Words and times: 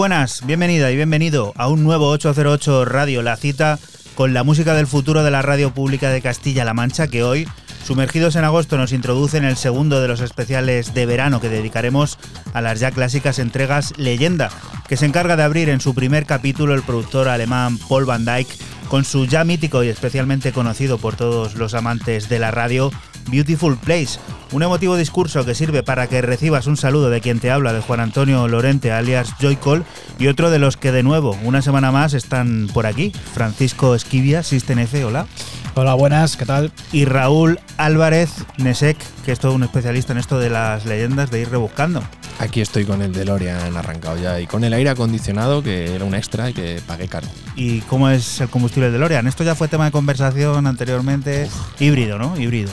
Buenas, 0.00 0.46
bienvenida 0.46 0.90
y 0.90 0.96
bienvenido 0.96 1.52
a 1.56 1.68
un 1.68 1.84
nuevo 1.84 2.08
808 2.08 2.86
Radio, 2.86 3.20
la 3.20 3.36
cita 3.36 3.78
con 4.14 4.32
la 4.32 4.44
música 4.44 4.72
del 4.72 4.86
futuro 4.86 5.22
de 5.22 5.30
la 5.30 5.42
radio 5.42 5.74
pública 5.74 6.08
de 6.08 6.22
Castilla-La 6.22 6.72
Mancha, 6.72 7.08
que 7.08 7.22
hoy, 7.22 7.46
sumergidos 7.84 8.34
en 8.34 8.44
agosto, 8.44 8.78
nos 8.78 8.94
introduce 8.94 9.36
en 9.36 9.44
el 9.44 9.58
segundo 9.58 10.00
de 10.00 10.08
los 10.08 10.22
especiales 10.22 10.94
de 10.94 11.04
verano 11.04 11.38
que 11.38 11.50
dedicaremos 11.50 12.18
a 12.54 12.62
las 12.62 12.80
ya 12.80 12.92
clásicas 12.92 13.38
entregas 13.38 13.92
Leyenda, 13.98 14.48
que 14.88 14.96
se 14.96 15.04
encarga 15.04 15.36
de 15.36 15.42
abrir 15.42 15.68
en 15.68 15.82
su 15.82 15.94
primer 15.94 16.24
capítulo 16.24 16.72
el 16.72 16.82
productor 16.82 17.28
alemán 17.28 17.76
Paul 17.86 18.06
Van 18.06 18.24
Dyk 18.24 18.48
con 18.88 19.04
su 19.04 19.26
ya 19.26 19.44
mítico 19.44 19.84
y 19.84 19.88
especialmente 19.88 20.52
conocido 20.52 20.96
por 20.96 21.16
todos 21.16 21.56
los 21.56 21.74
amantes 21.74 22.30
de 22.30 22.38
la 22.38 22.50
radio 22.50 22.90
Beautiful 23.28 23.76
Place, 23.76 24.18
un 24.52 24.62
emotivo 24.62 24.96
discurso 24.96 25.44
que 25.44 25.54
sirve 25.54 25.82
para 25.82 26.06
que 26.08 26.22
recibas 26.22 26.66
un 26.66 26.76
saludo 26.76 27.10
de 27.10 27.20
quien 27.20 27.40
te 27.40 27.50
habla, 27.50 27.72
de 27.72 27.80
Juan 27.80 28.00
Antonio 28.00 28.46
Lorente, 28.48 28.92
alias 28.92 29.34
Joycol, 29.40 29.84
y 30.18 30.28
otro 30.28 30.50
de 30.50 30.58
los 30.58 30.76
que 30.76 30.92
de 30.92 31.02
nuevo, 31.02 31.36
una 31.44 31.62
semana 31.62 31.92
más, 31.92 32.14
están 32.14 32.68
por 32.72 32.86
aquí, 32.86 33.12
Francisco 33.34 33.94
Esquivia, 33.94 34.42
System 34.42 34.80
F, 34.80 35.04
hola. 35.04 35.26
Hola, 35.74 35.94
buenas, 35.94 36.36
¿qué 36.36 36.46
tal? 36.46 36.72
Y 36.92 37.04
Raúl 37.04 37.60
Álvarez 37.76 38.30
Nesek, 38.58 38.98
que 39.24 39.32
es 39.32 39.38
todo 39.38 39.54
un 39.54 39.62
especialista 39.62 40.12
en 40.12 40.18
esto 40.18 40.38
de 40.38 40.50
las 40.50 40.84
leyendas, 40.84 41.30
de 41.30 41.42
ir 41.42 41.48
rebuscando. 41.48 42.02
Aquí 42.40 42.60
estoy 42.60 42.84
con 42.84 43.02
el 43.02 43.12
DeLorean 43.12 43.76
arrancado 43.76 44.16
ya 44.18 44.40
y 44.40 44.46
con 44.46 44.64
el 44.64 44.72
aire 44.72 44.90
acondicionado 44.90 45.62
que 45.62 45.94
era 45.94 46.04
un 46.04 46.14
extra 46.14 46.50
y 46.50 46.54
que 46.54 46.80
pagué 46.86 47.06
caro. 47.06 47.28
¿Y 47.54 47.80
cómo 47.82 48.08
es 48.08 48.40
el 48.40 48.48
combustible 48.48 48.86
de 48.86 48.92
DeLorean? 48.92 49.26
Esto 49.26 49.44
ya 49.44 49.54
fue 49.54 49.68
tema 49.68 49.84
de 49.84 49.90
conversación 49.90 50.66
anteriormente. 50.66 51.48
Híbrido, 51.78 52.18
¿no? 52.18 52.40
Híbrido. 52.40 52.72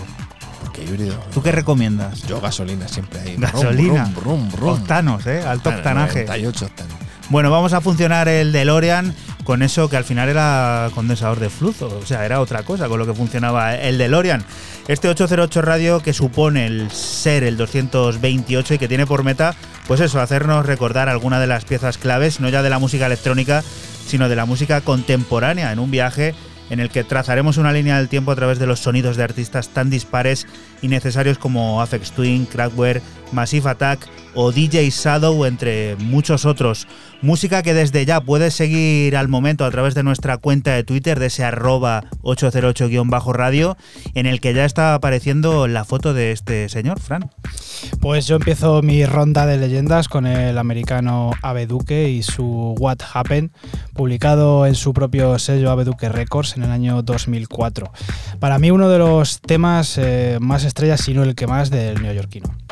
¿Por 0.77 0.85
qué 0.85 0.91
híbrido? 0.91 1.15
¿Tú 1.33 1.41
qué 1.41 1.51
recomiendas? 1.51 2.21
Yo 2.27 2.39
gasolina 2.39 2.87
siempre 2.87 3.19
ahí. 3.19 3.35
Gasolina. 3.37 4.11
Brum, 4.15 4.49
brum, 4.49 4.51
brum. 4.51 4.69
Octanos, 4.69 5.25
¿eh? 5.25 5.41
Alto 5.41 5.69
octanaje. 5.69 6.25
98 6.25 6.65
octanos. 6.65 6.93
Bueno, 7.29 7.51
vamos 7.51 7.73
a 7.73 7.81
funcionar 7.81 8.27
el 8.29 8.51
DeLorean 8.51 9.13
con 9.43 9.61
eso 9.61 9.89
que 9.89 9.97
al 9.97 10.03
final 10.05 10.29
era 10.29 10.89
condensador 10.93 11.39
de 11.39 11.49
flujo, 11.49 11.85
o 11.85 12.05
sea, 12.05 12.25
era 12.25 12.39
otra 12.39 12.63
cosa 12.63 12.87
con 12.87 12.99
lo 12.99 13.05
que 13.05 13.13
funcionaba 13.13 13.75
el 13.75 13.97
DeLorean. 13.97 14.45
Este 14.87 15.09
808 15.09 15.61
radio 15.61 15.99
que 16.01 16.13
supone 16.13 16.67
el 16.67 16.91
ser 16.91 17.43
el 17.43 17.57
228 17.57 18.75
y 18.75 18.77
que 18.77 18.87
tiene 18.87 19.05
por 19.05 19.23
meta, 19.23 19.55
pues 19.87 19.99
eso, 19.99 20.21
hacernos 20.21 20.65
recordar 20.65 21.09
alguna 21.09 21.39
de 21.39 21.47
las 21.47 21.65
piezas 21.65 21.97
claves, 21.97 22.39
no 22.39 22.47
ya 22.47 22.61
de 22.61 22.69
la 22.69 22.79
música 22.79 23.07
electrónica, 23.07 23.63
sino 24.05 24.29
de 24.29 24.35
la 24.35 24.45
música 24.45 24.79
contemporánea, 24.81 25.73
en 25.73 25.79
un 25.79 25.91
viaje 25.91 26.33
en 26.69 26.79
el 26.79 26.89
que 26.89 27.03
trazaremos 27.03 27.57
una 27.57 27.71
línea 27.71 27.97
del 27.97 28.09
tiempo 28.09 28.31
a 28.31 28.35
través 28.35 28.59
de 28.59 28.67
los 28.67 28.79
sonidos 28.79 29.17
de 29.17 29.23
artistas 29.23 29.69
tan 29.69 29.89
dispares 29.89 30.47
y 30.81 30.87
como 31.37 31.81
Afex 31.81 32.11
Twin, 32.11 32.45
Crackware, 32.45 33.01
Massive 33.31 33.69
Attack 33.69 34.07
o 34.39 34.51
DJ 34.51 34.89
Shadow, 34.91 35.45
entre 35.45 35.95
muchos 35.95 36.45
otros. 36.45 36.87
Música 37.23 37.63
que 37.63 37.73
desde 37.73 38.05
ya 38.05 38.21
puedes 38.21 38.53
seguir 38.53 39.17
al 39.17 39.27
momento 39.27 39.65
a 39.65 39.71
través 39.71 39.95
de 39.95 40.03
nuestra 40.03 40.37
cuenta 40.37 40.75
de 40.75 40.83
Twitter, 40.83 41.19
de 41.19 41.25
ese 41.25 41.43
arroba 41.43 42.03
808-radio, 42.21 43.75
en 44.13 44.27
el 44.27 44.39
que 44.39 44.53
ya 44.53 44.63
está 44.63 44.93
apareciendo 44.93 45.67
la 45.67 45.85
foto 45.85 46.13
de 46.13 46.31
este 46.31 46.69
señor, 46.69 46.99
Fran. 46.99 47.31
Pues 47.99 48.27
yo 48.27 48.35
empiezo 48.35 48.83
mi 48.83 49.05
ronda 49.05 49.47
de 49.47 49.57
leyendas 49.57 50.07
con 50.07 50.27
el 50.27 50.59
americano 50.59 51.31
Abeduque 51.41 52.09
y 52.09 52.21
su 52.21 52.75
What 52.77 52.99
Happened, 53.11 53.49
publicado 53.95 54.67
en 54.67 54.75
su 54.75 54.93
propio 54.93 55.39
sello 55.39 55.71
Abeduque 55.71 56.09
Records 56.09 56.57
en 56.57 56.63
el 56.63 56.71
año 56.71 57.01
2004. 57.01 57.91
Para 58.39 58.59
mí 58.59 58.69
uno 58.69 58.87
de 58.89 58.99
los 58.99 59.41
temas 59.41 59.97
eh, 59.97 60.37
más 60.39 60.63
estrellas, 60.63 61.01
si 61.01 61.15
no 61.15 61.23
el 61.23 61.33
que 61.33 61.47
más, 61.47 61.71
del 61.71 62.03
neoyorquino. 62.03 62.66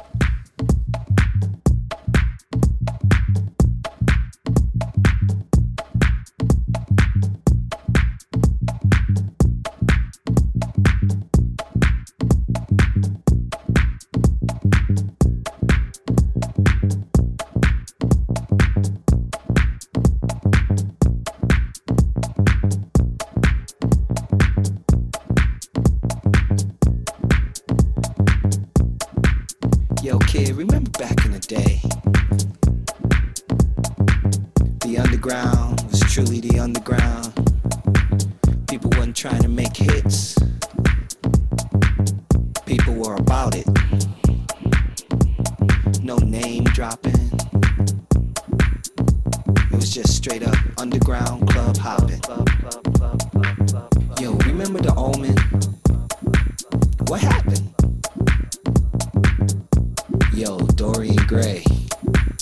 Yo, 60.36 60.58
Dorian 60.76 61.16
Gray. 61.28 61.64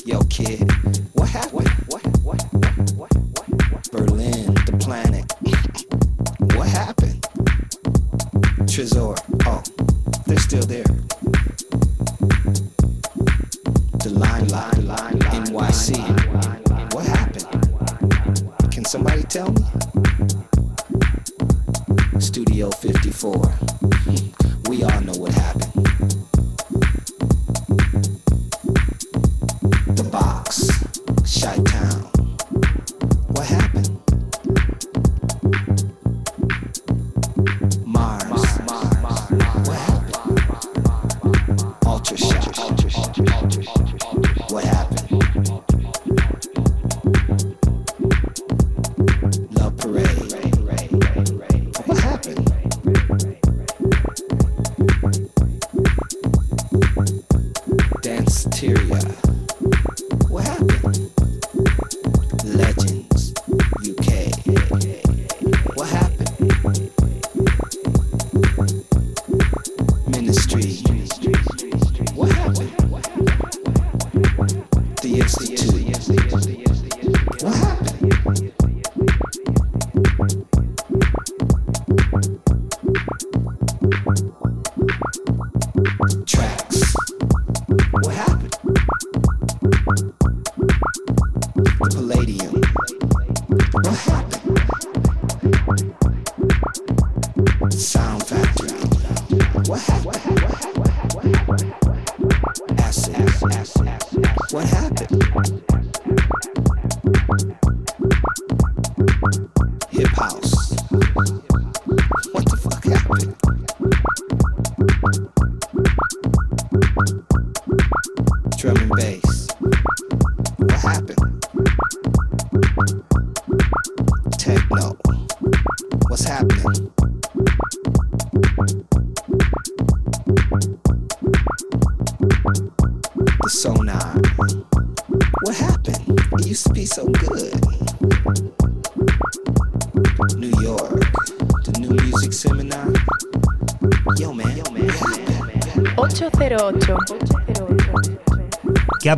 Yo, 0.04 0.20
kid. 0.24 0.68
What 1.14 1.30
happened? 1.30 1.70
What, 1.88 2.02
what, 2.24 2.24
what, 2.24 2.42
what, 2.96 3.14
what, 3.16 3.72
what? 3.72 3.92
Berlin, 3.92 4.52
the 4.66 4.76
planet. 4.80 5.32
What 6.58 6.68
happened? 6.70 7.22
Trezor. 8.66 9.16
Oh, 9.46 9.62
they're 10.26 10.40
still 10.40 10.64
there. 10.64 10.84
The 14.00 14.10
line, 14.10 14.48
line, 14.48 14.88
line, 14.88 15.20
NYC. 15.46 15.96
What 16.96 17.06
happened? 17.06 18.72
Can 18.72 18.86
somebody 18.86 19.22
tell 19.22 19.52
me? 19.52 19.62
Studio 22.20 22.72
54. 22.72 23.38
Hmm. 23.38 24.70
We 24.70 24.84
all 24.84 25.02
know 25.02 25.14
what 25.14 25.34
happened. 25.34 25.93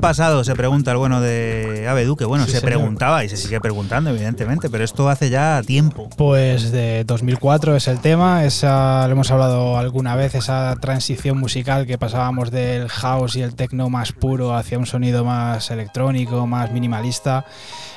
Pasado? 0.08 0.44
Se 0.44 0.56
pregunta 0.56 0.92
el 0.92 0.98
bueno 0.98 1.20
de 1.22 1.88
Ave 1.90 2.06
Duque. 2.06 2.26
Bueno, 2.26 2.46
Sí, 2.46 2.52
se 2.52 2.60
señor. 2.60 2.74
preguntaba 2.76 3.24
y 3.24 3.30
se 3.30 3.38
sigue 3.38 3.60
preguntando, 3.60 4.10
evidentemente, 4.12 4.70
pero 4.70 4.84
esto 4.84 5.10
hace 5.10 5.30
ya 5.30 5.62
tiempo. 5.66 6.10
Pues 6.18 6.72
de 6.72 7.04
2004 7.06 7.76
es 7.76 7.88
el 7.88 8.00
tema, 8.00 8.46
esa, 8.46 9.06
lo 9.08 9.14
hemos 9.14 9.32
hablado 9.32 9.78
alguna 9.78 10.16
vez, 10.16 10.36
esa 10.36 10.76
transición 10.80 11.38
musical 11.40 11.86
que 11.88 11.98
pasábamos 11.98 12.52
del 12.52 12.88
house 12.90 13.36
y 13.36 13.42
el 13.42 13.56
techno 13.56 13.90
más 13.90 14.12
puro 14.12 14.56
hacia 14.56 14.78
un 14.78 14.86
sonido 14.86 15.26
más 15.26 15.72
electrónico, 15.72 16.46
más 16.46 16.72
minimalista. 16.72 17.46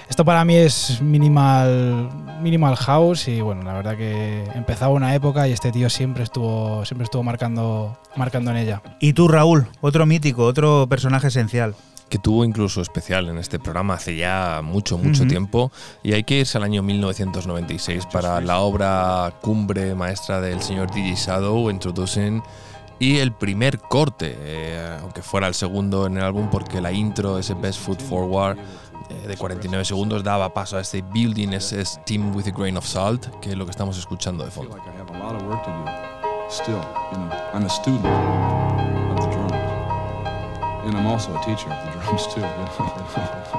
Esto 0.08 0.24
para 0.24 0.42
mí 0.46 0.54
es 0.56 1.02
minimal, 1.02 2.08
minimal 2.40 2.76
house 2.76 3.28
y 3.28 3.42
bueno, 3.42 3.62
la 3.62 3.74
verdad 3.74 3.94
que 3.96 4.42
empezaba 4.54 4.92
una 4.94 5.14
época 5.14 5.46
y 5.46 5.52
este 5.52 5.70
tío 5.70 5.90
siempre 5.90 6.22
estuvo, 6.24 6.82
siempre 6.86 7.04
estuvo 7.04 7.22
marcando, 7.22 7.98
marcando 8.16 8.50
en 8.50 8.56
ella. 8.56 8.82
Y 9.00 9.12
tú, 9.12 9.28
Raúl, 9.28 9.66
otro 9.82 10.06
mítico, 10.06 10.44
otro 10.44 10.86
personaje 10.88 11.26
esencial. 11.28 11.74
Que 12.08 12.18
tuvo 12.18 12.44
incluso 12.44 12.80
especial 12.80 13.28
en 13.28 13.38
este 13.38 13.58
programa 13.58 13.94
hace 13.94 14.16
ya 14.16 14.60
mucho, 14.62 14.98
mucho 14.98 15.22
Ujú. 15.22 15.28
tiempo. 15.28 15.72
Y 16.02 16.12
hay 16.14 16.24
que 16.24 16.40
irse 16.40 16.58
al 16.58 16.64
año 16.64 16.82
1996 16.82 18.06
para 18.12 18.40
la 18.40 18.60
obra 18.60 19.34
cumbre 19.40 19.94
maestra 19.94 20.40
del 20.40 20.62
señor 20.62 20.90
DJ 20.90 21.14
Shadow, 21.14 21.70
Introducing, 21.70 22.42
y 22.98 23.18
el 23.18 23.32
primer 23.32 23.78
corte, 23.78 24.36
eh, 24.40 24.98
aunque 25.00 25.22
fuera 25.22 25.46
el 25.46 25.54
segundo 25.54 26.06
en 26.06 26.16
el 26.16 26.24
álbum, 26.24 26.48
porque 26.50 26.80
la 26.80 26.90
intro, 26.90 27.38
ese 27.38 27.54
Best 27.54 27.80
Foot 27.80 28.00
Forward 28.00 28.58
eh, 29.08 29.28
de 29.28 29.36
49 29.36 29.84
segundos, 29.84 30.24
daba 30.24 30.52
paso 30.52 30.76
a 30.76 30.80
este 30.80 31.02
Building 31.02 31.50
ese 31.52 31.82
Team 32.04 32.34
with 32.34 32.46
a 32.48 32.50
Grain 32.50 32.76
of 32.76 32.84
Salt, 32.86 33.26
que 33.40 33.50
es 33.50 33.56
lo 33.56 33.64
que 33.66 33.70
estamos 33.70 33.96
escuchando 33.98 34.44
de 34.44 34.50
fondo. 34.50 34.76
I'm 37.52 37.64
a 37.64 37.68
student 37.68 38.04
of 38.06 39.16
the 39.20 39.30
drums, 39.30 39.52
and 39.52 40.96
I'm 40.96 41.06
also 41.06 41.36
a 41.36 41.44
teacher 41.44 41.70
of 41.70 41.84
the 41.84 41.90
drums 41.92 41.97
happens 42.08 42.26
too. 42.34 43.54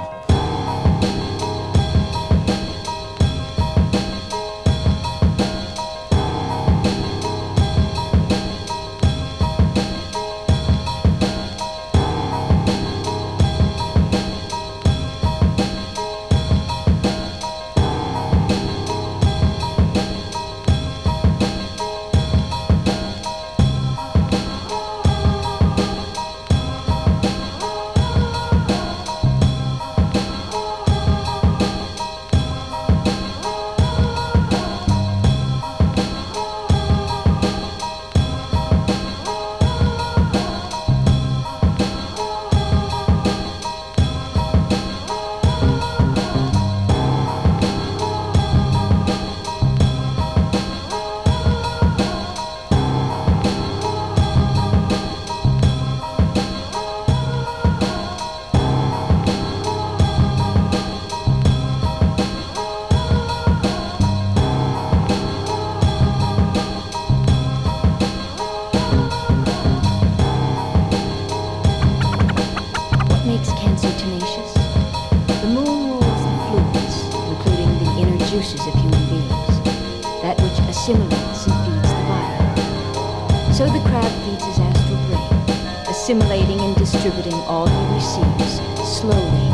distributing 87.10 87.40
all 87.48 87.68
he 87.68 87.96
receives 87.96 88.62
slowly 89.00 89.50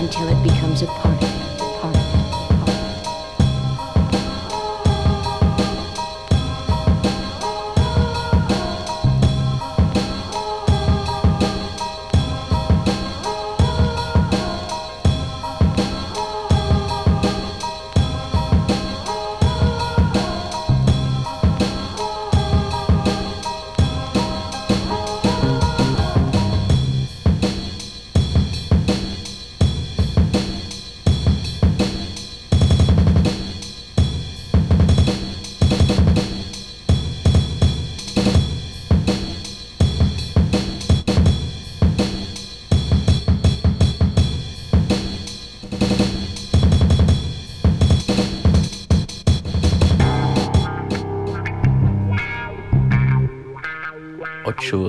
until 0.00 0.28
it 0.28 0.42
becomes 0.42 0.59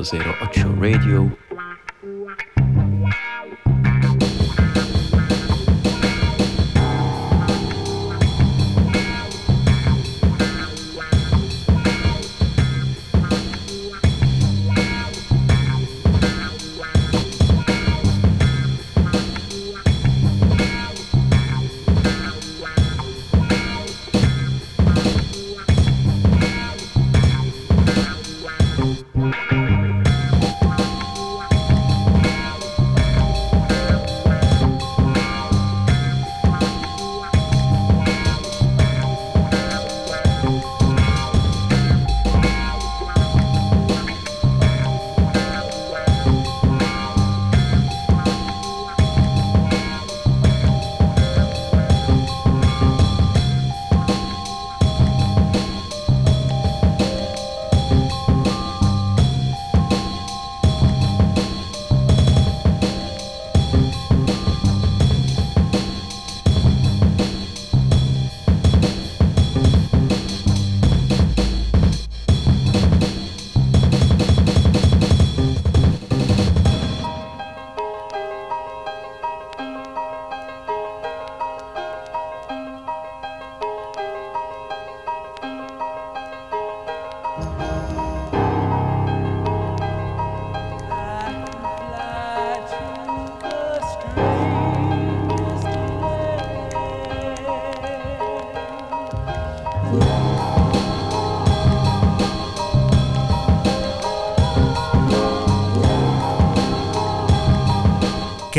008 0.03 0.65
Radio. 0.79 1.50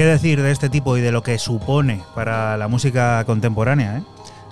¿Qué 0.02 0.08
decir 0.08 0.42
de 0.42 0.50
este 0.50 0.68
tipo 0.68 0.96
y 0.96 1.00
de 1.00 1.12
lo 1.12 1.22
que 1.22 1.38
supone 1.38 2.02
para 2.12 2.56
la 2.56 2.66
música 2.66 3.22
contemporánea? 3.24 3.98
eh? 3.98 4.02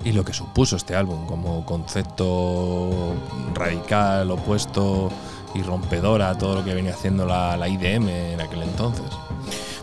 Y 0.04 0.12
lo 0.12 0.24
que 0.24 0.32
supuso 0.32 0.76
este 0.76 0.94
álbum 0.94 1.26
como 1.26 1.66
concepto 1.66 3.16
radical, 3.52 4.30
opuesto 4.30 5.10
y 5.52 5.62
rompedor 5.62 6.22
a 6.22 6.38
todo 6.38 6.54
lo 6.54 6.64
que 6.64 6.72
venía 6.72 6.92
haciendo 6.92 7.26
la, 7.26 7.56
la 7.56 7.68
IDM 7.68 8.08
en 8.08 8.40
aquel 8.40 8.62
entonces. 8.62 9.06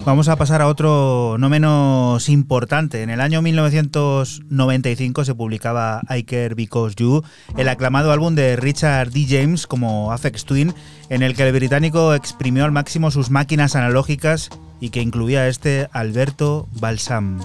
Vamos 0.07 0.29
a 0.29 0.37
pasar 0.37 0.61
a 0.61 0.67
otro 0.67 1.35
no 1.37 1.49
menos 1.49 2.29
importante. 2.29 3.03
En 3.03 3.09
el 3.09 3.19
año 3.19 3.41
1995 3.41 5.25
se 5.25 5.35
publicaba 5.35 6.01
I 6.09 6.23
Care 6.23 6.55
Because 6.55 6.95
You, 6.97 7.25
el 7.57 7.67
aclamado 7.67 8.13
álbum 8.13 8.33
de 8.33 8.55
Richard 8.55 9.11
D. 9.11 9.25
James 9.27 9.67
como 9.67 10.13
Afex 10.13 10.45
Twin, 10.45 10.73
en 11.09 11.23
el 11.23 11.35
que 11.35 11.45
el 11.45 11.51
británico 11.51 12.13
exprimió 12.13 12.63
al 12.63 12.71
máximo 12.71 13.11
sus 13.11 13.31
máquinas 13.31 13.75
analógicas 13.75 14.49
y 14.79 14.91
que 14.91 15.01
incluía 15.01 15.41
a 15.41 15.49
este 15.49 15.89
Alberto 15.91 16.69
Balsam. 16.79 17.41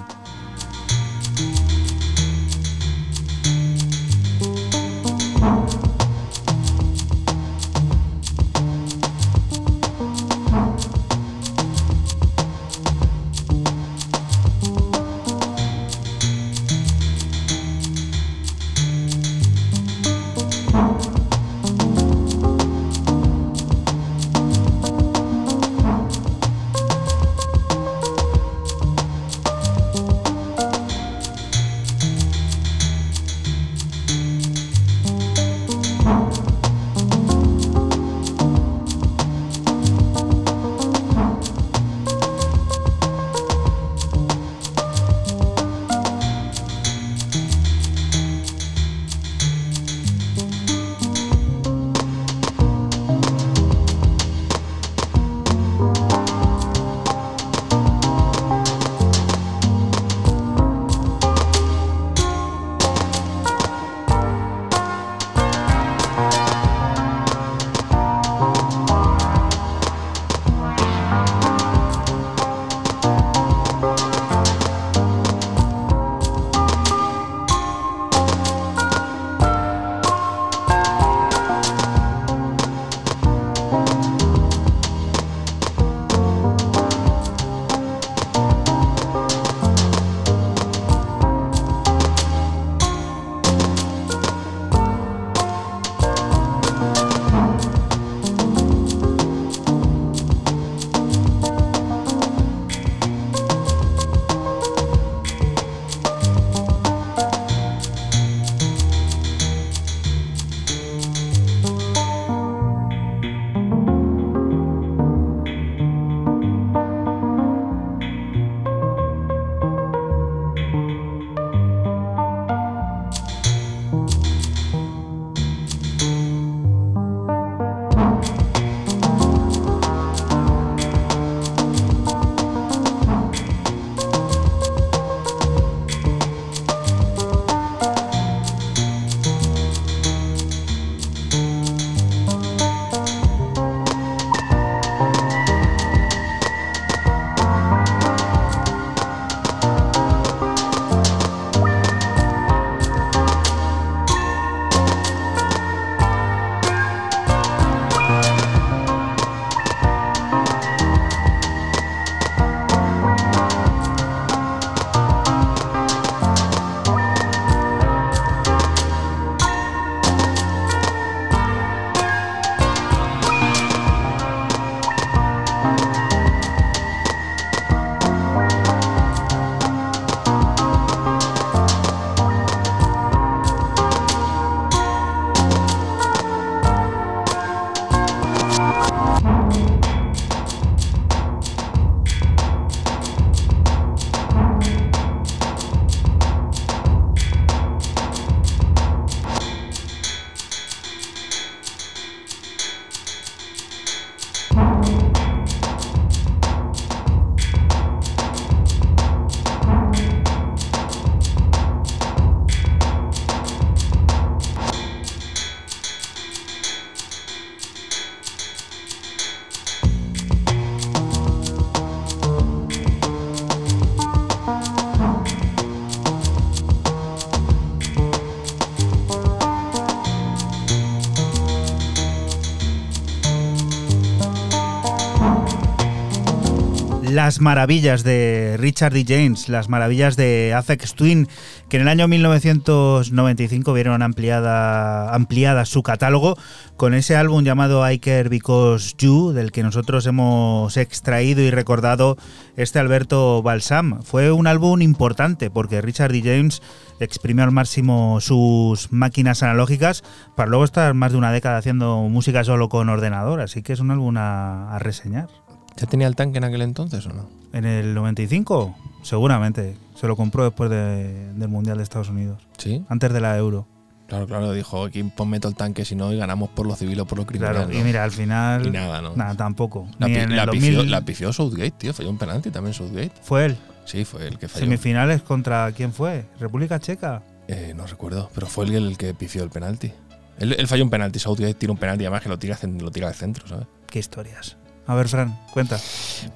Las 237.33 237.41
maravillas 237.41 238.05
de 238.05 238.57
Richard 238.59 238.93
D. 238.93 239.07
James, 239.09 239.49
las 239.49 239.71
maravillas 239.71 240.17
de 240.19 240.53
Afex 240.55 240.93
Twin, 240.93 241.29
que 241.71 241.79
en 241.79 241.83
el 241.85 241.89
año 241.89 242.07
1995 242.07 243.73
vieron 243.73 244.03
ampliada, 244.03 245.65
su 245.65 245.83
catálogo 245.83 246.37
con 246.77 246.93
ese 246.93 247.17
álbum 247.17 247.43
llamado 247.43 247.91
I 247.91 248.01
Care 248.01 248.29
Because 248.29 248.93
You, 248.99 249.33
del 249.33 249.51
que 249.51 249.63
nosotros 249.63 250.05
hemos 250.05 250.77
extraído 250.77 251.41
y 251.41 251.51
recordado 251.51 252.19
este 252.59 252.79
Alberto 252.79 253.43
Balsam. 253.43 254.03
Fue 254.03 254.31
un 254.31 254.47
álbum 254.47 254.83
importante 254.83 255.49
porque 255.49 255.81
Richard 255.81 256.13
D. 256.13 256.21
James 256.23 256.61
exprimió 257.01 257.45
al 257.45 257.51
máximo 257.53 258.21
sus 258.21 258.93
máquinas 258.93 259.43
analógicas 259.43 260.05
para 260.37 260.51
luego 260.51 260.65
estar 260.65 260.93
más 260.93 261.13
de 261.13 261.19
una 261.19 261.33
década 261.33 261.57
haciendo 261.57 261.97
música 262.11 262.45
solo 262.45 262.69
con 262.69 262.91
ordenador, 262.91 263.41
así 263.41 263.63
que 263.63 263.73
es 263.73 263.81
un 263.81 263.91
álbum 263.91 264.19
a 264.19 264.79
reseñar. 264.81 265.29
¿Ya 265.77 265.87
tenía 265.87 266.07
el 266.07 266.17
tanque 266.17 266.39
en 266.39 266.45
aquel 266.45 266.63
entonces 266.63 267.05
o 267.07 267.13
no? 267.13 267.29
¿En 267.53 267.65
el 267.65 267.95
95? 267.95 268.77
Seguramente. 269.03 269.77
Se 269.95 270.07
lo 270.07 270.17
compró 270.17 270.45
después 270.45 270.71
de- 270.71 271.33
del 271.35 271.49
Mundial 271.49 271.77
de 271.79 271.83
Estados 271.83 272.09
Unidos. 272.09 272.41
Sí. 272.59 272.85
Antes 272.89 273.13
de 273.13 273.21
la 273.21 273.37
Euro. 273.37 273.67
Claro, 274.09 274.27
claro, 274.27 274.53
dijo, 274.53 274.85
aquí 274.85 275.03
todo 275.17 275.49
el 275.49 275.55
tanque 275.55 275.85
si 275.87 275.95
no 275.97 276.13
y 276.13 276.19
ganamos 276.19 276.51
por 276.51 276.67
lo 276.67 276.77
civil 276.77 277.01
o 277.01 277.07
por 277.07 277.17
lo 277.19 277.25
criminal. 277.25 277.55
Claro, 277.55 277.73
y 277.73 277.79
mira, 277.83 278.05
al 278.05 278.11
final. 278.11 278.67
Y 278.67 278.71
nada, 278.71 279.01
¿no? 279.01 279.17
Nada, 279.17 279.35
tampoco. 279.35 279.89
La, 279.99 280.07
Ni 280.09 280.15
pi- 280.15 280.21
en 280.21 280.37
la 280.37 280.43
el 280.43 280.51
pifió, 280.51 280.73
2000 280.77 280.91
la 280.91 281.01
pifió 281.03 281.33
Southgate, 281.33 281.71
tío. 281.73 281.95
Falló 281.95 282.11
un 282.11 282.19
penalti 282.19 282.51
también 282.51 282.75
Southgate. 282.75 283.13
Fue 283.23 283.47
él. 283.47 283.57
Sí, 283.87 284.05
fue 284.05 284.27
el 284.29 284.39
que 284.39 284.49
falló. 284.49 284.67
Semifinales 284.67 285.23
contra 285.23 285.73
quién 285.73 285.93
fue? 285.95 286.27
República 286.39 286.79
Checa. 286.79 287.23
Eh, 287.49 287.73
no 287.75 287.87
recuerdo, 287.87 288.31
pero 288.35 288.47
fue 288.47 288.67
el, 288.67 288.75
el 288.75 288.99
que 288.99 289.15
pifió 289.15 289.43
el 289.43 289.51
penalti. 289.51 289.91
Él, 290.39 290.55
él 290.59 290.67
falló 290.69 290.85
un 290.85 290.91
penalti, 290.91 291.19
Southgate 291.19 291.55
tira 291.55 291.73
un 291.73 291.79
penalti, 291.79 292.05
además 292.05 292.23
que 292.23 292.29
lo 292.29 292.39
tira, 292.39 292.59
lo 292.81 292.91
tira 292.91 293.09
al 293.09 293.15
centro, 293.15 293.47
¿sabes? 293.49 293.67
Qué 293.89 293.99
historias. 293.99 294.57
A 294.87 294.95
ver, 294.95 295.09
Fran, 295.09 295.39
cuenta. 295.53 295.79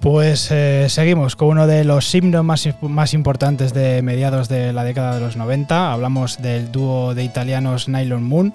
Pues 0.01 0.49
eh, 0.51 0.87
seguimos 0.89 1.35
con 1.35 1.49
uno 1.49 1.67
de 1.67 1.85
los 1.85 2.15
himnos 2.15 2.45
más, 2.45 2.69
más 2.83 3.13
importantes 3.13 3.75
de 3.75 4.03
mediados 4.03 4.49
de 4.49 4.73
la 4.73 4.85
década 4.85 5.15
de 5.15 5.21
los 5.21 5.37
90. 5.37 5.93
Hablamos 5.93 6.41
del 6.41 6.71
dúo 6.71 7.15
de 7.15 7.25
italianos 7.25 7.89
Nylon 7.89 8.23
Moon 8.23 8.55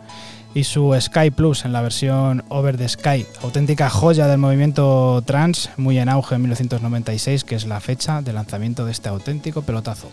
y 0.53 0.63
su 0.63 0.97
Sky 0.99 1.31
Plus 1.31 1.65
en 1.65 1.73
la 1.73 1.81
versión 1.81 2.43
Over 2.49 2.77
the 2.77 2.87
Sky, 2.87 3.25
auténtica 3.41 3.89
joya 3.89 4.27
del 4.27 4.37
movimiento 4.37 5.21
trans, 5.25 5.69
muy 5.77 5.97
en 5.97 6.09
auge 6.09 6.35
en 6.35 6.41
1996, 6.41 7.43
que 7.43 7.55
es 7.55 7.65
la 7.65 7.79
fecha 7.79 8.21
de 8.21 8.33
lanzamiento 8.33 8.85
de 8.85 8.91
este 8.91 9.09
auténtico 9.09 9.61
pelotazo. 9.61 10.09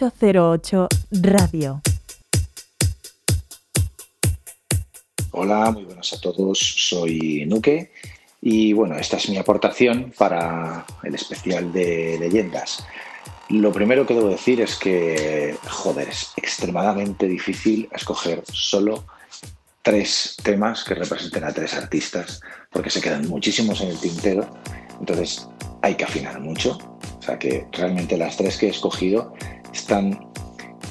...808 0.00 0.86
Radio. 1.10 1.82
Hola, 5.32 5.72
muy 5.72 5.82
buenas 5.82 6.12
a 6.12 6.20
todos. 6.20 6.56
Soy 6.60 7.44
Nuque 7.46 7.90
y 8.40 8.72
bueno, 8.74 8.94
esta 8.96 9.16
es 9.16 9.28
mi 9.28 9.38
aportación 9.38 10.12
para 10.16 10.86
el 11.02 11.16
especial 11.16 11.72
de 11.72 12.16
leyendas. 12.20 12.86
Lo 13.48 13.72
primero 13.72 14.06
que 14.06 14.14
debo 14.14 14.28
decir 14.28 14.60
es 14.60 14.76
que, 14.76 15.56
joder, 15.68 16.10
es 16.10 16.32
extremadamente 16.36 17.26
difícil 17.26 17.88
escoger 17.90 18.44
solo 18.52 19.04
tres 19.82 20.36
temas 20.44 20.84
que 20.84 20.94
representen 20.94 21.42
a 21.42 21.52
tres 21.52 21.74
artistas, 21.74 22.40
porque 22.70 22.90
se 22.90 23.00
quedan 23.00 23.26
muchísimos 23.28 23.80
en 23.80 23.88
el 23.88 23.98
tintero, 23.98 24.48
entonces 25.00 25.48
hay 25.82 25.96
que 25.96 26.04
afinar 26.04 26.38
mucho. 26.40 26.78
O 27.18 27.22
sea 27.22 27.36
que 27.36 27.66
realmente 27.72 28.16
las 28.16 28.36
tres 28.36 28.56
que 28.56 28.66
he 28.66 28.70
escogido 28.70 29.34
están 29.72 30.18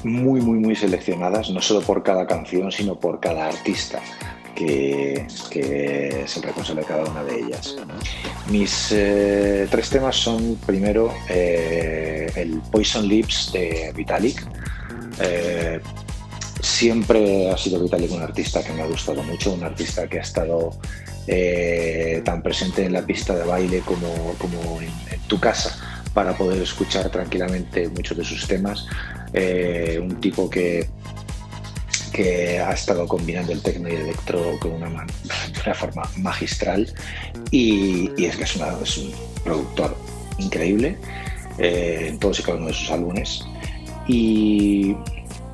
muy, 0.04 0.40
muy, 0.40 0.58
muy 0.58 0.76
seleccionadas, 0.76 1.50
no 1.50 1.60
solo 1.60 1.80
por 1.82 2.02
cada 2.02 2.26
canción, 2.26 2.70
sino 2.70 2.98
por 2.98 3.20
cada 3.20 3.48
artista 3.48 4.00
que, 4.54 5.26
que 5.50 6.22
es 6.24 6.36
el 6.36 6.42
responsable 6.42 6.82
de 6.82 6.88
cada 6.88 7.04
una 7.04 7.24
de 7.24 7.40
ellas. 7.40 7.76
Mis 8.50 8.92
eh, 8.92 9.68
tres 9.70 9.90
temas 9.90 10.16
son, 10.16 10.56
primero, 10.66 11.12
eh, 11.28 12.30
el 12.34 12.60
Poison 12.70 13.06
Lips 13.06 13.52
de 13.52 13.92
Vitalik. 13.94 14.44
Eh, 15.20 15.80
siempre 16.60 17.50
ha 17.50 17.56
sido 17.56 17.80
Vitalik 17.80 18.12
un 18.12 18.22
artista 18.22 18.62
que 18.62 18.72
me 18.72 18.82
ha 18.82 18.86
gustado 18.86 19.22
mucho, 19.22 19.52
un 19.52 19.62
artista 19.62 20.08
que 20.08 20.18
ha 20.18 20.22
estado 20.22 20.70
tan 22.24 22.42
presente 22.42 22.86
en 22.86 22.94
la 22.94 23.02
pista 23.02 23.34
de 23.34 23.44
baile 23.44 23.80
como, 23.80 24.34
como 24.38 24.80
en 24.80 24.90
tu 25.26 25.38
casa 25.38 25.97
para 26.18 26.36
poder 26.36 26.60
escuchar 26.60 27.08
tranquilamente 27.10 27.88
muchos 27.90 28.16
de 28.16 28.24
sus 28.24 28.44
temas. 28.48 28.88
Eh, 29.32 30.00
un 30.02 30.20
tipo 30.20 30.50
que, 30.50 30.88
que 32.12 32.58
ha 32.58 32.72
estado 32.72 33.06
combinando 33.06 33.52
el 33.52 33.62
techno 33.62 33.88
y 33.88 33.92
el 33.92 34.00
electro 34.00 34.58
con 34.58 34.72
una, 34.72 34.88
de 34.88 35.60
una 35.64 35.74
forma 35.74 36.02
magistral 36.16 36.92
y, 37.52 38.10
es 38.20 38.34
que 38.34 38.42
es 38.42 38.56
un 38.56 39.12
productor 39.44 39.96
increíble 40.38 40.96
eh, 41.56 42.06
en 42.08 42.18
todos 42.18 42.40
y 42.40 42.42
cada 42.42 42.58
uno 42.58 42.66
de 42.66 42.74
sus 42.74 42.90
álbumes. 42.90 43.46
Y 44.08 44.96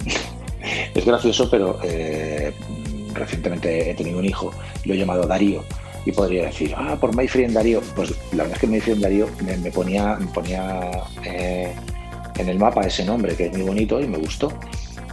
es 0.95 1.05
gracioso, 1.05 1.51
pero 1.51 1.79
eh, 1.85 2.55
recientemente 3.13 3.91
he 3.91 3.95
tenido 3.95 4.19
un 4.19 4.25
hijo, 4.25 4.51
lo 4.87 4.95
he 4.95 4.97
llamado 4.97 5.27
Darío. 5.27 5.63
Y 6.07 6.13
podría 6.13 6.47
decir, 6.47 6.75
ah, 6.77 6.97
por 7.01 7.17
My 7.17 7.27
Friend 7.27 7.55
Darío. 7.55 7.81
Pues 7.95 8.11
la 8.33 8.45
verdad 8.45 8.55
es 8.55 8.59
que 8.61 8.67
My 8.67 8.81
Friend 8.81 9.01
Darío 9.01 9.29
me, 9.45 9.57
me 9.57 9.71
ponía, 9.71 10.17
me 10.17 10.27
ponía 10.27 10.91
eh, 11.25 11.75
en 12.37 12.49
el 12.49 12.59
mapa 12.59 12.83
ese 12.83 13.05
nombre, 13.05 13.35
que 13.37 13.47
es 13.47 13.53
muy 13.53 13.63
bonito 13.63 14.01
y 14.01 14.07
me 14.07 14.19
gustó. 14.19 14.53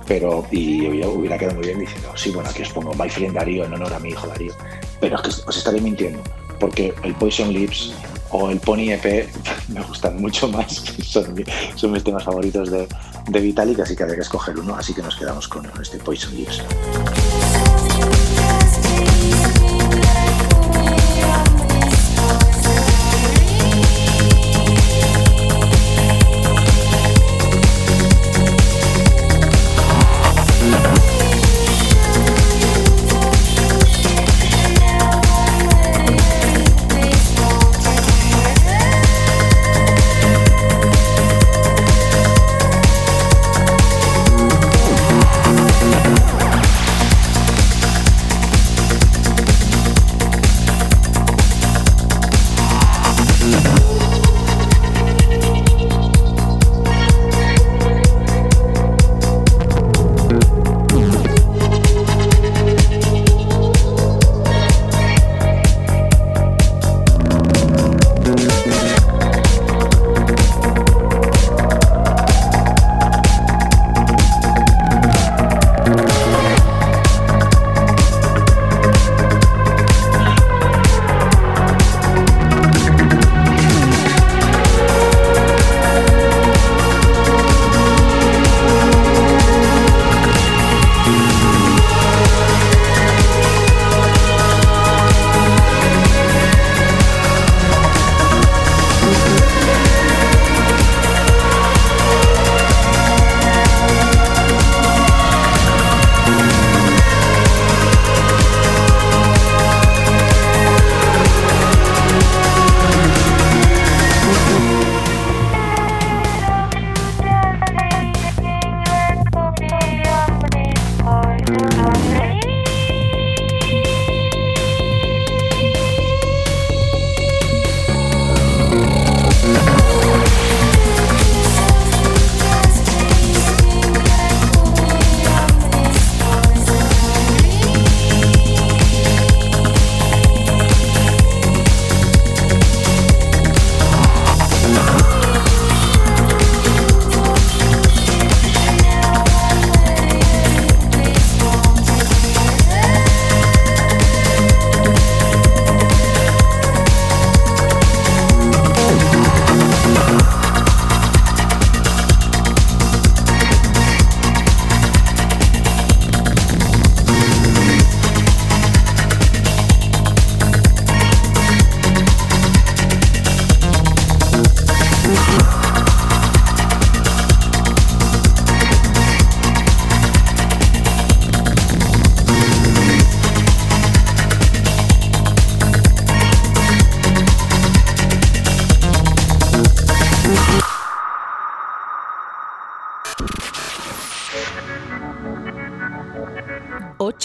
Pero, 0.07 0.45
y 0.51 0.87
hubiera, 1.05 1.37
quedado 1.37 1.55
muy 1.55 1.67
bien 1.67 1.79
diciendo, 1.79 2.11
sí, 2.15 2.31
bueno, 2.31 2.49
aquí 2.49 2.63
os 2.63 2.69
pongo 2.69 2.93
My 2.95 3.09
Friend 3.09 3.33
Darío 3.33 3.65
en 3.65 3.73
honor 3.73 3.93
a 3.93 3.99
mi 3.99 4.09
hijo 4.09 4.27
Darío. 4.27 4.53
Pero 4.99 5.15
es 5.15 5.21
que 5.21 5.29
os 5.29 5.57
estaré 5.57 5.79
mintiendo, 5.79 6.21
porque 6.59 6.93
el 7.03 7.13
Poison 7.15 7.53
Lips 7.53 7.93
o 8.31 8.49
el 8.49 8.59
Pony 8.59 8.91
EP 8.91 9.29
me 9.69 9.81
gustan 9.83 10.21
mucho 10.21 10.47
más. 10.47 10.67
Son, 11.03 11.43
son 11.75 11.91
mis 11.91 12.03
temas 12.03 12.23
favoritos 12.23 12.71
de, 12.71 12.87
de 13.27 13.39
Vitalik, 13.39 13.79
así 13.79 13.95
que 13.95 14.03
había 14.03 14.15
que 14.15 14.21
escoger 14.21 14.57
uno. 14.57 14.75
Así 14.75 14.93
que 14.93 15.01
nos 15.01 15.15
quedamos 15.15 15.47
con 15.47 15.69
este 15.81 15.97
Poison 15.97 16.33
Lips. 16.35 16.61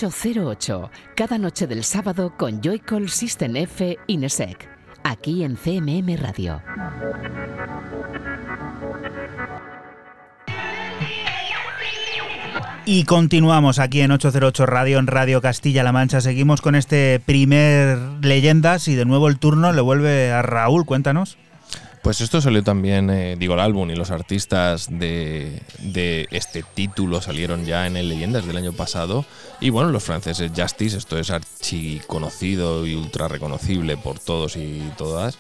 ...808... 0.07 0.91
Cada 1.17 1.37
noche 1.37 1.67
del 1.67 1.83
sábado 1.83 2.33
con 2.37 2.61
Joycall 2.63 3.09
System 3.09 3.57
F 3.57 3.99
Inesec. 4.07 4.69
Aquí 5.03 5.43
en 5.43 5.57
CMM 5.57 6.17
Radio. 6.17 6.63
Y 12.85 13.03
continuamos 13.03 13.81
aquí 13.81 14.01
en 14.01 14.13
808 14.13 14.65
Radio, 14.65 15.01
en 15.01 15.09
Radio 15.09 15.41
Castilla-La 15.41 15.91
Mancha. 15.91 16.21
Seguimos 16.21 16.61
con 16.61 16.77
este 16.77 17.19
primer 17.19 17.99
Leyendas 18.23 18.87
y 18.87 18.95
de 18.95 19.05
nuevo 19.05 19.27
el 19.27 19.41
turno 19.41 19.73
le 19.73 19.81
vuelve 19.81 20.31
a 20.31 20.43
Raúl. 20.43 20.87
Cuéntanos. 20.87 21.37
Pues 22.07 22.21
esto 22.21 22.41
salió 22.41 22.63
también, 22.63 23.11
eh, 23.11 23.35
digo, 23.37 23.55
el 23.55 23.61
álbum 23.61 23.91
y 23.91 23.97
los 23.97 24.13
artistas 24.13 24.87
de, 24.89 25.61
de 25.81 26.29
este 26.31 26.63
título 26.63 27.21
salieron 27.21 27.67
ya 27.67 27.85
en 27.89 27.97
el 27.97 28.09
Leyendas 28.09 28.47
del 28.47 28.57
año 28.57 28.73
pasado. 28.73 29.25
Y 29.61 29.71
bueno, 29.71 29.91
los 29.91 30.05
franceses 30.05 30.53
Justice, 30.57 30.99
esto 30.99 31.19
es 31.19 31.31
archiconocido 31.31 32.87
y 32.87 32.95
ultra 32.95 33.27
reconocible 33.27 33.97
por 33.97 34.21
todos 34.21 34.55
y 34.55 34.89
todas. 34.97 35.37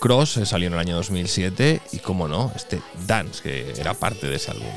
Cross 0.00 0.38
eh, 0.38 0.46
salió 0.46 0.68
en 0.68 0.72
el 0.72 0.80
año 0.80 0.96
2007 0.96 1.82
y, 1.92 1.98
como 1.98 2.26
no, 2.26 2.52
este 2.56 2.80
Dance, 3.06 3.42
que 3.42 3.78
era 3.78 3.92
parte 3.92 4.28
de 4.28 4.36
ese 4.36 4.52
álbum. 4.52 4.72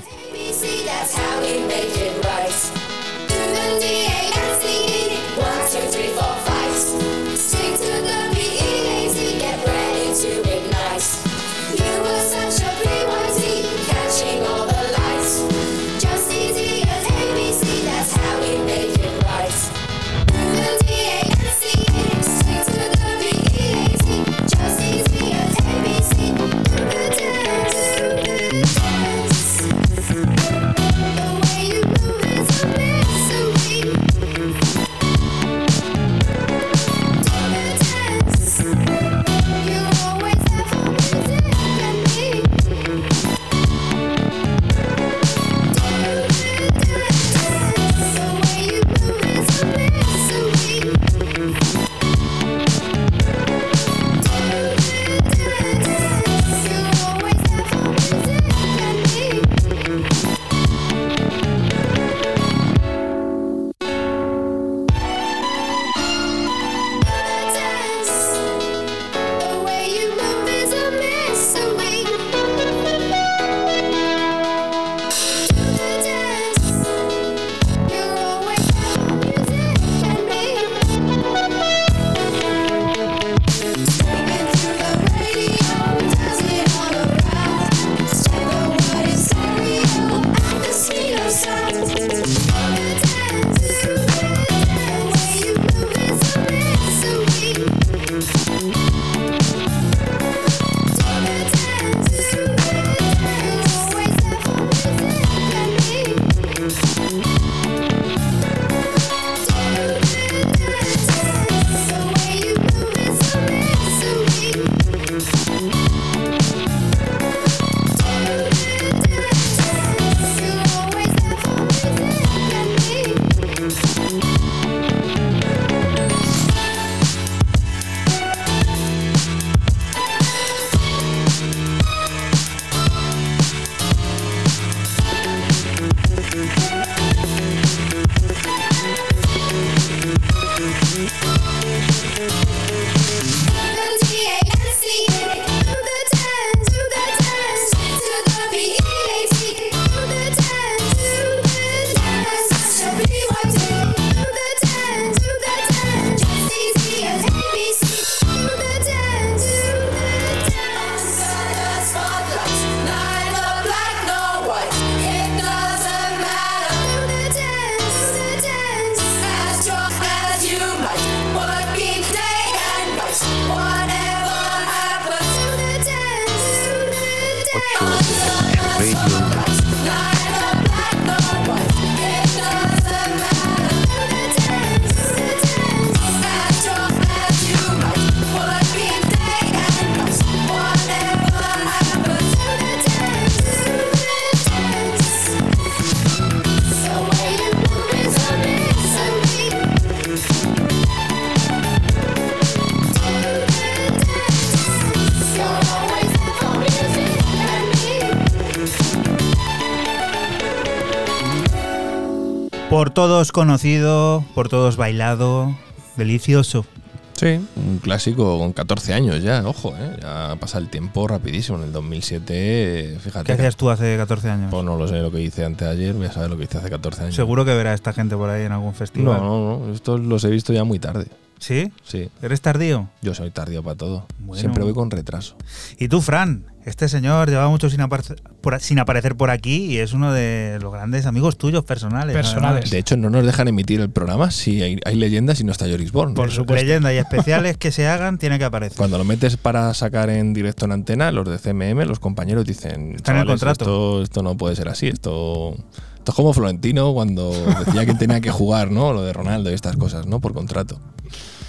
Todos 213.00 213.32
conocido, 213.32 214.26
por 214.36 214.50
todos 214.50 214.76
bailado, 214.76 215.56
delicioso. 215.96 216.66
Sí, 217.14 217.40
un 217.56 217.78
clásico 217.82 218.38
con 218.38 218.52
14 218.52 218.94
años 218.94 219.24
ya, 219.24 219.42
ojo, 219.48 219.74
¿eh? 219.80 219.96
ya 220.02 220.36
pasa 220.38 220.58
el 220.58 220.68
tiempo 220.70 221.08
rapidísimo. 221.08 221.58
En 221.60 221.64
el 221.64 221.72
2007, 221.72 222.26
eh, 222.34 222.98
fíjate. 223.00 223.24
¿Qué 223.26 223.32
hacías 223.32 223.56
tú 223.56 223.70
hace 223.70 223.96
14 223.96 224.30
años? 224.30 224.52
Pues 224.52 224.66
no 224.66 224.76
lo 224.76 224.86
sé 224.86 224.98
lo 224.98 225.12
que 225.12 225.22
hice 225.22 225.46
antes 225.46 225.66
de 225.66 225.74
ayer, 225.74 225.94
voy 225.94 226.08
a 226.08 226.12
saber 226.12 226.30
lo 226.30 226.36
que 226.38 226.44
hice 226.44 226.58
hace 226.58 226.70
14 226.70 227.04
años. 227.04 227.16
Seguro 227.16 227.46
que 227.46 227.54
verá 227.54 227.72
a 227.72 227.74
esta 227.74 227.94
gente 227.94 228.18
por 228.18 228.30
ahí 228.30 228.44
en 228.44 228.52
algún 228.52 228.72
No, 228.72 228.74
festival. 228.74 229.22
no, 229.22 229.60
no, 229.66 229.74
estos 229.74 230.02
los 230.02 230.22
he 230.26 230.30
visto 230.30 230.52
ya 230.52 230.66
muy 230.66 230.80
tarde. 230.80 231.06
¿Sí? 231.40 231.72
Sí, 231.84 232.10
¿Eres 232.22 232.42
tardío? 232.42 232.90
yo 233.02 233.14
soy 233.14 233.32
tardío 233.32 233.64
para 233.64 233.76
todo. 233.76 234.06
Bueno. 234.20 234.40
Siempre 234.40 234.64
voy 234.64 234.74
con 234.74 234.92
retraso. 234.92 235.36
Y 235.78 235.88
tú, 235.88 236.02
Fran, 236.02 236.44
este 236.66 236.90
señor 236.90 237.30
lleva 237.30 237.48
mucho 237.48 237.70
sin, 237.70 237.80
apar- 237.80 238.16
por- 238.42 238.60
sin 238.60 238.78
aparecer 238.78 239.16
por 239.16 239.30
aquí 239.32 239.66
y 239.66 239.78
es 239.78 239.94
uno 239.94 240.12
de 240.12 240.60
los 240.62 240.72
grandes 240.74 241.06
amigos 241.06 241.38
tuyos 241.38 241.64
personales. 241.64 242.14
Personales. 242.16 242.70
De 242.70 242.78
hecho, 242.78 242.98
no 242.98 243.10
nos 243.10 243.26
dejan 243.26 243.48
emitir 243.48 243.80
el 243.80 243.90
programa 243.90 244.32
si 244.32 244.62
hay, 244.62 244.80
hay 244.86 244.96
leyendas 244.96 245.40
y 245.40 245.46
no 245.46 245.52
está 245.54 245.66
Joris 245.70 245.92
Born. 245.94 246.14
Por 246.14 246.30
supuesto. 246.32 246.64
Leyendas 246.66 246.94
y 246.94 246.98
especiales 247.00 247.58
que 247.58 247.72
se 247.72 247.88
hagan, 247.88 248.18
tiene 248.18 248.38
que 248.38 248.46
aparecer. 248.46 248.78
Cuando 248.78 248.98
lo 248.98 249.06
metes 249.06 249.38
para 249.38 249.74
sacar 249.74 250.10
en 250.10 250.34
directo 250.34 250.66
en 250.66 250.74
antena, 250.74 251.12
los 251.12 251.28
de 251.28 251.40
CMM, 251.40 251.86
los 251.88 252.00
compañeros 252.00 252.46
dicen: 252.46 252.96
Está 252.96 253.12
en 253.14 253.18
el 253.20 253.24
"Chavales, 253.24 253.28
contrato". 253.28 253.64
Esto, 253.64 254.04
esto 254.04 254.24
no 254.24 254.36
puede 254.36 254.56
ser 254.58 254.68
así. 254.68 254.88
Esto, 254.90 255.56
esto 255.96 256.12
es 256.12 256.16
como 256.16 256.34
Florentino 256.34 256.94
cuando 256.94 257.32
decía 257.66 257.86
que 257.86 257.94
tenía 257.94 258.20
que 258.22 258.30
jugar, 258.32 258.72
¿no? 258.72 258.94
Lo 258.94 259.04
de 259.04 259.14
Ronaldo 259.14 259.50
y 259.52 259.54
estas 259.54 259.78
cosas, 259.78 260.06
¿no? 260.06 260.20
Por 260.20 260.34
contrato. 260.34 260.80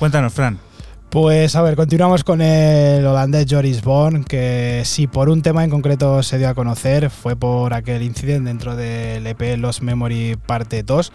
Cuéntanos, 0.00 0.32
Fran. 0.32 0.58
Pues 1.10 1.54
a 1.56 1.62
ver, 1.62 1.76
continuamos 1.76 2.24
con 2.24 2.40
el 2.40 3.04
holandés 3.04 3.44
Joris 3.50 3.82
Born, 3.82 4.24
que 4.24 4.80
si 4.86 5.06
por 5.06 5.28
un 5.28 5.42
tema 5.42 5.62
en 5.62 5.68
concreto 5.68 6.22
se 6.22 6.38
dio 6.38 6.48
a 6.48 6.54
conocer 6.54 7.10
fue 7.10 7.36
por 7.36 7.74
aquel 7.74 8.02
incidente 8.02 8.48
dentro 8.48 8.76
del 8.76 9.26
EP 9.26 9.58
Los 9.58 9.82
Memory 9.82 10.38
Parte 10.46 10.82
2, 10.84 11.12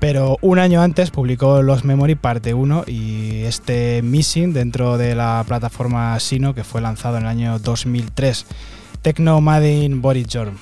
pero 0.00 0.36
un 0.42 0.58
año 0.58 0.82
antes 0.82 1.10
publicó 1.10 1.62
Los 1.62 1.86
Memory 1.86 2.14
Parte 2.14 2.52
1 2.52 2.84
y 2.88 3.44
este 3.44 4.02
Missing 4.02 4.52
dentro 4.52 4.98
de 4.98 5.14
la 5.14 5.42
plataforma 5.48 6.20
Sino 6.20 6.54
que 6.54 6.62
fue 6.62 6.82
lanzado 6.82 7.16
en 7.16 7.22
el 7.22 7.28
año 7.30 7.58
2003. 7.58 8.44
Techno 9.00 9.40
Made 9.40 9.82
in 9.82 10.02
Boris 10.02 10.26
Jorn. 10.30 10.58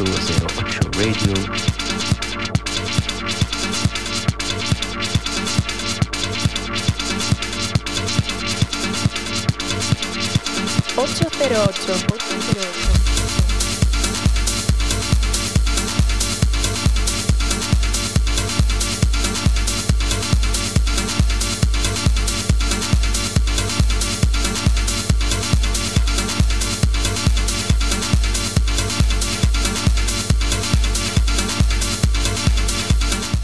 Radio. 0.00 1.34
Ocho, 10.96 11.28
ocho 11.28 11.28
cero 11.38 11.64
ocho. 11.68 12.19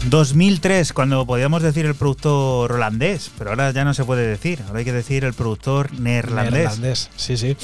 2003, 0.09 0.93
cuando 0.93 1.25
podíamos 1.25 1.61
decir 1.61 1.85
el 1.85 1.95
productor 1.95 2.71
holandés, 2.71 3.31
pero 3.37 3.49
ahora 3.51 3.71
ya 3.71 3.83
no 3.83 3.93
se 3.93 4.03
puede 4.05 4.25
decir, 4.27 4.59
ahora 4.67 4.79
hay 4.79 4.85
que 4.85 4.93
decir 4.93 5.23
el 5.23 5.33
productor 5.33 5.91
neerlandés. 5.99 6.53
Neerlandés, 6.53 7.09
sí, 7.15 7.37
sí. 7.37 7.55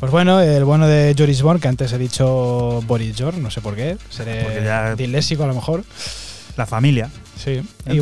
Pues 0.00 0.10
bueno, 0.12 0.40
el 0.40 0.64
bueno 0.64 0.86
de 0.86 1.14
Joris 1.16 1.42
Born, 1.42 1.60
que 1.60 1.68
antes 1.68 1.92
he 1.92 1.98
dicho 1.98 2.82
Boris 2.86 3.14
Jorn, 3.18 3.42
no 3.42 3.50
sé 3.50 3.60
por 3.60 3.74
qué, 3.76 3.96
seré 4.10 4.62
ya- 4.64 4.94
disléxico 4.94 5.44
a 5.44 5.46
lo 5.46 5.54
mejor. 5.54 5.84
La 6.56 6.66
familia. 6.66 7.10
Sí. 7.42 7.62
Y, 7.90 8.00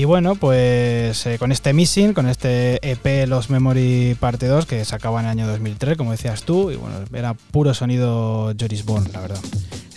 y 0.00 0.04
bueno, 0.04 0.34
pues 0.36 1.26
eh, 1.26 1.38
con 1.38 1.50
este 1.50 1.72
Missing, 1.72 2.12
con 2.14 2.28
este 2.28 2.78
EP 2.88 3.26
Los 3.26 3.50
Memory 3.50 4.16
Parte 4.20 4.46
2, 4.46 4.66
que 4.66 4.84
se 4.84 4.94
acaba 4.94 5.20
en 5.20 5.26
el 5.26 5.30
año 5.32 5.46
2003, 5.48 5.96
como 5.96 6.12
decías 6.12 6.42
tú, 6.42 6.70
y 6.70 6.76
bueno, 6.76 6.96
era 7.12 7.34
puro 7.34 7.74
sonido 7.74 8.52
Joris 8.58 8.84
Born, 8.84 9.10
la 9.12 9.20
verdad. 9.20 9.40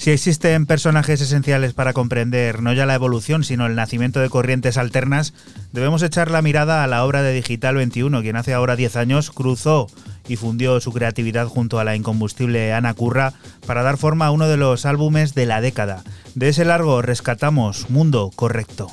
Si 0.01 0.09
existen 0.09 0.65
personajes 0.65 1.21
esenciales 1.21 1.73
para 1.73 1.93
comprender 1.93 2.63
no 2.63 2.73
ya 2.73 2.87
la 2.87 2.95
evolución, 2.95 3.43
sino 3.43 3.67
el 3.67 3.75
nacimiento 3.75 4.19
de 4.19 4.31
corrientes 4.31 4.77
alternas, 4.77 5.35
debemos 5.73 6.01
echar 6.01 6.31
la 6.31 6.41
mirada 6.41 6.83
a 6.83 6.87
la 6.87 7.05
obra 7.05 7.21
de 7.21 7.33
Digital 7.33 7.75
21, 7.75 8.23
quien 8.23 8.35
hace 8.35 8.55
ahora 8.55 8.75
10 8.75 8.95
años 8.95 9.29
cruzó 9.29 9.85
y 10.27 10.37
fundió 10.37 10.79
su 10.79 10.91
creatividad 10.91 11.45
junto 11.45 11.77
a 11.77 11.83
la 11.83 11.95
incombustible 11.95 12.73
Ana 12.73 12.95
Curra 12.95 13.33
para 13.67 13.83
dar 13.83 13.97
forma 13.97 14.25
a 14.25 14.31
uno 14.31 14.47
de 14.47 14.57
los 14.57 14.87
álbumes 14.87 15.35
de 15.35 15.45
la 15.45 15.61
década. 15.61 16.01
De 16.33 16.49
ese 16.49 16.65
largo 16.65 17.03
rescatamos 17.03 17.91
Mundo 17.91 18.31
Correcto. 18.35 18.91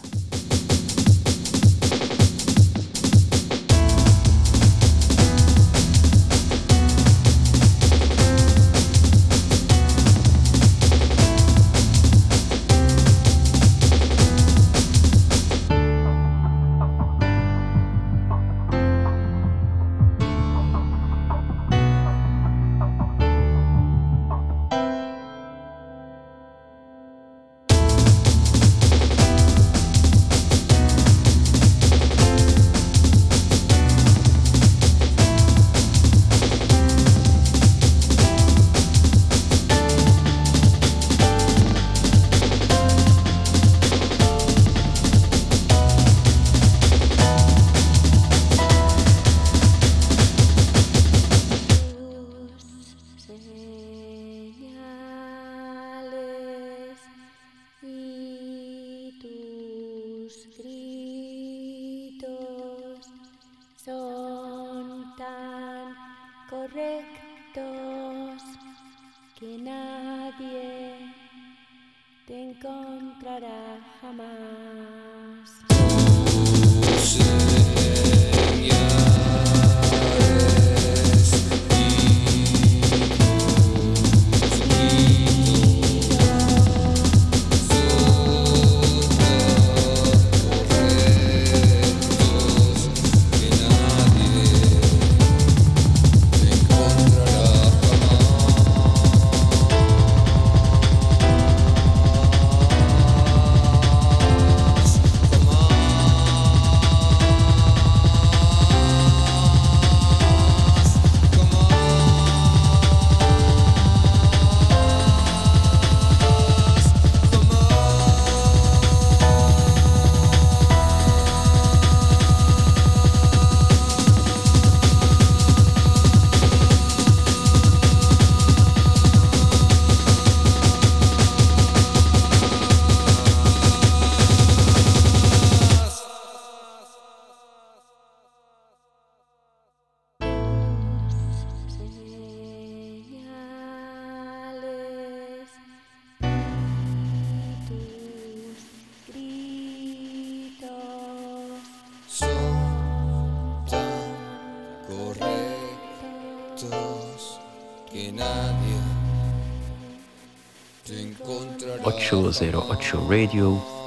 Encontrará. 162.09 162.59
808 162.59 163.07
Radio. 163.09 163.78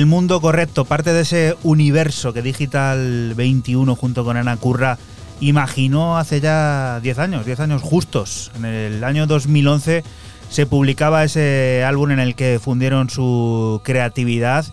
El 0.00 0.06
mundo 0.06 0.40
correcto, 0.40 0.86
parte 0.86 1.12
de 1.12 1.20
ese 1.20 1.56
universo 1.62 2.32
que 2.32 2.40
Digital 2.40 3.34
21 3.36 3.94
junto 3.96 4.24
con 4.24 4.38
Ana 4.38 4.56
Curra 4.56 4.96
imaginó 5.40 6.16
hace 6.16 6.40
ya 6.40 7.00
10 7.02 7.18
años, 7.18 7.44
10 7.44 7.60
años 7.60 7.82
justos. 7.82 8.50
En 8.56 8.64
el 8.64 9.04
año 9.04 9.26
2011 9.26 10.02
se 10.48 10.64
publicaba 10.64 11.22
ese 11.22 11.84
álbum 11.86 12.12
en 12.12 12.18
el 12.18 12.34
que 12.34 12.58
fundieron 12.58 13.10
su 13.10 13.82
creatividad 13.84 14.64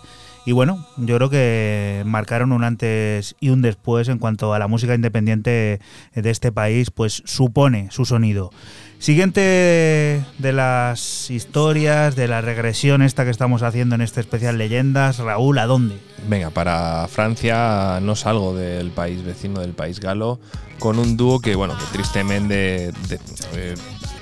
y 0.46 0.52
bueno, 0.52 0.86
yo 0.96 1.16
creo 1.16 1.28
que 1.28 2.04
marcaron 2.06 2.52
un 2.52 2.64
antes 2.64 3.36
y 3.38 3.50
un 3.50 3.60
después 3.60 4.08
en 4.08 4.16
cuanto 4.16 4.54
a 4.54 4.58
la 4.58 4.66
música 4.66 4.94
independiente 4.94 5.78
de 6.14 6.30
este 6.30 6.52
país, 6.52 6.90
pues 6.90 7.22
supone 7.26 7.88
su 7.90 8.06
sonido. 8.06 8.50
Siguiente 8.98 10.24
de 10.38 10.52
las 10.52 11.30
historias, 11.30 12.16
de 12.16 12.26
la 12.26 12.40
regresión 12.40 13.00
esta 13.02 13.24
que 13.24 13.30
estamos 13.30 13.62
haciendo 13.62 13.94
en 13.94 14.00
este 14.00 14.20
especial 14.20 14.58
Leyendas, 14.58 15.18
Raúl, 15.18 15.58
¿a 15.58 15.66
dónde? 15.66 15.98
Venga, 16.28 16.50
para 16.50 17.06
Francia 17.06 18.00
no 18.02 18.16
salgo 18.16 18.54
del 18.56 18.90
país 18.90 19.24
vecino, 19.24 19.60
del 19.60 19.72
país 19.72 20.00
galo, 20.00 20.40
con 20.80 20.98
un 20.98 21.16
dúo 21.16 21.40
que, 21.40 21.54
bueno, 21.54 21.78
que 21.78 21.84
tristemente 21.96 22.90
eh, 23.54 23.74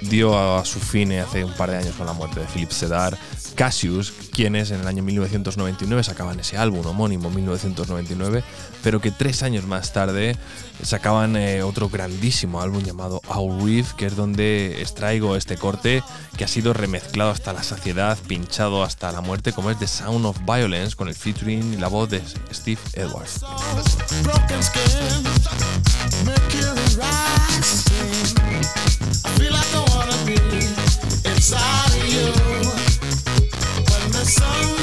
dio 0.03 0.39
a 0.39 0.64
su 0.66 0.79
fin 0.79 1.11
hace 1.12 1.43
un 1.43 1.53
par 1.53 1.70
de 1.70 1.79
años 1.79 1.95
con 1.97 2.07
la 2.07 2.12
muerte 2.12 2.41
de 2.41 2.47
Philippe 2.47 2.74
Sedar. 2.74 3.16
Cassius, 3.57 4.13
quienes 4.33 4.71
en 4.71 4.81
el 4.81 4.87
año 4.87 5.03
1999 5.03 6.05
sacaban 6.05 6.39
ese 6.39 6.59
álbum 6.59 6.87
homónimo 6.87 7.31
1999, 7.31 8.45
pero 8.83 9.01
que 9.01 9.11
tres 9.11 9.43
años 9.43 9.67
más 9.67 9.93
tarde 9.93 10.37
sacaban 10.83 11.37
eh, 11.37 11.63
otro 11.63 11.89
grandísimo 11.89 12.61
álbum 12.61 12.83
llamado 12.83 13.23
Our 13.29 13.65
Reef, 13.65 13.95
que 13.95 14.07
es 14.07 14.15
donde 14.15 14.83
extraigo 14.83 15.37
este 15.37 15.57
corte 15.57 16.03
que 16.37 16.45
ha 16.45 16.49
sido 16.49 16.75
remezclado 16.75 17.31
hasta 17.31 17.55
la 17.55 17.63
saciedad, 17.63 18.19
pinchado 18.29 18.85
hasta 18.85 19.11
la 19.11 19.23
muerte, 19.23 19.53
como 19.53 19.71
es 19.71 19.79
The 19.79 19.87
Sound 19.87 20.27
of 20.27 20.39
Violence, 20.45 20.95
con 20.95 21.09
el 21.09 21.15
featuring 21.15 21.73
y 21.73 21.77
la 21.79 21.89
voz 21.89 22.11
de 22.11 22.23
Steve 22.53 22.81
Edwards. 22.93 23.41
Sun 34.27 34.77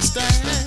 understand. 0.00 0.59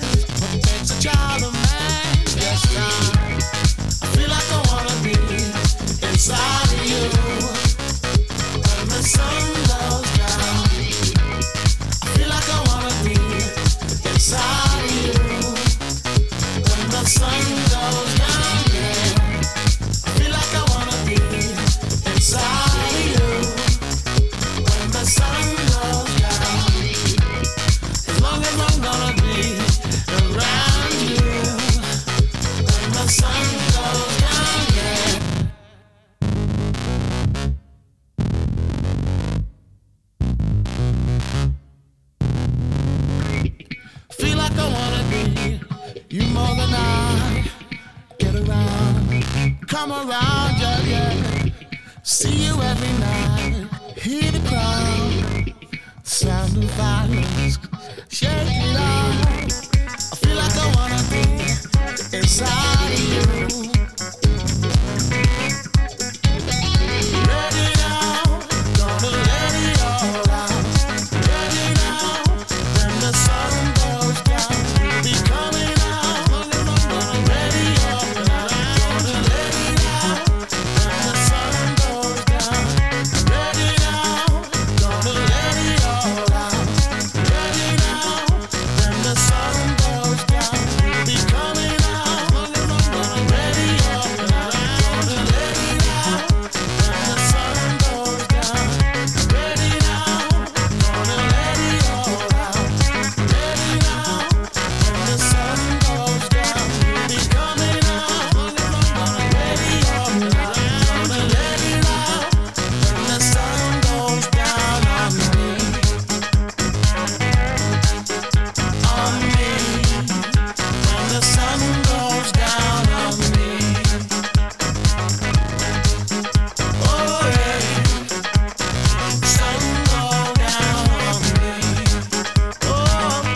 Every 52.84 52.98
night. 52.98 53.68
Hear 53.98 54.30
the 54.30 54.40
crowd. 54.48 55.54
Sound 56.02 56.56
of 56.56 56.64
violence. 56.72 57.58
I 60.12 60.16
feel 60.16 60.36
like 60.36 60.56
I 60.56 60.66
wanna 60.76 61.02
be 61.10 62.16
inside 62.16 62.73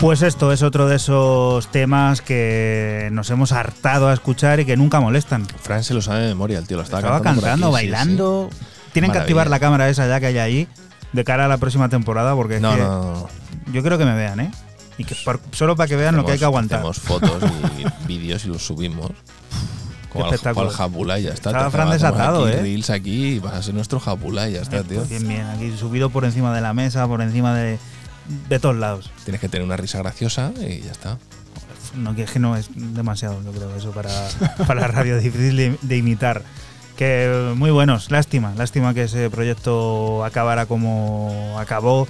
Pues 0.09 0.22
esto 0.22 0.50
es 0.54 0.62
otro 0.62 0.88
de 0.88 0.96
esos 0.96 1.70
temas 1.70 2.22
que 2.22 3.11
nos 3.12 3.28
hemos 3.28 3.52
hartado 3.52 4.09
a 4.09 4.14
escuchar 4.14 4.59
y 4.59 4.64
que 4.64 4.74
nunca 4.74 5.00
molestan. 5.00 5.44
Fran 5.44 5.84
se 5.84 5.92
lo 5.92 6.00
sabe 6.00 6.20
de 6.22 6.28
memoria, 6.28 6.56
el 6.59 6.66
tío. 6.66 6.78
Lo 6.78 6.82
estaba, 6.82 7.00
Estaba 7.00 7.16
cantando, 7.18 7.42
cantando, 7.42 7.66
aquí, 7.66 7.90
bailando. 7.90 8.48
sí. 8.50 8.59
Tienen 8.94 9.12
que 9.12 9.18
activar 9.18 9.50
la 9.50 9.61
cámara 9.61 9.86
esa 9.90 10.09
ya 10.09 10.18
que 10.18 10.28
hay 10.28 10.38
ahí 10.38 10.68
de 11.12 11.24
cara 11.24 11.44
a 11.44 11.48
la 11.48 11.59
próxima 11.59 11.90
temporada 11.90 12.34
porque 12.34 12.56
es 12.56 12.62
No, 12.62 12.74
que 12.74 12.80
no, 12.80 13.02
no. 13.02 13.28
yo 13.70 13.82
creo 13.82 13.98
que 13.98 14.06
me 14.06 14.14
vean, 14.14 14.40
¿eh? 14.40 14.50
Y 14.96 15.04
que 15.04 15.14
por- 15.26 15.40
solo 15.52 15.76
para 15.76 15.88
que 15.88 15.96
vean 15.96 16.16
lo 16.16 16.24
que 16.24 16.32
hay 16.32 16.38
que 16.38 16.44
aguantar. 16.46 16.78
Hacemos 16.78 17.00
fotos 17.00 17.42
y 17.78 18.06
vídeos 18.09 18.42
y 18.46 18.48
los 18.48 18.64
subimos. 18.64 19.11
Como 20.11 20.24
espectáculo. 20.24 20.70
al 21.14 21.20
y 21.20 21.24
ya 21.24 21.32
está. 21.34 21.50
Estaba 21.50 21.70
Fran 21.70 21.90
desatado, 21.90 22.46
aquí 22.46 22.56
¿eh? 22.56 22.61
Reels 22.62 22.88
aquí 22.88 23.26
y 23.34 23.38
vas 23.40 23.52
a 23.52 23.62
ser 23.62 23.74
nuestro 23.74 24.00
Jabula 24.00 24.48
y 24.48 24.54
ya 24.54 24.62
está, 24.62 24.82
tío. 24.82 25.04
Bien, 25.04 25.28
bien, 25.28 25.46
aquí 25.48 25.70
subido 25.76 26.09
por 26.09 26.24
encima 26.24 26.54
de 26.54 26.62
la 26.62 26.72
mesa, 26.72 27.06
por 27.06 27.20
encima 27.20 27.54
de, 27.54 27.78
de 28.49 28.59
todos 28.59 28.76
lados. 28.76 29.11
Tienes 29.24 29.41
que 29.41 29.49
tener 29.49 29.64
una 29.64 29.76
risa 29.76 29.99
graciosa 29.99 30.53
y 30.61 30.81
ya 30.81 30.93
está. 30.93 31.18
No, 31.95 32.14
que 32.14 32.22
es 32.22 32.31
que 32.31 32.39
no 32.39 32.57
es 32.57 32.68
demasiado, 32.74 33.43
yo 33.43 33.53
creo, 33.53 33.74
eso 33.74 33.93
para, 33.93 34.11
para 34.66 34.81
la 34.81 34.89
radio, 34.89 35.18
difícil 35.18 35.57
de, 35.57 35.79
de 35.81 35.97
imitar. 35.97 36.43
Que 36.97 37.53
muy 37.57 37.70
buenos, 37.70 38.11
lástima, 38.11 38.53
lástima 38.57 38.93
que 38.93 39.05
ese 39.05 39.31
proyecto 39.31 40.24
acabara 40.24 40.66
como 40.66 41.57
acabó 41.59 42.09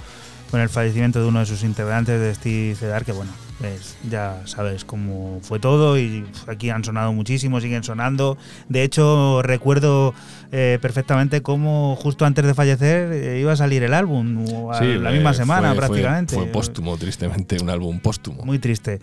con 0.49 0.59
el 0.61 0.69
fallecimiento 0.69 1.21
de 1.21 1.27
uno 1.27 1.39
de 1.39 1.45
sus 1.45 1.63
integrantes, 1.63 2.19
de 2.19 2.33
Steve 2.33 2.75
Cedar, 2.75 3.05
que 3.05 3.11
bueno, 3.11 3.31
pues 3.59 3.97
ya 4.09 4.41
sabes 4.45 4.85
cómo 4.85 5.39
fue 5.43 5.59
todo 5.59 5.99
y 5.99 6.25
aquí 6.47 6.69
han 6.69 6.83
sonado 6.83 7.13
muchísimo, 7.13 7.61
siguen 7.61 7.83
sonando. 7.83 8.37
De 8.67 8.83
hecho, 8.83 9.41
recuerdo 9.43 10.13
eh, 10.51 10.79
perfectamente 10.81 11.41
cómo 11.41 11.95
justo 11.95 12.25
antes 12.25 12.43
de 12.45 12.53
fallecer 12.53 13.11
eh, 13.11 13.39
iba 13.39 13.51
a 13.51 13.55
salir 13.55 13.83
el 13.83 13.93
álbum, 13.93 14.45
o 14.51 14.71
a 14.73 14.81
la 14.81 15.09
eh, 15.11 15.13
misma 15.13 15.33
semana 15.33 15.69
fue- 15.69 15.77
fue- 15.77 15.87
prácticamente. 15.87 16.35
Fue, 16.35 16.45
póstumo, 16.45 16.97
tristemente, 16.97 17.57
un 17.61 17.69
álbum 17.69 17.99
póstumo. 17.99 18.43
Muy 18.45 18.59
triste. 18.59 18.99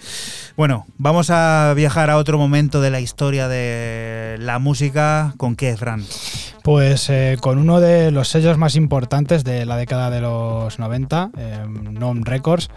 Bueno, 0.56 0.86
vamos 0.98 1.30
a 1.30 1.72
viajar 1.76 2.10
a 2.10 2.16
otro 2.16 2.38
momento 2.38 2.80
de 2.80 2.90
la 2.90 3.00
historia 3.00 3.48
de 3.48 4.36
la 4.40 4.58
música. 4.58 5.34
¿Con 5.36 5.54
qué, 5.56 5.76
Fran? 5.76 6.04
Pues 6.64 7.08
eh, 7.10 7.36
con 7.40 7.58
uno 7.58 7.80
de 7.80 8.10
los 8.10 8.26
sellos 8.28 8.58
más 8.58 8.74
importantes 8.74 9.44
de 9.44 9.64
la 9.66 9.76
década 9.76 10.10
de 10.10 10.20
los 10.20 10.80
90, 10.80 11.30
eh, 11.38 11.58
NOM 11.92 12.24
Records, 12.24 12.70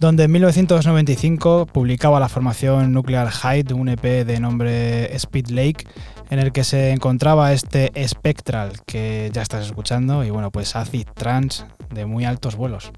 donde 0.00 0.24
en 0.24 0.32
1995 0.32 1.66
publicaba 1.66 2.18
la 2.18 2.30
formación 2.30 2.92
Nuclear 2.92 3.30
Height 3.30 3.72
un 3.72 3.90
EP 3.90 4.24
de 4.24 4.40
nombre 4.40 5.14
Speed 5.16 5.48
Lake, 5.48 5.86
en 6.30 6.38
el 6.38 6.52
que 6.52 6.64
se 6.64 6.90
encontraba 6.90 7.52
este 7.52 7.92
Spectral 8.06 8.72
que 8.86 9.30
ya 9.32 9.42
estás 9.42 9.66
escuchando, 9.66 10.24
y 10.24 10.30
bueno, 10.30 10.50
pues 10.50 10.76
Acid 10.76 11.06
Trance 11.14 11.64
de 11.90 12.06
muy 12.06 12.24
altos 12.24 12.56
vuelos. 12.56 12.92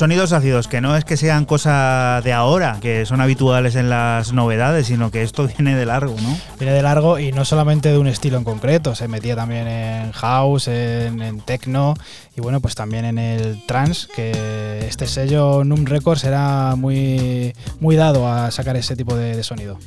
Sonidos 0.00 0.32
ácidos, 0.32 0.66
que 0.66 0.80
no 0.80 0.96
es 0.96 1.04
que 1.04 1.18
sean 1.18 1.44
cosa 1.44 2.22
de 2.24 2.32
ahora, 2.32 2.78
que 2.80 3.04
son 3.04 3.20
habituales 3.20 3.76
en 3.76 3.90
las 3.90 4.32
novedades, 4.32 4.86
sino 4.86 5.10
que 5.10 5.20
esto 5.20 5.46
viene 5.58 5.76
de 5.76 5.84
largo, 5.84 6.16
¿no? 6.22 6.38
Viene 6.58 6.72
de 6.72 6.80
largo 6.80 7.18
y 7.18 7.32
no 7.32 7.44
solamente 7.44 7.92
de 7.92 7.98
un 7.98 8.06
estilo 8.06 8.38
en 8.38 8.44
concreto, 8.44 8.94
se 8.94 9.08
metía 9.08 9.36
también 9.36 9.68
en 9.68 10.12
house, 10.12 10.68
en, 10.68 11.20
en 11.20 11.40
techno 11.42 11.92
y 12.34 12.40
bueno, 12.40 12.60
pues 12.60 12.74
también 12.74 13.04
en 13.04 13.18
el 13.18 13.66
trance, 13.66 14.08
que 14.16 14.86
este 14.88 15.06
sello 15.06 15.64
Num 15.64 15.84
Records 15.84 16.24
era 16.24 16.76
muy, 16.76 17.54
muy 17.78 17.94
dado 17.94 18.26
a 18.26 18.50
sacar 18.50 18.76
ese 18.76 18.96
tipo 18.96 19.14
de, 19.14 19.36
de 19.36 19.42
sonido. 19.42 19.78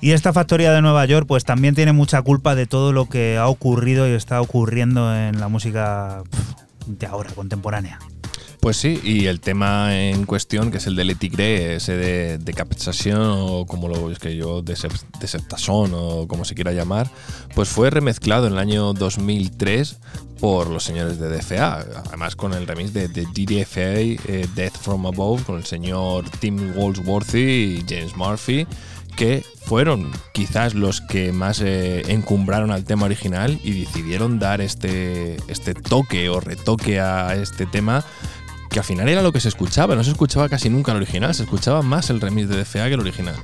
Y 0.00 0.10
esta 0.10 0.32
factoría 0.32 0.72
de 0.72 0.82
Nueva 0.82 1.06
York, 1.06 1.28
pues 1.28 1.44
también 1.44 1.76
tiene 1.76 1.92
mucha 1.92 2.20
culpa 2.22 2.56
de 2.56 2.66
todo 2.66 2.92
lo 2.92 3.08
que 3.08 3.38
ha 3.38 3.46
ocurrido 3.46 4.08
y 4.08 4.10
está 4.10 4.40
ocurriendo 4.40 5.14
en 5.14 5.38
la 5.38 5.46
música 5.46 6.24
de 6.88 7.06
ahora, 7.06 7.30
contemporánea. 7.30 8.00
Pues 8.62 8.76
sí, 8.76 9.00
y 9.02 9.26
el 9.26 9.40
tema 9.40 9.98
en 9.98 10.24
cuestión, 10.24 10.70
que 10.70 10.76
es 10.78 10.86
el 10.86 10.94
de 10.94 11.02
Letigre, 11.02 11.74
ese 11.74 11.96
de 11.96 12.38
decapitación 12.38 13.18
o 13.20 13.66
como 13.66 13.88
lo 13.88 14.08
es 14.12 14.20
que 14.20 14.36
yo, 14.36 14.62
decep- 14.62 15.02
deceptación 15.18 15.90
o 15.94 16.28
como 16.28 16.44
se 16.44 16.54
quiera 16.54 16.70
llamar, 16.70 17.10
pues 17.56 17.68
fue 17.68 17.90
remezclado 17.90 18.46
en 18.46 18.52
el 18.52 18.60
año 18.60 18.92
2003 18.92 19.96
por 20.38 20.70
los 20.70 20.84
señores 20.84 21.18
de 21.18 21.28
DFA, 21.36 21.84
además 22.06 22.36
con 22.36 22.52
el 22.54 22.68
remix 22.68 22.92
de, 22.92 23.08
de 23.08 23.22
DDFA, 23.26 23.98
eh, 24.32 24.46
Death 24.54 24.76
from 24.80 25.06
Above, 25.06 25.42
con 25.42 25.56
el 25.56 25.64
señor 25.66 26.30
Tim 26.38 26.72
Walsworthy 26.76 27.40
y 27.80 27.84
James 27.88 28.14
Murphy, 28.16 28.68
que 29.16 29.44
fueron 29.66 30.10
quizás 30.32 30.74
los 30.74 31.00
que 31.00 31.32
más 31.32 31.60
eh, 31.60 32.02
encumbraron 32.08 32.70
al 32.70 32.84
tema 32.84 33.06
original 33.06 33.60
y 33.62 33.72
decidieron 33.72 34.38
dar 34.38 34.60
este, 34.60 35.36
este 35.48 35.74
toque 35.74 36.28
o 36.28 36.40
retoque 36.40 37.00
a 37.00 37.34
este 37.34 37.66
tema 37.66 38.04
que 38.72 38.78
al 38.78 38.84
final 38.84 39.08
era 39.08 39.22
lo 39.22 39.32
que 39.32 39.40
se 39.40 39.48
escuchaba, 39.48 39.94
no 39.94 40.02
se 40.02 40.10
escuchaba 40.10 40.48
casi 40.48 40.70
nunca 40.70 40.92
el 40.92 40.96
original, 40.96 41.34
se 41.34 41.42
escuchaba 41.42 41.82
más 41.82 42.08
el 42.10 42.20
remix 42.20 42.48
de 42.48 42.64
DFA 42.64 42.88
que 42.88 42.94
el 42.94 43.00
original. 43.00 43.36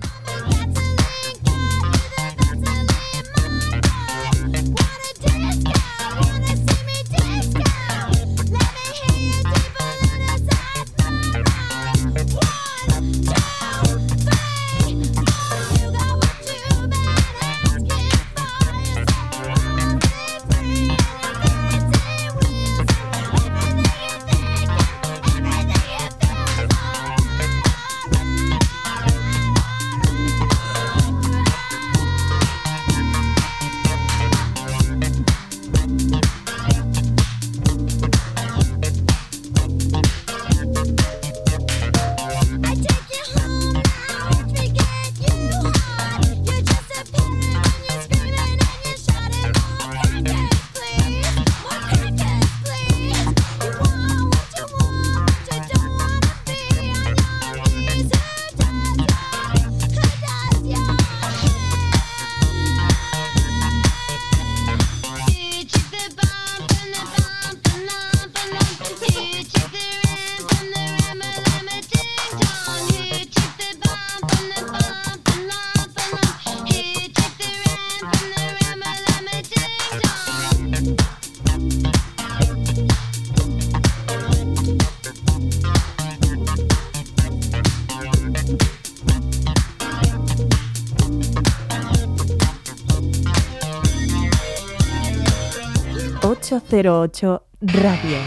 ...808 96.71 97.43
Radio. 97.63 98.19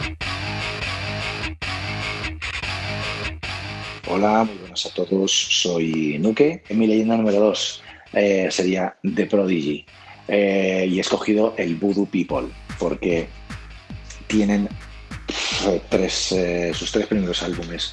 Hola, 4.07 4.45
muy 4.45 4.55
buenas 4.57 4.83
a 4.87 4.93
todos. 4.95 5.31
Soy 5.31 6.17
Nuke. 6.17 6.63
Mi 6.71 6.87
leyenda 6.87 7.17
número 7.17 7.39
2 7.39 7.83
sería 8.49 8.97
The 9.03 9.27
Prodigy. 9.27 9.85
Eh, 10.27 10.87
y 10.89 10.97
he 10.97 11.01
escogido 11.01 11.53
el 11.57 11.75
Voodoo 11.75 12.07
People 12.07 12.47
porque 12.79 13.27
tienen 14.25 14.67
tres, 15.89 16.31
eh, 16.31 16.71
sus 16.73 16.91
tres 16.91 17.05
primeros 17.05 17.43
álbumes 17.43 17.91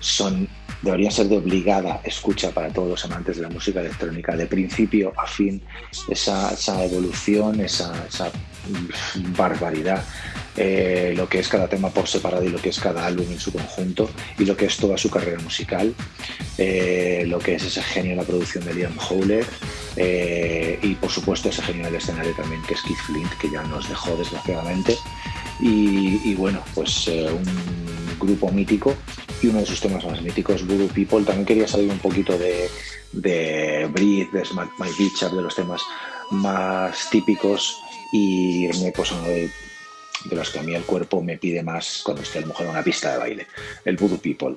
son 0.00 0.46
deberían 0.86 1.12
ser 1.12 1.28
de 1.28 1.36
obligada 1.36 2.00
escucha 2.04 2.50
para 2.52 2.70
todos 2.70 2.88
los 2.88 3.04
amantes 3.04 3.36
de 3.36 3.42
la 3.42 3.50
música 3.50 3.80
electrónica, 3.80 4.36
de 4.36 4.46
principio 4.46 5.12
a 5.16 5.26
fin, 5.26 5.60
esa, 6.08 6.52
esa 6.52 6.84
evolución, 6.84 7.60
esa, 7.60 7.92
esa 8.08 8.28
mm, 8.28 9.36
barbaridad, 9.36 10.02
eh, 10.56 11.12
lo 11.16 11.28
que 11.28 11.40
es 11.40 11.48
cada 11.48 11.68
tema 11.68 11.90
por 11.90 12.08
separado 12.08 12.44
y 12.44 12.48
lo 12.48 12.58
que 12.58 12.70
es 12.70 12.78
cada 12.78 13.04
álbum 13.04 13.26
en 13.30 13.38
su 13.38 13.52
conjunto, 13.52 14.08
y 14.38 14.44
lo 14.44 14.56
que 14.56 14.66
es 14.66 14.76
toda 14.76 14.96
su 14.96 15.10
carrera 15.10 15.38
musical, 15.42 15.92
eh, 16.56 17.24
lo 17.26 17.38
que 17.38 17.56
es 17.56 17.64
ese 17.64 17.82
genio 17.82 18.12
en 18.12 18.18
la 18.18 18.24
producción 18.24 18.64
de 18.64 18.74
Liam 18.74 18.96
Howlett, 18.98 19.46
eh, 19.96 20.78
y 20.82 20.94
por 20.94 21.10
supuesto 21.10 21.48
ese 21.48 21.62
genio 21.62 21.84
del 21.86 21.96
escenario 21.96 22.32
también, 22.36 22.62
que 22.62 22.74
es 22.74 22.82
Keith 22.82 22.98
Flint, 23.06 23.32
que 23.40 23.50
ya 23.50 23.62
nos 23.64 23.88
dejó 23.88 24.16
desgraciadamente. 24.16 24.96
Y, 25.58 26.20
y 26.22 26.34
bueno, 26.34 26.62
pues 26.74 27.08
eh, 27.08 27.28
un 27.30 27.95
grupo 28.18 28.50
mítico 28.50 28.94
y 29.42 29.48
uno 29.48 29.60
de 29.60 29.66
sus 29.66 29.80
temas 29.80 30.04
más 30.04 30.20
míticos, 30.22 30.66
Voodoo 30.66 30.88
People. 30.88 31.24
También 31.24 31.46
quería 31.46 31.68
salir 31.68 31.90
un 31.90 31.98
poquito 31.98 32.36
de, 32.38 32.68
de 33.12 33.88
Breathe, 33.92 34.30
de 34.32 34.44
Smack 34.44 34.72
My 34.78 34.88
Up, 34.88 35.36
de 35.36 35.42
los 35.42 35.54
temas 35.54 35.82
más 36.30 37.10
típicos 37.10 37.80
y 38.12 38.66
irme 38.66 38.92
pues, 38.94 39.12
a 39.12 39.16
uno 39.16 39.28
de, 39.28 39.50
de 40.24 40.36
los 40.36 40.50
que 40.50 40.58
a 40.58 40.62
mí 40.62 40.74
el 40.74 40.84
cuerpo 40.84 41.22
me 41.22 41.38
pide 41.38 41.62
más 41.62 42.02
cuando 42.04 42.22
estoy 42.22 42.38
a 42.38 42.42
lo 42.42 42.48
mejor 42.48 42.66
una 42.66 42.82
pista 42.82 43.12
de 43.12 43.18
baile, 43.18 43.46
el 43.84 43.96
Voodoo 43.96 44.18
People. 44.18 44.56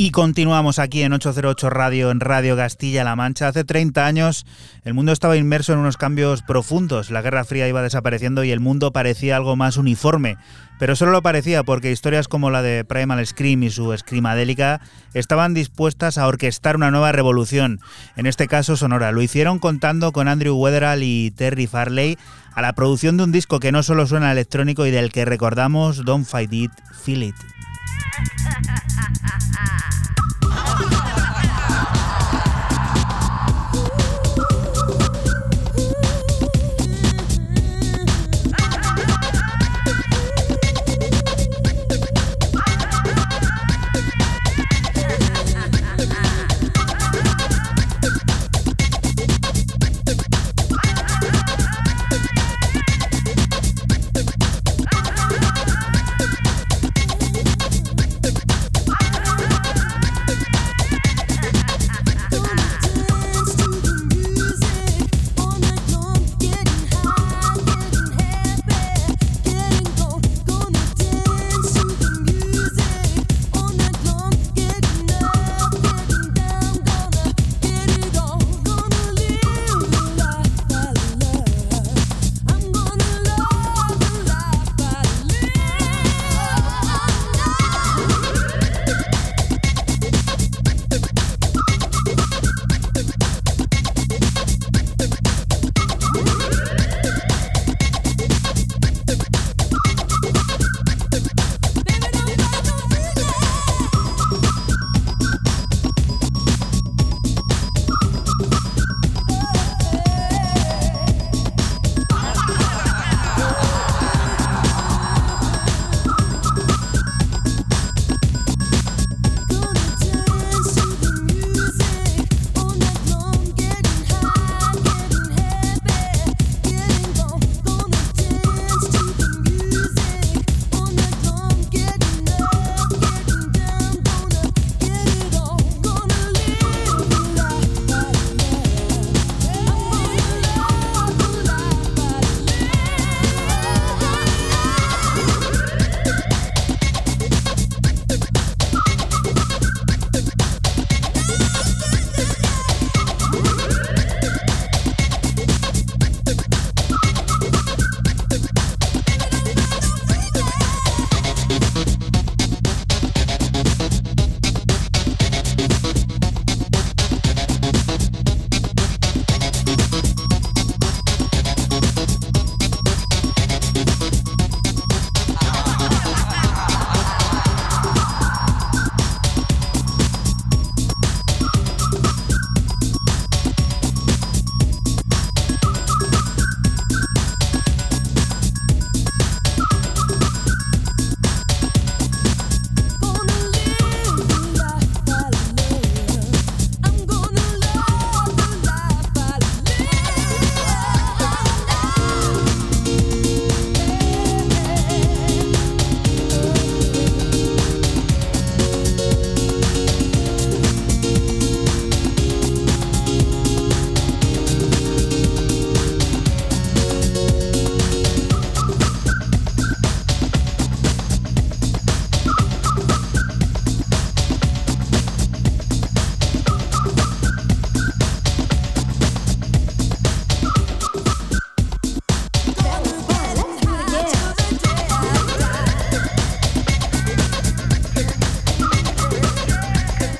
Y 0.00 0.12
continuamos 0.12 0.78
aquí 0.78 1.02
en 1.02 1.12
808 1.12 1.70
Radio, 1.70 2.12
en 2.12 2.20
Radio 2.20 2.56
Castilla-La 2.56 3.16
Mancha. 3.16 3.48
Hace 3.48 3.64
30 3.64 4.06
años 4.06 4.46
el 4.84 4.94
mundo 4.94 5.10
estaba 5.10 5.36
inmerso 5.36 5.72
en 5.72 5.80
unos 5.80 5.96
cambios 5.96 6.42
profundos. 6.42 7.10
La 7.10 7.20
Guerra 7.20 7.44
Fría 7.44 7.66
iba 7.66 7.82
desapareciendo 7.82 8.44
y 8.44 8.52
el 8.52 8.60
mundo 8.60 8.92
parecía 8.92 9.34
algo 9.34 9.56
más 9.56 9.76
uniforme. 9.76 10.36
Pero 10.78 10.94
solo 10.94 11.10
lo 11.10 11.22
parecía 11.22 11.64
porque 11.64 11.90
historias 11.90 12.28
como 12.28 12.50
la 12.50 12.62
de 12.62 12.84
Primal 12.84 13.26
Scream 13.26 13.64
y 13.64 13.70
su 13.70 13.92
Screamadélica 13.96 14.80
estaban 15.14 15.52
dispuestas 15.52 16.16
a 16.16 16.28
orquestar 16.28 16.76
una 16.76 16.92
nueva 16.92 17.10
revolución, 17.10 17.80
en 18.14 18.26
este 18.26 18.46
caso 18.46 18.76
sonora. 18.76 19.10
Lo 19.10 19.20
hicieron 19.20 19.58
contando 19.58 20.12
con 20.12 20.28
Andrew 20.28 20.54
Weatherall 20.54 21.02
y 21.02 21.32
Terry 21.32 21.66
Farley 21.66 22.16
a 22.54 22.62
la 22.62 22.72
producción 22.74 23.16
de 23.16 23.24
un 23.24 23.32
disco 23.32 23.58
que 23.58 23.72
no 23.72 23.82
solo 23.82 24.06
suena 24.06 24.30
electrónico 24.30 24.86
y 24.86 24.92
del 24.92 25.10
que 25.10 25.24
recordamos 25.24 26.04
Don't 26.04 26.24
Fight 26.24 26.52
It, 26.52 26.72
Feel 27.04 27.24
It. 27.24 27.57
Ha 28.44 28.54
ha 28.66 28.78
ha 28.96 29.06
ha 29.24 29.36
ha! 29.54 31.27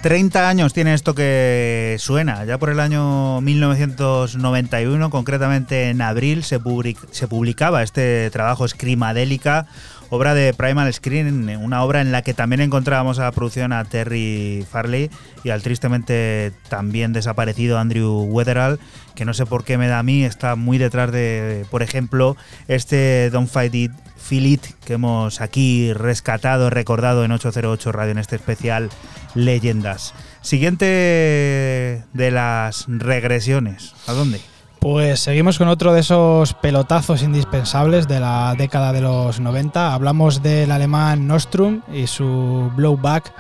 ...30 0.09 0.37
años 0.49 0.73
tiene 0.73 0.95
esto 0.95 1.15
que 1.15 1.97
suena. 1.99 2.47
Ya 2.47 2.57
por 2.57 2.71
el 2.71 2.81
año 2.81 3.43
1991, 3.43 5.11
concretamente 5.11 5.91
en 5.91 6.01
abril, 6.01 6.45
se, 6.45 6.59
public- 6.59 6.97
se 7.11 7.29
publicaba 7.29 7.83
este 7.83 8.31
trabajo 8.31 8.67
Scrimadélica, 8.67 9.67
obra 10.09 10.33
de 10.33 10.55
Primal 10.55 10.91
Screen, 10.95 11.55
una 11.59 11.83
obra 11.83 12.01
en 12.01 12.11
la 12.11 12.23
que 12.23 12.33
también 12.33 12.63
encontrábamos 12.63 13.19
a 13.19 13.25
la 13.25 13.33
producción 13.33 13.75
a 13.75 13.85
Terry 13.85 14.65
Farley 14.71 15.11
y 15.45 15.51
al 15.51 15.61
tristemente 15.63 16.53
también 16.71 17.13
desaparecido 17.13 17.79
Andrew 17.79 18.23
Weatherall, 18.31 18.81
que 19.15 19.27
no 19.27 19.35
sé 19.35 19.45
por 19.45 19.63
qué 19.65 19.77
me 19.77 19.89
da 19.89 19.99
a 19.99 20.03
mí, 20.03 20.25
está 20.25 20.57
muy 20.57 20.79
detrás 20.79 21.13
de, 21.13 21.67
por 21.71 21.83
ejemplo, 21.83 22.35
este 22.67 23.29
Don't 23.31 23.51
Fight 23.51 23.75
It, 23.75 23.93
Feel 24.19 24.47
It, 24.47 24.67
que 24.85 24.95
hemos 24.95 25.41
aquí 25.41 25.93
rescatado, 25.93 26.71
recordado 26.71 27.25
en 27.25 27.33
808 27.33 27.93
Radio 27.93 28.13
en 28.13 28.19
este 28.19 28.37
especial 28.37 28.91
Leyendas. 29.35 30.15
Siguiente 30.43 32.05
de 32.13 32.31
las 32.31 32.87
regresiones. 32.89 33.95
¿A 34.07 34.13
dónde? 34.13 34.41
Pues 34.81 35.21
seguimos 35.21 35.59
con 35.59 35.69
otro 35.69 35.93
de 35.93 36.01
esos 36.01 36.55
pelotazos 36.55 37.23
indispensables 37.23 38.07
de 38.07 38.21
la 38.21 38.55
década 38.57 38.93
de 38.93 39.01
los 39.01 39.41
90. 39.41 39.93
Hablamos 39.93 40.43
del 40.43 40.71
alemán 40.71 41.27
Nostrum 41.27 41.83
y 41.93 42.07
su 42.07 42.71
Blowback, 42.77 43.33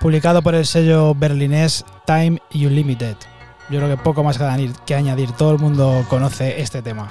publicado 0.00 0.42
por 0.42 0.54
el 0.54 0.66
sello 0.66 1.14
berlinés 1.14 1.84
Time 2.06 2.40
Unlimited. 2.54 3.16
Yo 3.70 3.78
creo 3.80 3.88
que 3.88 4.02
poco 4.02 4.22
más 4.22 4.38
que 4.86 4.94
añadir. 4.94 5.32
todo 5.32 5.52
el 5.52 5.58
mundo 5.58 6.04
conoce 6.08 6.60
este 6.60 6.80
tema. 6.80 7.10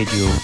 Radio. 0.00 0.39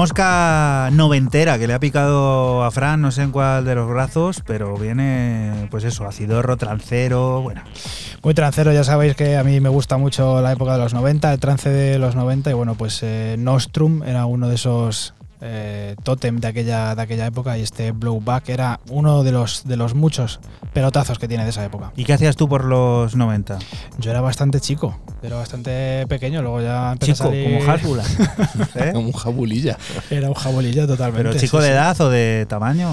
Mosca 0.00 0.88
noventera 0.94 1.58
que 1.58 1.66
le 1.66 1.74
ha 1.74 1.78
picado 1.78 2.64
a 2.64 2.70
Fran, 2.70 3.02
no 3.02 3.10
sé 3.10 3.20
en 3.20 3.32
cuál 3.32 3.66
de 3.66 3.74
los 3.74 3.86
brazos, 3.86 4.42
pero 4.46 4.74
viene, 4.78 5.68
pues 5.70 5.84
eso, 5.84 6.06
acidorro, 6.06 6.56
trancero, 6.56 7.42
bueno. 7.42 7.60
Muy 8.22 8.32
trancero, 8.32 8.72
ya 8.72 8.82
sabéis 8.82 9.14
que 9.14 9.36
a 9.36 9.44
mí 9.44 9.60
me 9.60 9.68
gusta 9.68 9.98
mucho 9.98 10.40
la 10.40 10.52
época 10.52 10.72
de 10.72 10.78
los 10.78 10.94
90, 10.94 11.30
el 11.30 11.38
trance 11.38 11.68
de 11.68 11.98
los 11.98 12.14
90 12.14 12.50
y 12.50 12.54
bueno, 12.54 12.76
pues 12.76 13.00
eh, 13.02 13.36
Nostrum 13.38 14.02
era 14.02 14.24
uno 14.24 14.48
de 14.48 14.54
esos 14.54 15.12
eh, 15.40 15.96
tótem 16.02 16.38
de 16.38 16.48
aquella, 16.48 16.94
de 16.94 17.02
aquella 17.02 17.26
época 17.26 17.56
y 17.56 17.62
este 17.62 17.92
Blowback 17.92 18.48
era 18.50 18.80
uno 18.90 19.22
de 19.22 19.32
los, 19.32 19.64
de 19.64 19.76
los 19.76 19.94
muchos 19.94 20.40
pelotazos 20.72 21.18
que 21.18 21.28
tiene 21.28 21.44
de 21.44 21.50
esa 21.50 21.64
época. 21.64 21.92
¿Y 21.96 22.04
qué 22.04 22.12
hacías 22.12 22.36
tú 22.36 22.48
por 22.48 22.64
los 22.64 23.16
90? 23.16 23.58
Yo 23.98 24.10
era 24.10 24.20
bastante 24.20 24.60
chico, 24.60 24.98
era 25.22 25.36
bastante 25.36 26.06
pequeño, 26.08 26.42
luego 26.42 26.60
ya 26.60 26.92
empecé 26.92 27.12
Chico, 27.12 27.24
a 27.24 27.26
salir... 27.28 27.58
como 27.58 27.72
Hasbula. 27.72 28.04
¿Eh? 28.74 28.90
Como 28.92 29.06
un 29.06 29.12
jabulilla. 29.12 29.78
Era 30.10 30.28
un 30.28 30.34
jabulilla 30.34 30.86
totalmente. 30.86 31.28
¿Pero 31.28 31.40
chico 31.40 31.58
sí, 31.58 31.64
de 31.64 31.68
sí. 31.68 31.72
edad 31.72 32.00
o 32.00 32.10
de 32.10 32.46
tamaño? 32.48 32.90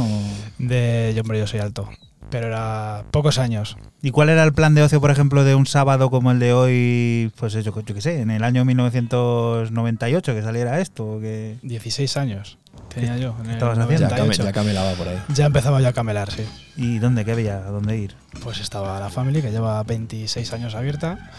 De, 0.58 1.14
yo, 1.16 1.22
hombre, 1.22 1.40
yo 1.40 1.48
soy 1.48 1.60
alto, 1.60 1.90
pero 2.30 2.48
era 2.48 3.04
pocos 3.12 3.38
años. 3.40 3.78
¿Y 4.02 4.12
cuál 4.12 4.30
era 4.30 4.44
el 4.44 4.54
plan 4.54 4.76
de 4.76 4.84
ocio, 4.84 5.02
por 5.02 5.12
ejemplo, 5.12 5.44
de 5.44 5.56
un 5.56 5.66
sábado 5.66 6.10
como 6.10 6.32
el 6.32 6.40
de 6.40 6.54
hoy? 6.54 7.32
Pues 7.38 7.54
yo, 7.54 7.62
yo 7.62 7.74
qué 7.84 8.02
sé, 8.02 8.22
en 8.22 8.32
el 8.32 8.44
año 8.44 8.64
1998 8.66 10.34
que 10.36 10.42
saliera 10.42 10.80
esto. 10.80 11.20
que 11.20 11.58
16 11.64 12.18
años 12.18 12.58
tenía 12.94 13.18
yo. 13.18 13.36
en 13.44 13.52
estabas 13.52 13.78
haciendo? 13.78 14.02
Ya, 14.08 14.16
came- 14.16 14.20
98. 14.28 14.44
ya 14.44 14.52
camelaba 14.54 14.92
por 14.94 15.08
ahí. 15.08 15.18
Ya 15.34 15.46
empezaba 15.46 15.82
yo 15.82 15.88
a 15.88 15.94
camelar, 15.94 16.32
sí. 16.32 16.46
¿Y 16.76 17.00
dónde? 17.00 17.26
¿Qué 17.26 17.32
había? 17.32 17.58
¿A 17.58 17.72
dónde 17.72 17.98
ir? 17.98 18.16
Pues 18.44 18.60
estaba 18.60 19.00
la 19.00 19.10
Family, 19.10 19.42
que 19.42 19.52
lleva 19.52 19.82
26 19.84 20.54
años 20.54 20.76
abierta. 20.76 21.32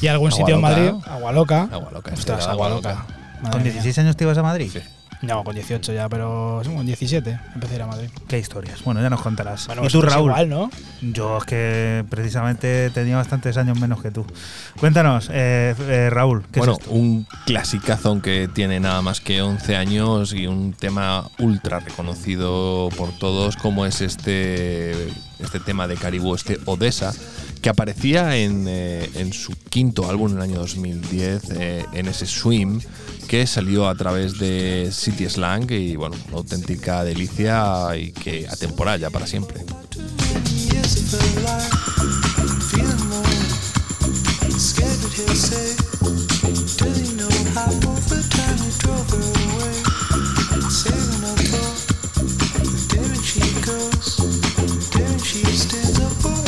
Y 0.00 0.06
algún 0.08 0.28
Agua 0.28 0.38
sitio 0.38 0.54
en. 0.56 0.60
Madrid, 0.62 0.90
Agua 1.06 1.32
Loca. 1.32 1.68
Agua 1.70 1.90
loca. 1.92 2.12
Ostras, 2.14 2.46
Agua 2.48 2.68
Loca. 2.70 3.06
¿Con 3.50 3.62
mía. 3.62 3.72
16 3.72 3.98
años 3.98 4.16
te 4.16 4.24
ibas 4.24 4.36
a 4.38 4.42
Madrid? 4.42 4.70
Sí. 4.72 4.80
No, 5.22 5.44
con 5.44 5.54
18 5.54 5.92
ya, 5.92 6.08
pero 6.08 6.62
sí, 6.64 6.74
con 6.74 6.86
17 6.86 7.38
empecé 7.54 7.74
a 7.74 7.76
ir 7.76 7.82
a 7.82 7.86
Madrid. 7.86 8.08
Qué 8.26 8.38
historias. 8.38 8.82
Bueno, 8.84 9.02
ya 9.02 9.10
nos 9.10 9.20
contarás. 9.20 9.66
Bueno, 9.66 9.82
¿Y 9.82 9.88
tú, 9.88 9.98
vosotros 9.98 10.14
Raúl? 10.14 10.30
igual, 10.30 10.48
¿no? 10.48 10.70
Yo 11.02 11.38
es 11.38 11.44
que 11.44 12.04
precisamente 12.08 12.90
tenía 12.90 13.16
bastantes 13.16 13.56
años 13.58 13.78
menos 13.78 14.00
que 14.02 14.10
tú. 14.10 14.24
Cuéntanos, 14.78 15.28
eh, 15.30 15.74
eh, 15.78 16.08
Raúl, 16.10 16.44
¿qué 16.50 16.60
bueno, 16.60 16.72
es 16.72 16.78
esto? 16.80 16.90
un 16.92 17.26
clasicazón 17.44 18.20
que 18.22 18.48
tiene 18.52 18.80
nada 18.80 19.02
más 19.02 19.20
que 19.20 19.42
11 19.42 19.76
años 19.76 20.32
y 20.32 20.46
un 20.46 20.72
tema 20.72 21.28
ultra 21.38 21.80
reconocido 21.80 22.88
por 22.96 23.10
todos, 23.18 23.56
como 23.56 23.84
es 23.84 24.00
este, 24.00 24.94
este 25.42 25.60
tema 25.60 25.88
de 25.88 25.96
Caribú, 25.96 26.34
este 26.34 26.58
Odessa, 26.64 27.12
que 27.60 27.68
aparecía 27.68 28.36
en, 28.36 28.66
eh, 28.68 29.10
en 29.14 29.32
su 29.32 29.52
quinto 29.68 30.08
álbum 30.08 30.32
en 30.32 30.36
el 30.38 30.42
año 30.42 30.58
2010, 30.60 31.50
eh, 31.50 31.84
en 31.92 32.08
ese 32.08 32.26
Swim, 32.26 32.80
que 33.28 33.46
salió 33.46 33.88
a 33.88 33.94
través 33.94 34.38
de 34.38 34.90
City 34.92 35.28
Slang 35.28 35.70
y, 35.70 35.96
bueno, 35.96 36.16
una 36.28 36.38
auténtica 36.38 37.04
delicia 37.04 37.96
y 37.96 38.12
que 38.12 38.48
atemporal 38.48 39.00
ya 39.00 39.10
para 39.10 39.26
siempre. 39.26 39.64
Drove 53.60 53.99
she 55.30 55.44
stands 55.44 56.00
up 56.00 56.39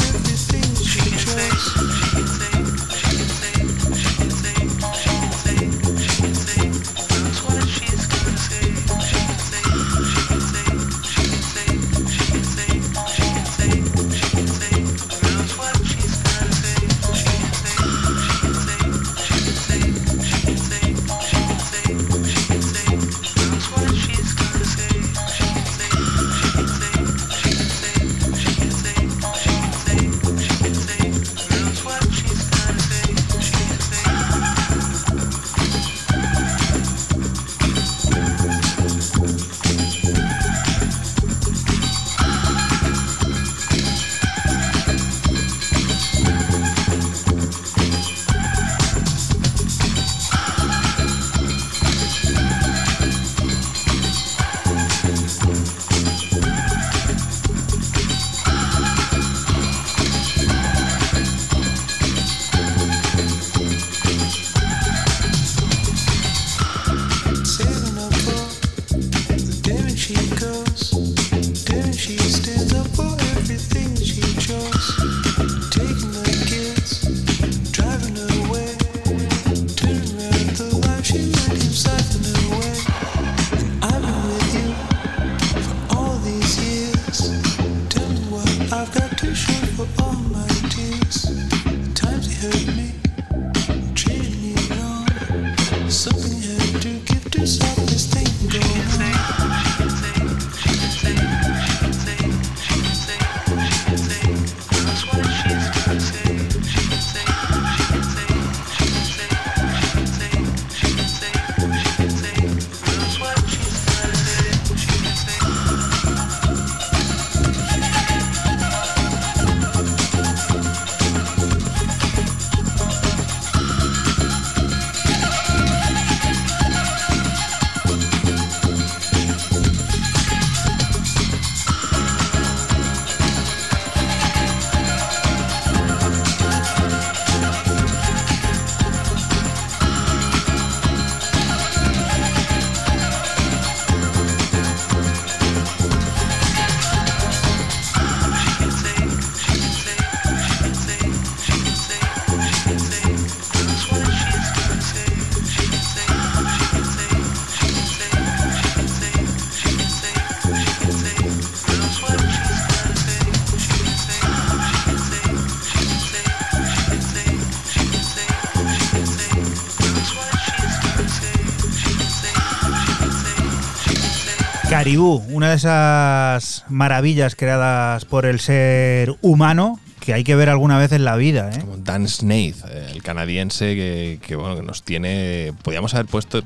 Caribú, 174.83 175.23
una 175.29 175.51
de 175.51 175.55
esas 175.55 176.65
maravillas 176.69 177.37
creadas 177.37 178.05
por 178.05 178.27
el 178.27 178.41
ser 178.41 179.17
humano 179.21 179.79
que 180.01 180.13
hay 180.13 180.25
que 180.25 180.35
ver 180.35 180.49
alguna 180.49 180.77
vez 180.77 180.91
en 180.91 181.05
la 181.05 181.15
vida. 181.15 181.53
¿eh? 181.53 181.61
Como 181.61 181.77
Dan 181.77 182.09
Snaith, 182.09 182.57
eh, 182.69 182.89
el 182.91 183.01
canadiense 183.01 183.77
que, 184.21 184.35
bueno, 184.35 184.61
nos 184.63 184.83
tiene. 184.83 185.53
Podríamos 185.63 185.95
haber 185.95 186.07
puesto. 186.07 186.43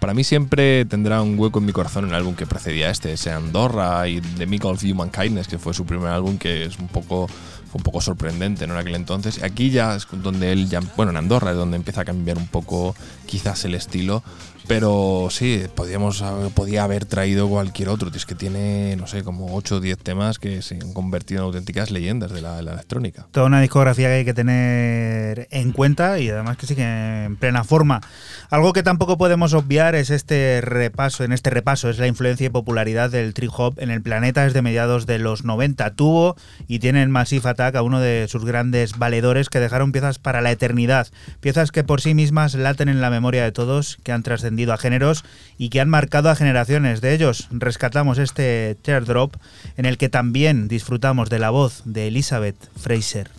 Para 0.00 0.12
mí 0.12 0.22
siempre 0.22 0.84
tendrá 0.84 1.22
un 1.22 1.38
hueco 1.38 1.60
en 1.60 1.64
mi 1.64 1.72
corazón 1.72 2.04
un 2.04 2.12
álbum 2.12 2.34
que 2.34 2.44
precedía 2.44 2.88
a 2.88 2.90
este, 2.90 3.14
ese 3.14 3.30
Andorra 3.30 4.06
y 4.06 4.20
The 4.20 4.44
Mickle 4.44 4.72
of 4.72 4.84
Human 4.84 5.08
Kindness, 5.08 5.48
que 5.48 5.58
fue 5.58 5.72
su 5.72 5.86
primer 5.86 6.10
álbum, 6.10 6.36
que 6.36 6.66
es 6.66 6.78
un 6.78 6.88
poco, 6.88 7.26
fue 7.26 7.78
un 7.78 7.82
poco 7.82 8.02
sorprendente 8.02 8.66
¿no? 8.66 8.74
en 8.74 8.80
aquel 8.80 8.96
entonces. 8.96 9.42
Aquí 9.42 9.70
ya 9.70 9.96
es 9.96 10.06
donde 10.12 10.52
él, 10.52 10.68
bueno, 10.94 11.12
en 11.12 11.16
Andorra 11.16 11.52
es 11.52 11.56
donde 11.56 11.78
empieza 11.78 12.02
a 12.02 12.04
cambiar 12.04 12.36
un 12.36 12.48
poco 12.48 12.94
quizás 13.24 13.64
el 13.64 13.74
estilo, 13.74 14.22
pero 14.68 15.28
sí, 15.30 15.62
podíamos, 15.74 16.22
podía 16.54 16.84
haber 16.84 17.06
traído 17.06 17.48
cualquier 17.48 17.88
otro. 17.88 18.10
Es 18.14 18.26
que 18.26 18.34
tiene, 18.34 18.96
no 18.96 19.06
sé, 19.06 19.24
como 19.24 19.56
8 19.56 19.76
o 19.76 19.80
10 19.80 19.98
temas 19.98 20.38
que 20.38 20.60
se 20.60 20.74
han 20.74 20.92
convertido 20.92 21.40
en 21.40 21.46
auténticas 21.46 21.90
leyendas 21.90 22.30
de 22.30 22.42
la, 22.42 22.58
electrónica. 22.58 23.26
Toda 23.30 23.46
una 23.46 23.62
discografía 23.62 24.08
que 24.08 24.14
hay 24.14 24.24
que 24.26 24.34
tener 24.34 25.48
en 25.50 25.72
cuenta 25.72 26.18
y 26.18 26.28
además 26.28 26.58
que 26.58 26.66
sigue 26.66 26.84
en 27.24 27.36
plena 27.36 27.64
forma. 27.64 28.02
Algo 28.50 28.74
que 28.74 28.82
tampoco 28.82 29.16
podemos 29.16 29.54
obviar 29.54 29.94
es 29.94 30.10
este 30.10 30.60
repaso, 30.60 31.24
en 31.24 31.32
este 31.32 31.48
repaso, 31.48 31.88
es 31.88 31.98
la 31.98 32.06
influencia 32.06 32.46
y 32.46 32.50
popularidad 32.50 33.10
del 33.10 33.32
trip 33.32 33.50
hop 33.56 33.76
en 33.78 33.90
el 33.90 34.02
planeta 34.02 34.44
desde 34.44 34.60
mediados 34.60 35.06
de 35.06 35.18
los 35.18 35.44
90. 35.44 35.94
Tuvo 35.94 36.36
y 36.66 36.80
tiene 36.80 37.02
en 37.02 37.10
Massive 37.10 37.48
Attack 37.48 37.76
a 37.76 37.82
uno 37.82 38.00
de 38.00 38.26
sus 38.28 38.44
grandes 38.44 38.98
valedores 38.98 39.48
que 39.48 39.60
dejaron 39.60 39.92
piezas 39.92 40.18
para 40.18 40.42
la 40.42 40.50
eternidad, 40.50 41.08
piezas 41.40 41.72
que 41.72 41.84
por 41.84 42.02
sí 42.02 42.12
mismas 42.12 42.54
laten 42.54 42.90
en 42.90 43.00
la 43.00 43.08
memoria 43.08 43.44
de 43.44 43.52
todos, 43.52 43.98
que 44.02 44.12
han 44.12 44.22
trascendido 44.22 44.57
a 44.66 44.76
géneros 44.76 45.24
y 45.56 45.68
que 45.68 45.80
han 45.80 45.88
marcado 45.88 46.30
a 46.30 46.36
generaciones. 46.36 47.00
De 47.00 47.14
ellos 47.14 47.48
rescatamos 47.50 48.18
este 48.18 48.76
Teardrop 48.82 49.34
en 49.76 49.86
el 49.86 49.98
que 49.98 50.08
también 50.08 50.68
disfrutamos 50.68 51.30
de 51.30 51.38
la 51.38 51.50
voz 51.50 51.82
de 51.84 52.08
Elizabeth 52.08 52.56
Fraser. 52.76 53.37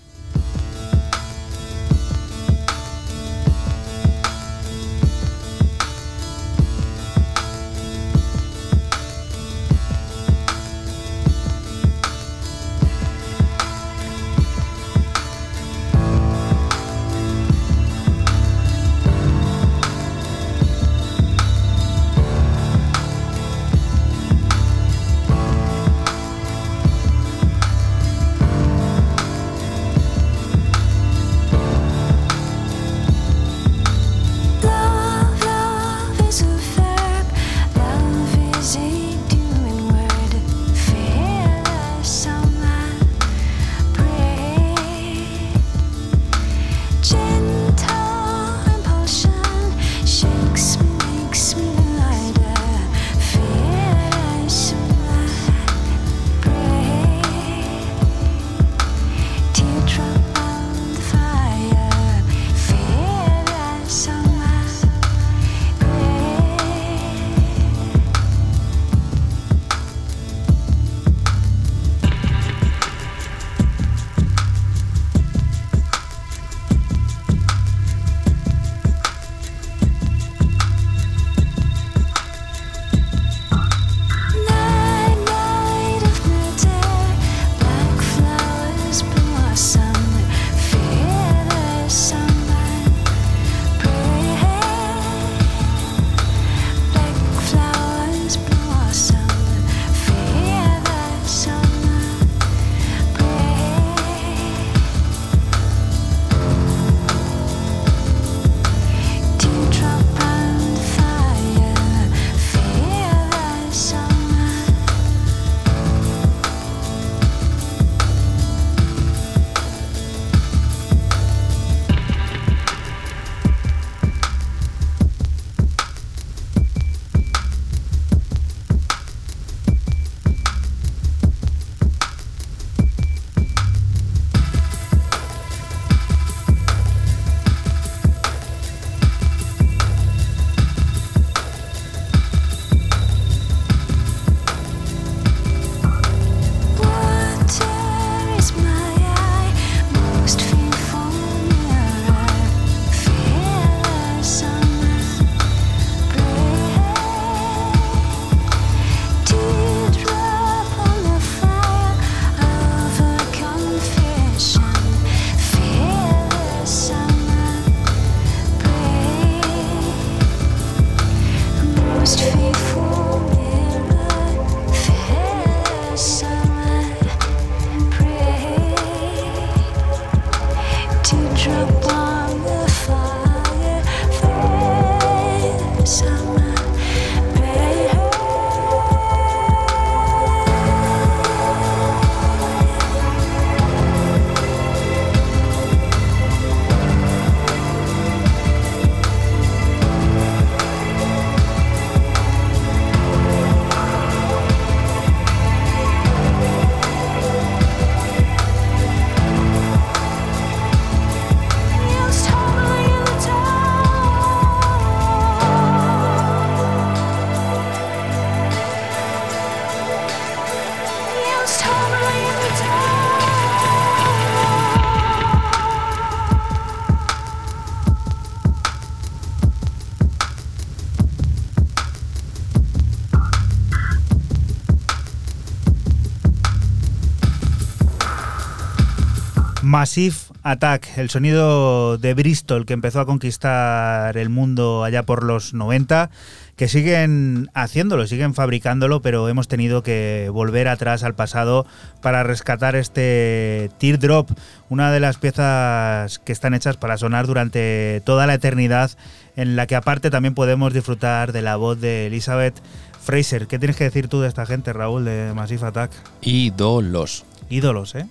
Massive 239.79 240.17
Attack, 240.43 240.97
el 240.97 241.09
sonido 241.09 241.97
de 241.97 242.13
Bristol 242.13 242.65
que 242.65 242.73
empezó 242.73 242.99
a 242.99 243.05
conquistar 243.05 244.17
el 244.17 244.27
mundo 244.27 244.83
allá 244.83 245.03
por 245.03 245.23
los 245.23 245.53
90, 245.53 246.09
que 246.57 246.67
siguen 246.67 247.49
haciéndolo, 247.53 248.05
siguen 248.05 248.33
fabricándolo, 248.33 249.01
pero 249.01 249.29
hemos 249.29 249.47
tenido 249.47 249.81
que 249.81 250.29
volver 250.33 250.67
atrás 250.67 251.05
al 251.05 251.15
pasado 251.15 251.65
para 252.01 252.23
rescatar 252.23 252.75
este 252.75 253.71
Teardrop, 253.77 254.29
una 254.67 254.91
de 254.91 254.99
las 254.99 255.15
piezas 255.15 256.19
que 256.19 256.33
están 256.33 256.53
hechas 256.53 256.75
para 256.75 256.97
sonar 256.97 257.25
durante 257.25 258.01
toda 258.03 258.27
la 258.27 258.33
eternidad, 258.33 258.91
en 259.37 259.55
la 259.55 259.65
que 259.65 259.77
aparte 259.77 260.09
también 260.09 260.35
podemos 260.35 260.73
disfrutar 260.73 261.31
de 261.31 261.41
la 261.41 261.55
voz 261.55 261.79
de 261.79 262.07
Elizabeth 262.07 262.61
Fraser. 263.01 263.47
¿Qué 263.47 263.59
tienes 263.59 263.77
que 263.77 263.85
decir 263.85 264.09
tú 264.09 264.19
de 264.19 264.27
esta 264.27 264.45
gente, 264.45 264.73
Raúl, 264.73 265.05
de 265.05 265.31
Massive 265.33 265.67
Attack? 265.67 265.91
Ídolos. 266.19 267.23
Ídolos, 267.49 267.95
¿eh? 267.95 268.07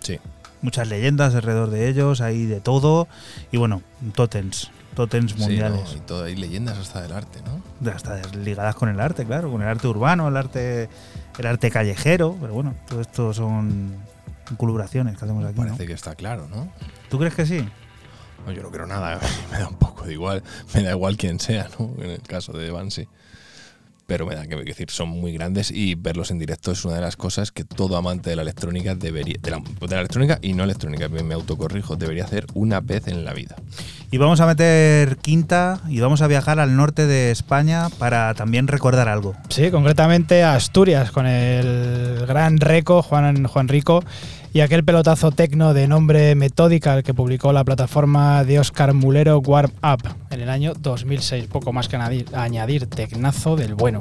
Sí. 0.00 0.18
Muchas 0.66 0.88
leyendas 0.88 1.32
alrededor 1.36 1.70
de 1.70 1.88
ellos, 1.88 2.20
hay 2.20 2.44
de 2.44 2.60
todo. 2.60 3.06
Y 3.52 3.56
bueno, 3.56 3.82
totems, 4.16 4.70
totems 4.96 5.32
Sí, 5.32 5.38
mundiales. 5.38 5.80
¿no? 5.92 5.96
Y 5.96 6.00
todo, 6.00 6.24
hay 6.24 6.34
leyendas 6.34 6.76
hasta 6.76 7.02
del 7.02 7.12
arte, 7.12 7.38
¿no? 7.44 7.90
Hasta 7.92 8.20
ligadas 8.34 8.74
con 8.74 8.88
el 8.88 8.98
arte, 8.98 9.24
claro, 9.24 9.48
con 9.50 9.62
el 9.62 9.68
arte 9.68 9.86
urbano, 9.86 10.26
el 10.26 10.36
arte, 10.36 10.88
el 11.38 11.46
arte 11.46 11.70
callejero. 11.70 12.36
Pero 12.40 12.52
bueno, 12.52 12.74
todo 12.88 13.00
esto 13.00 13.32
son 13.32 13.94
colaboraciones 14.56 15.16
que 15.16 15.24
hacemos 15.24 15.44
aquí. 15.44 15.60
¿no? 15.60 15.66
Parece 15.66 15.86
que 15.86 15.92
está 15.92 16.16
claro, 16.16 16.48
¿no? 16.48 16.68
¿Tú 17.08 17.18
crees 17.20 17.34
que 17.34 17.46
sí? 17.46 17.64
No, 18.44 18.50
yo 18.52 18.62
no 18.62 18.70
creo 18.72 18.86
nada, 18.86 19.20
me 19.52 19.58
da 19.58 19.68
un 19.68 19.76
poco 19.76 20.04
de 20.04 20.14
igual, 20.14 20.42
me 20.74 20.82
da 20.82 20.90
igual 20.90 21.16
quién 21.16 21.38
sea, 21.38 21.68
¿no? 21.78 21.92
En 22.02 22.10
el 22.10 22.22
caso 22.22 22.52
de 22.52 22.70
Bansi. 22.72 23.06
Pero 24.06 24.26
me 24.26 24.34
da 24.34 24.46
que 24.46 24.56
decir, 24.56 24.90
son 24.90 25.08
muy 25.08 25.32
grandes 25.32 25.70
y 25.70 25.94
verlos 25.94 26.30
en 26.30 26.38
directo 26.38 26.70
es 26.72 26.84
una 26.84 26.94
de 26.94 27.00
las 27.00 27.16
cosas 27.16 27.50
que 27.50 27.64
todo 27.64 27.96
amante 27.96 28.30
de 28.30 28.36
la 28.36 28.42
electrónica 28.42 28.94
debería, 28.94 29.36
de 29.40 29.50
la, 29.50 29.58
de 29.58 29.88
la 29.88 30.00
electrónica 30.00 30.38
y 30.42 30.54
no 30.54 30.64
electrónica, 30.64 31.08
me 31.08 31.22
me 31.22 31.34
autocorrijo, 31.34 31.96
debería 31.96 32.24
hacer 32.24 32.46
una 32.54 32.80
vez 32.80 33.08
en 33.08 33.24
la 33.24 33.32
vida. 33.32 33.56
Y 34.10 34.18
vamos 34.18 34.40
a 34.40 34.46
meter 34.46 35.16
quinta 35.16 35.80
y 35.88 36.00
vamos 36.00 36.22
a 36.22 36.28
viajar 36.28 36.60
al 36.60 36.76
norte 36.76 37.06
de 37.06 37.32
España 37.32 37.88
para 37.98 38.34
también 38.34 38.68
recordar 38.68 39.08
algo. 39.08 39.34
Sí, 39.48 39.70
concretamente 39.70 40.44
a 40.44 40.54
Asturias, 40.54 41.10
con 41.10 41.26
el 41.26 42.24
gran 42.26 42.58
Reco, 42.58 43.02
Juan, 43.02 43.44
Juan 43.44 43.68
Rico, 43.68 44.04
y 44.56 44.62
aquel 44.62 44.84
pelotazo 44.84 45.32
tecno 45.32 45.74
de 45.74 45.86
nombre 45.86 46.34
Methodical 46.34 47.02
que 47.02 47.12
publicó 47.12 47.52
la 47.52 47.62
plataforma 47.62 48.42
de 48.42 48.58
Oscar 48.58 48.94
Mulero 48.94 49.38
Warm 49.40 49.70
Up 49.82 50.08
en 50.30 50.40
el 50.40 50.48
año 50.48 50.72
2006. 50.72 51.46
Poco 51.48 51.74
más 51.74 51.88
que 51.88 51.96
añadir, 51.96 52.24
añadir 52.34 52.86
tecnazo 52.86 53.54
del 53.54 53.74
bueno. 53.74 53.98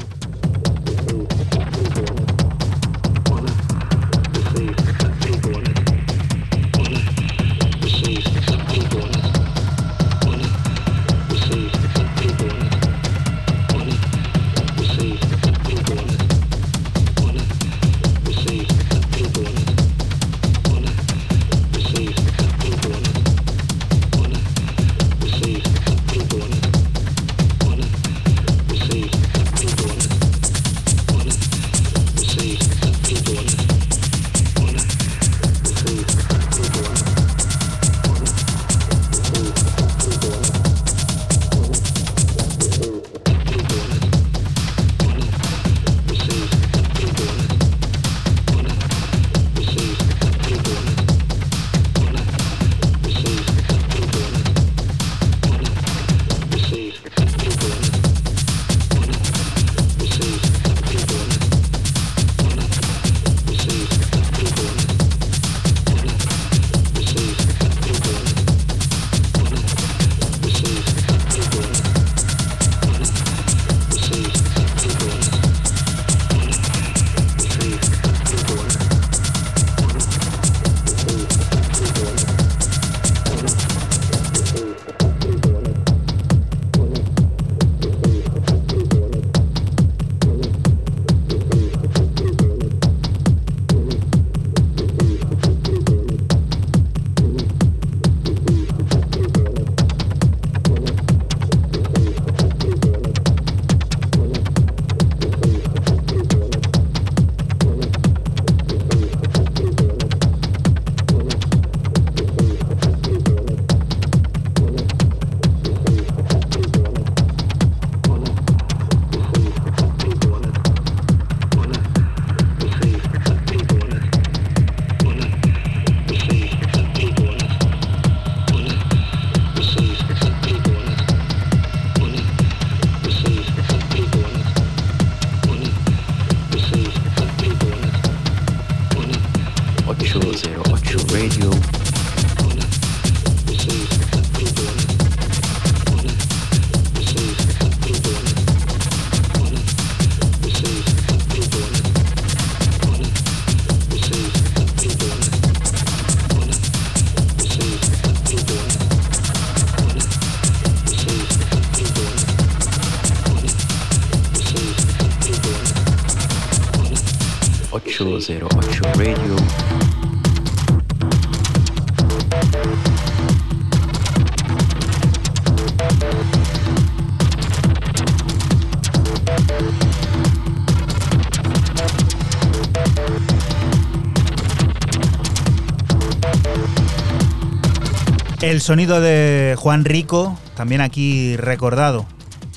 Sonido 188.66 189.00
de 189.00 189.56
Juan 189.60 189.86
Rico, 189.86 190.40
también 190.56 190.82
aquí 190.82 191.38
recordado. 191.38 192.08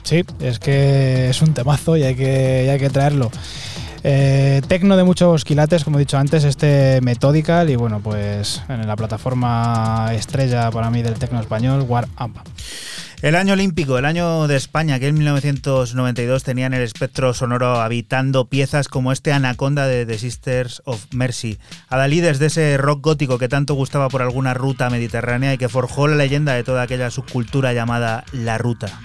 Sí, 0.04 0.24
es 0.40 0.58
que 0.58 1.28
es 1.28 1.42
un 1.42 1.52
temazo 1.52 1.98
y 1.98 2.02
hay 2.02 2.14
que, 2.14 2.70
hay 2.70 2.78
que 2.78 2.88
traerlo. 2.88 3.30
Eh, 4.04 4.62
tecno 4.68 4.96
de 4.96 5.04
muchos 5.04 5.44
quilates, 5.44 5.84
como 5.84 5.98
he 5.98 6.00
dicho 6.00 6.16
antes, 6.16 6.44
este 6.44 7.00
Methodical 7.02 7.68
y 7.68 7.76
bueno, 7.76 8.00
pues 8.00 8.62
en 8.70 8.86
la 8.86 8.96
plataforma 8.96 10.08
estrella 10.14 10.70
para 10.70 10.90
mí 10.90 11.02
del 11.02 11.18
tecno 11.18 11.40
español, 11.40 11.84
War 11.86 12.08
Up. 12.18 12.40
El 13.20 13.34
año 13.34 13.54
olímpico, 13.54 13.98
el 13.98 14.04
año 14.04 14.46
de 14.46 14.54
España, 14.54 15.00
que 15.00 15.08
en 15.08 15.16
1992 15.16 16.44
tenían 16.44 16.72
el 16.72 16.82
espectro 16.82 17.34
sonoro 17.34 17.80
habitando 17.80 18.46
piezas 18.46 18.86
como 18.86 19.10
este 19.10 19.32
Anaconda 19.32 19.88
de 19.88 20.06
The 20.06 20.18
Sisters 20.18 20.82
of 20.84 21.04
Mercy, 21.12 21.58
adalides 21.88 22.38
de 22.38 22.46
ese 22.46 22.76
rock 22.76 23.02
gótico 23.02 23.38
que 23.38 23.48
tanto 23.48 23.74
gustaba 23.74 24.08
por 24.08 24.22
alguna 24.22 24.54
ruta 24.54 24.88
mediterránea 24.88 25.52
y 25.52 25.58
que 25.58 25.68
forjó 25.68 26.06
la 26.06 26.14
leyenda 26.14 26.54
de 26.54 26.62
toda 26.62 26.82
aquella 26.82 27.10
subcultura 27.10 27.72
llamada 27.72 28.22
La 28.30 28.56
Ruta. 28.56 29.00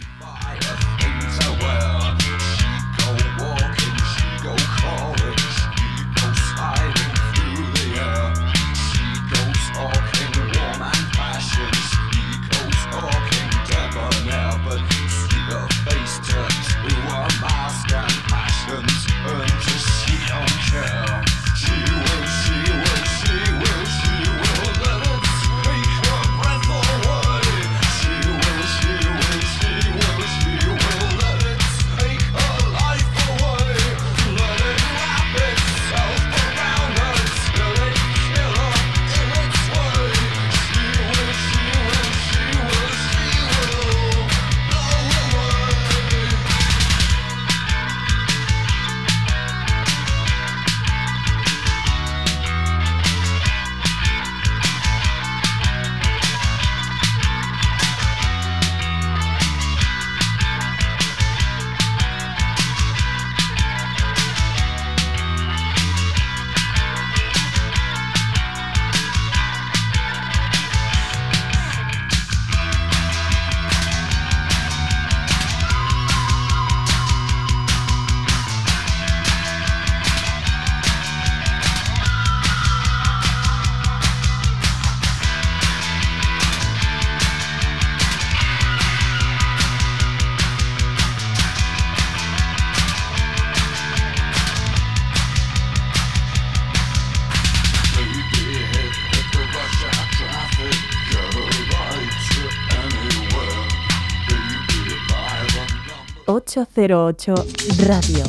Radio. 106.66 108.24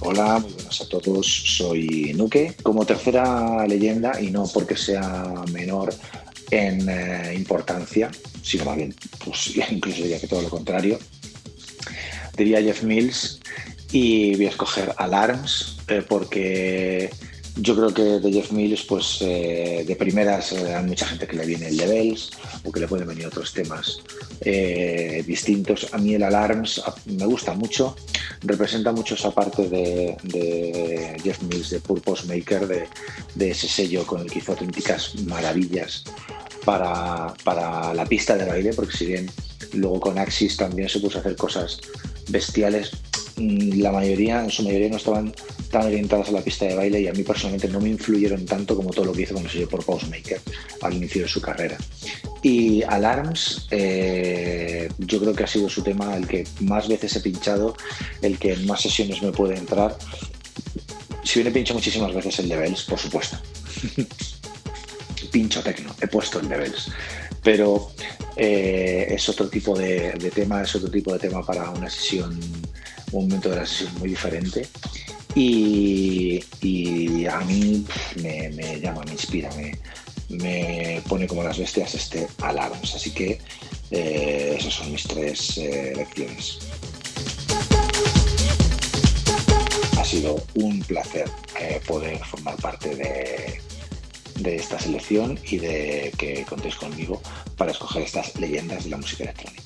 Hola, 0.00 0.38
muy 0.38 0.52
buenas 0.52 0.80
a 0.82 0.88
todos. 0.88 1.26
Soy 1.26 2.12
Nuke. 2.14 2.54
Como 2.62 2.84
tercera 2.84 3.66
leyenda, 3.66 4.20
y 4.20 4.30
no 4.30 4.44
porque 4.52 4.76
sea 4.76 5.32
menor 5.50 5.94
en 6.50 6.86
eh, 6.90 7.34
importancia, 7.34 8.10
sino 8.42 8.66
más 8.66 8.76
bien, 8.76 8.94
pues 9.24 9.56
incluso 9.70 10.02
diría 10.02 10.20
que 10.20 10.26
todo 10.26 10.42
lo 10.42 10.50
contrario, 10.50 10.98
diría 12.36 12.60
Jeff 12.60 12.82
Mills 12.82 13.40
y 13.92 14.36
voy 14.36 14.46
a 14.46 14.50
escoger 14.50 14.92
Alarms 14.98 15.78
eh, 15.88 16.04
porque 16.06 17.08
yo 17.56 17.74
creo 17.74 17.94
que 17.94 18.02
de 18.20 18.32
Jeff 18.32 18.52
Mills, 18.52 18.84
pues 18.84 19.18
eh, 19.22 19.84
de 19.86 19.96
primeras 19.96 20.52
eh, 20.52 20.74
hay 20.74 20.84
mucha 20.84 21.06
gente 21.06 21.26
que 21.26 21.36
le 21.36 21.46
viene 21.46 21.68
el 21.68 21.76
Levels 21.76 22.30
o 22.64 22.70
que 22.70 22.80
le 22.80 22.88
pueden 22.88 23.08
venir 23.08 23.26
otros 23.26 23.52
temas 23.52 24.00
eh, 24.42 25.24
distintos. 25.26 25.88
A 25.92 25.98
mí 25.98 26.14
el 26.14 26.22
Alarms 26.22 26.82
me 27.06 27.24
gusta 27.24 27.54
mucho, 27.54 27.96
representa 28.42 28.92
mucho 28.92 29.14
esa 29.14 29.30
parte 29.30 29.68
de, 29.68 31.16
Jeff 31.22 31.42
Mills, 31.42 31.70
de 31.70 31.80
Purpose 31.80 32.26
Maker, 32.26 32.88
de, 33.34 33.50
ese 33.50 33.68
sello 33.68 34.06
con 34.06 34.20
el 34.20 34.30
que 34.30 34.40
hizo 34.40 34.52
auténticas 34.52 35.14
maravillas 35.22 36.04
para, 36.64 37.32
para 37.42 37.94
la 37.94 38.04
pista 38.04 38.36
de 38.36 38.44
baile, 38.44 38.74
porque 38.74 38.96
si 38.96 39.06
bien 39.06 39.30
luego 39.72 40.00
con 40.00 40.18
Axis 40.18 40.56
también 40.56 40.88
se 40.88 41.00
puso 41.00 41.18
a 41.18 41.20
hacer 41.20 41.36
cosas 41.36 41.80
bestiales, 42.28 42.90
la 43.36 43.92
mayoría, 43.92 44.42
en 44.42 44.50
su 44.50 44.62
mayoría 44.62 44.88
no 44.88 44.96
estaban 44.96 45.34
tan 45.70 45.86
orientadas 45.86 46.28
a 46.28 46.32
la 46.32 46.40
pista 46.40 46.64
de 46.64 46.74
baile 46.74 47.00
y 47.00 47.08
a 47.08 47.12
mí 47.12 47.22
personalmente 47.22 47.68
no 47.68 47.80
me 47.80 47.90
influyeron 47.90 48.46
tanto 48.46 48.74
como 48.74 48.90
todo 48.90 49.06
lo 49.06 49.12
que 49.12 49.22
hizo 49.22 49.34
con 49.34 49.44
el 49.44 49.50
sello 49.50 49.68
por 49.68 49.84
Maker 50.08 50.40
al 50.80 50.94
inicio 50.94 51.22
de 51.22 51.28
su 51.28 51.40
carrera. 51.40 51.76
Y 52.42 52.82
Alarms, 52.82 53.66
eh, 53.70 54.88
yo 54.98 55.20
creo 55.20 55.34
que 55.34 55.44
ha 55.44 55.46
sido 55.46 55.68
su 55.68 55.82
tema 55.82 56.16
el 56.16 56.26
que 56.26 56.46
más 56.60 56.88
veces 56.88 57.16
he 57.16 57.20
pinchado, 57.20 57.76
el 58.22 58.38
que 58.38 58.54
en 58.54 58.66
más 58.66 58.80
sesiones 58.80 59.22
me 59.22 59.32
puede 59.32 59.56
entrar. 59.56 59.96
Si 61.24 61.40
bien 61.40 61.48
he 61.48 61.54
pinchado 61.54 61.78
muchísimas 61.78 62.14
veces 62.14 62.38
el 62.38 62.48
Levels, 62.48 62.84
por 62.84 62.98
supuesto. 62.98 63.38
Pincho 65.32 65.62
tecno, 65.62 65.94
he 66.00 66.06
puesto 66.06 66.38
el 66.40 66.48
Levels. 66.48 66.90
Pero 67.42 67.90
eh, 68.36 69.06
es 69.10 69.28
otro 69.28 69.48
tipo 69.48 69.76
de, 69.76 70.12
de 70.12 70.30
tema, 70.30 70.62
es 70.62 70.74
otro 70.74 70.90
tipo 70.90 71.12
de 71.12 71.18
tema 71.18 71.44
para 71.44 71.70
una 71.70 71.90
sesión, 71.90 72.38
un 73.12 73.28
momento 73.28 73.50
de 73.50 73.56
la 73.56 73.66
sesión 73.66 73.98
muy 73.98 74.10
diferente. 74.10 74.68
Y, 75.34 77.26
a 77.26 77.40
mí 77.40 77.84
me, 78.22 78.80
llama, 78.80 79.02
me 79.04 79.12
inspira, 79.12 79.50
me, 80.30 81.02
pone 81.08 81.26
como 81.26 81.42
las 81.42 81.58
bestias 81.58 81.94
este 81.94 82.26
Alarms. 82.42 82.94
Así 82.94 83.10
que 83.10 83.38
eh, 83.90 84.56
esas 84.58 84.74
son 84.74 84.92
mis 84.92 85.02
tres 85.04 85.58
eh, 85.58 85.92
lecciones. 85.94 86.58
Ha 89.98 90.04
sido 90.04 90.42
un 90.54 90.80
placer 90.80 91.28
eh, 91.60 91.80
poder 91.86 92.18
formar 92.24 92.56
parte 92.56 92.94
de 94.36 94.56
esta 94.56 94.78
selección 94.78 95.38
y 95.44 95.58
de 95.58 96.12
que 96.16 96.44
contéis 96.44 96.76
conmigo 96.76 97.20
para 97.56 97.72
escoger 97.72 98.02
estas 98.02 98.34
leyendas 98.36 98.84
de 98.84 98.90
la 98.90 98.96
música 98.96 99.24
electrónica. 99.24 99.65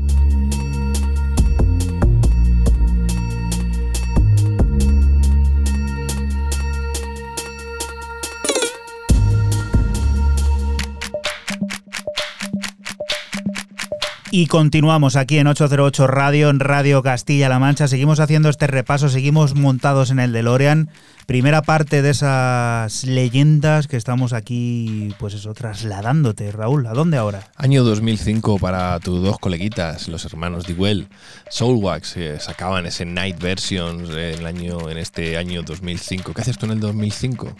Y 14.33 14.47
continuamos 14.47 15.17
aquí 15.17 15.39
en 15.39 15.47
808 15.47 16.07
Radio, 16.07 16.49
en 16.49 16.61
Radio 16.61 17.03
Castilla-La 17.03 17.59
Mancha. 17.59 17.89
Seguimos 17.89 18.21
haciendo 18.21 18.47
este 18.47 18.65
repaso, 18.65 19.09
seguimos 19.09 19.55
montados 19.55 20.09
en 20.09 20.19
el 20.19 20.31
DeLorean. 20.31 20.89
Primera 21.25 21.61
parte 21.61 22.01
de 22.01 22.11
esas 22.11 23.03
leyendas 23.03 23.87
que 23.87 23.97
estamos 23.97 24.31
aquí, 24.31 25.13
pues 25.19 25.33
eso, 25.33 25.53
trasladándote. 25.53 26.49
Raúl, 26.53 26.87
¿a 26.87 26.93
dónde 26.93 27.17
ahora? 27.17 27.51
Año 27.57 27.83
2005 27.83 28.57
para 28.57 28.97
tus 29.01 29.21
dos 29.21 29.37
coleguitas, 29.37 30.07
los 30.07 30.23
hermanos 30.23 30.65
Dewell. 30.65 31.09
Soulwax 31.49 32.15
eh, 32.15 32.39
sacaban 32.39 32.85
ese 32.85 33.03
Night 33.03 33.37
Versions 33.37 34.11
en, 34.11 34.39
el 34.39 34.45
año, 34.45 34.89
en 34.89 34.97
este 34.97 35.35
año 35.35 35.61
2005. 35.61 36.33
¿Qué 36.33 36.41
haces 36.41 36.57
tú 36.57 36.67
en 36.67 36.71
el 36.71 36.79
2005? 36.79 37.53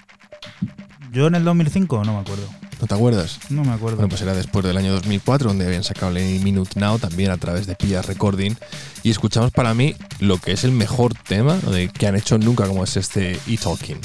Yo 1.11 1.27
en 1.27 1.35
el 1.35 1.43
2005 1.43 2.05
no 2.05 2.13
me 2.13 2.19
acuerdo. 2.21 2.47
¿No 2.79 2.87
te 2.87 2.95
acuerdas? 2.95 3.37
No 3.49 3.65
me 3.65 3.73
acuerdo. 3.73 3.97
Bueno, 3.97 4.07
pues 4.07 4.21
era 4.21 4.33
después 4.33 4.63
del 4.63 4.77
año 4.77 4.93
2004, 4.93 5.49
donde 5.49 5.65
habían 5.65 5.83
sacado 5.83 6.11
Any 6.15 6.39
Minute 6.39 6.79
Now, 6.79 6.99
también 6.99 7.31
a 7.31 7.37
través 7.37 7.67
de 7.67 7.75
Pia 7.75 8.01
Recording. 8.01 8.53
Y 9.03 9.11
escuchamos 9.11 9.51
para 9.51 9.73
mí 9.73 9.93
lo 10.19 10.37
que 10.37 10.53
es 10.53 10.63
el 10.63 10.71
mejor 10.71 11.13
tema 11.13 11.57
de, 11.57 11.89
que 11.89 12.07
han 12.07 12.15
hecho 12.15 12.37
nunca, 12.37 12.65
como 12.65 12.85
es 12.85 12.95
este 12.95 13.37
E-Talking. 13.45 13.99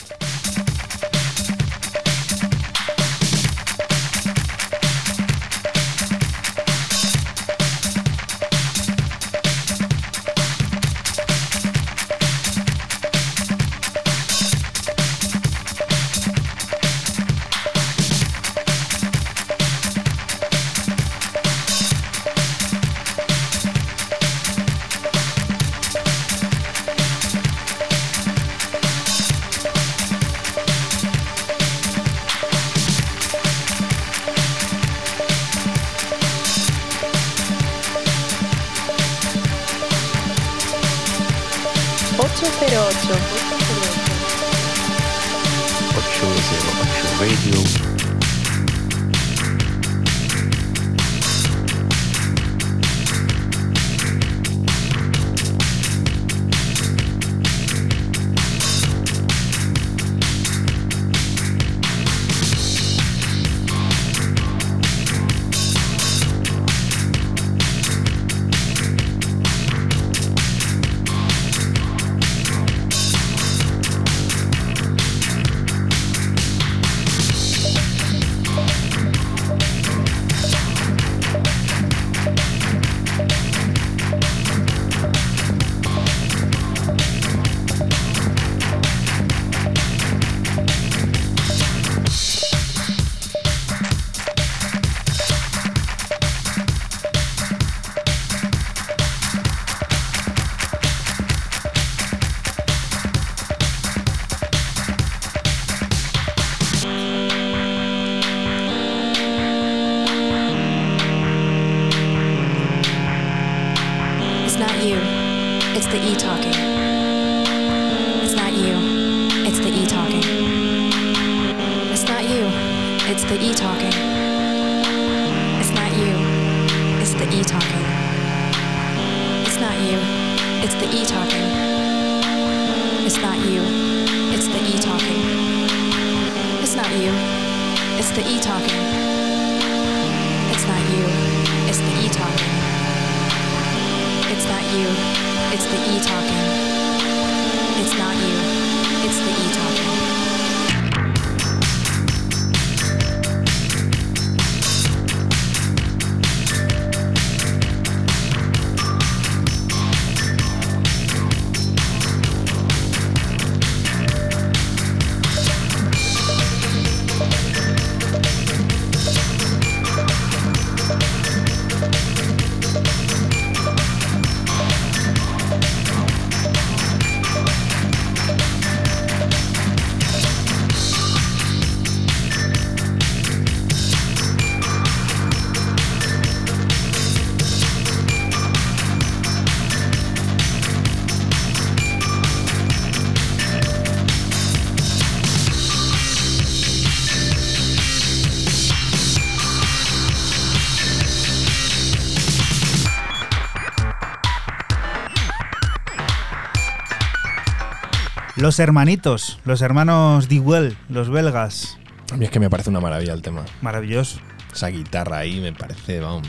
Los 208.46 208.60
hermanitos, 208.60 209.40
los 209.44 209.60
hermanos 209.60 210.28
Dewell, 210.28 210.78
los 210.88 211.10
belgas. 211.10 211.76
A 212.12 212.16
mí 212.16 212.26
es 212.26 212.30
que 212.30 212.38
me 212.38 212.48
parece 212.48 212.70
una 212.70 212.78
maravilla 212.78 213.12
el 213.12 213.20
tema. 213.20 213.44
Maravilloso. 213.60 214.20
Esa 214.54 214.68
guitarra 214.68 215.18
ahí 215.18 215.40
me 215.40 215.52
parece, 215.52 215.98
vamos, 215.98 216.28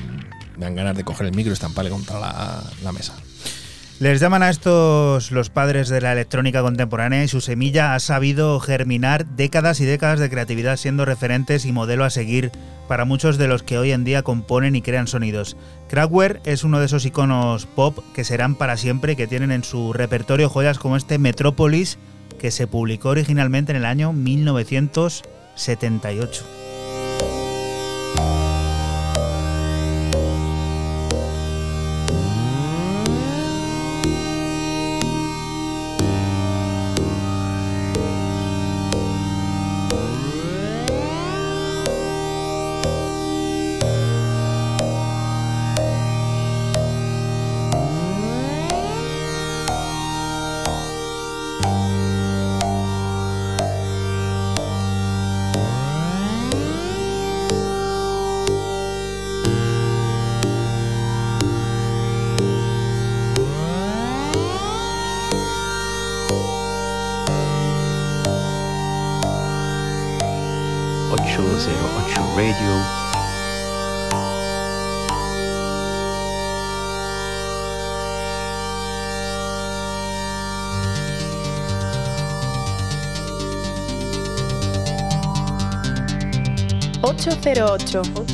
me 0.57 0.65
dan 0.65 0.73
ganas 0.73 0.97
de 0.97 1.03
coger 1.03 1.27
el 1.27 1.35
micro 1.35 1.51
y 1.51 1.53
estamparle 1.53 1.91
contra 1.91 2.19
la, 2.19 2.63
la 2.81 2.91
mesa. 2.91 3.13
Les 3.99 4.19
llaman 4.19 4.43
a 4.43 4.51
estos 4.51 5.31
los 5.31 5.49
padres 5.49 5.89
de 5.89 6.01
la 6.01 6.13
electrónica 6.13 6.61
contemporánea 6.61 7.23
y 7.23 7.27
su 7.27 7.41
semilla 7.41 7.95
ha 7.95 7.99
sabido 7.99 8.59
germinar 8.59 9.25
décadas 9.25 9.79
y 9.79 9.85
décadas 9.85 10.19
de 10.19 10.29
creatividad 10.29 10.77
siendo 10.77 11.03
referentes 11.03 11.65
y 11.65 11.71
modelo 11.71 12.03
a 12.03 12.11
seguir 12.11 12.51
para 12.87 13.05
muchos 13.05 13.39
de 13.39 13.47
los 13.47 13.63
que 13.63 13.79
hoy 13.79 13.91
en 13.91 14.03
día 14.03 14.21
componen 14.21 14.75
y 14.75 14.83
crean 14.83 15.07
sonidos. 15.07 15.57
Kraftwerk 15.89 16.41
es 16.45 16.63
uno 16.63 16.79
de 16.79 16.85
esos 16.85 17.07
iconos 17.07 17.65
pop 17.65 17.97
que 18.13 18.23
serán 18.23 18.53
para 18.53 18.77
siempre 18.77 19.13
y 19.13 19.15
que 19.15 19.25
tienen 19.25 19.49
en 19.49 19.63
su 19.63 19.93
repertorio 19.93 20.47
joyas 20.47 20.77
como 20.77 20.95
este 20.95 21.17
Metropolis 21.17 21.97
que 22.39 22.51
se 22.51 22.67
publicó 22.67 23.09
originalmente 23.09 23.71
en 23.71 23.77
el 23.77 23.85
año 23.85 24.13
1978. 24.13 26.56
número 87.57 88.26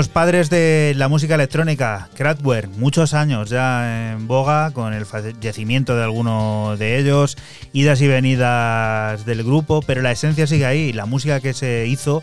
Los 0.00 0.08
padres 0.08 0.48
de 0.48 0.94
la 0.96 1.08
música 1.08 1.34
electrónica, 1.34 2.08
Kraftwerk, 2.14 2.70
muchos 2.78 3.12
años 3.12 3.50
ya 3.50 4.12
en 4.12 4.28
boga 4.28 4.70
con 4.70 4.94
el 4.94 5.04
fallecimiento 5.04 5.94
de 5.94 6.02
alguno 6.02 6.76
de 6.78 6.98
ellos, 6.98 7.36
idas 7.74 8.00
y 8.00 8.08
venidas 8.08 9.26
del 9.26 9.44
grupo, 9.44 9.82
pero 9.82 10.00
la 10.00 10.10
esencia 10.10 10.46
sigue 10.46 10.64
ahí. 10.64 10.94
La 10.94 11.04
música 11.04 11.40
que 11.40 11.52
se 11.52 11.86
hizo 11.86 12.22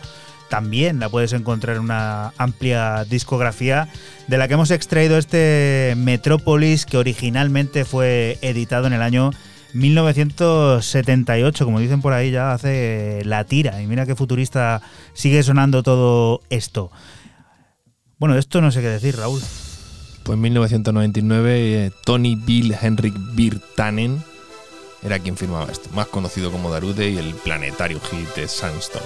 también 0.49 0.99
la 0.99 1.09
puedes 1.09 1.33
encontrar 1.33 1.75
en 1.75 1.83
una 1.83 2.33
amplia 2.39 3.05
discografía 3.05 3.89
de 4.27 4.39
la 4.39 4.47
que 4.47 4.55
hemos 4.55 4.71
extraído 4.71 5.19
este 5.19 5.93
Metrópolis 5.97 6.87
que 6.87 6.97
originalmente 6.97 7.85
fue 7.85 8.39
editado 8.41 8.87
en 8.87 8.93
el 8.93 9.03
año 9.03 9.29
1978, 9.73 11.63
como 11.63 11.79
dicen 11.79 12.01
por 12.01 12.13
ahí, 12.13 12.31
ya 12.31 12.53
hace 12.53 13.21
la 13.23 13.43
tira. 13.43 13.79
Y 13.83 13.85
mira 13.85 14.07
qué 14.07 14.15
futurista 14.15 14.81
sigue 15.13 15.43
sonando 15.43 15.83
todo 15.83 16.41
esto. 16.49 16.89
Bueno, 18.19 18.35
esto 18.35 18.61
no 18.61 18.71
sé 18.71 18.81
qué 18.81 18.89
decir, 18.89 19.15
Raúl. 19.15 19.41
Pues 20.23 20.35
en 20.35 20.41
1999 20.41 21.85
eh, 21.85 21.91
Tony 22.03 22.35
Bill 22.35 22.75
Henrik 22.81 23.13
Virtanen 23.33 24.21
era 25.03 25.19
quien 25.19 25.37
firmaba 25.37 25.71
esto, 25.71 25.89
más 25.93 26.07
conocido 26.07 26.51
como 26.51 26.71
Darude 26.71 27.09
y 27.09 27.17
el 27.17 27.33
planetario 27.35 27.99
hit 27.99 28.27
de 28.35 28.47
Sandstone. 28.47 29.05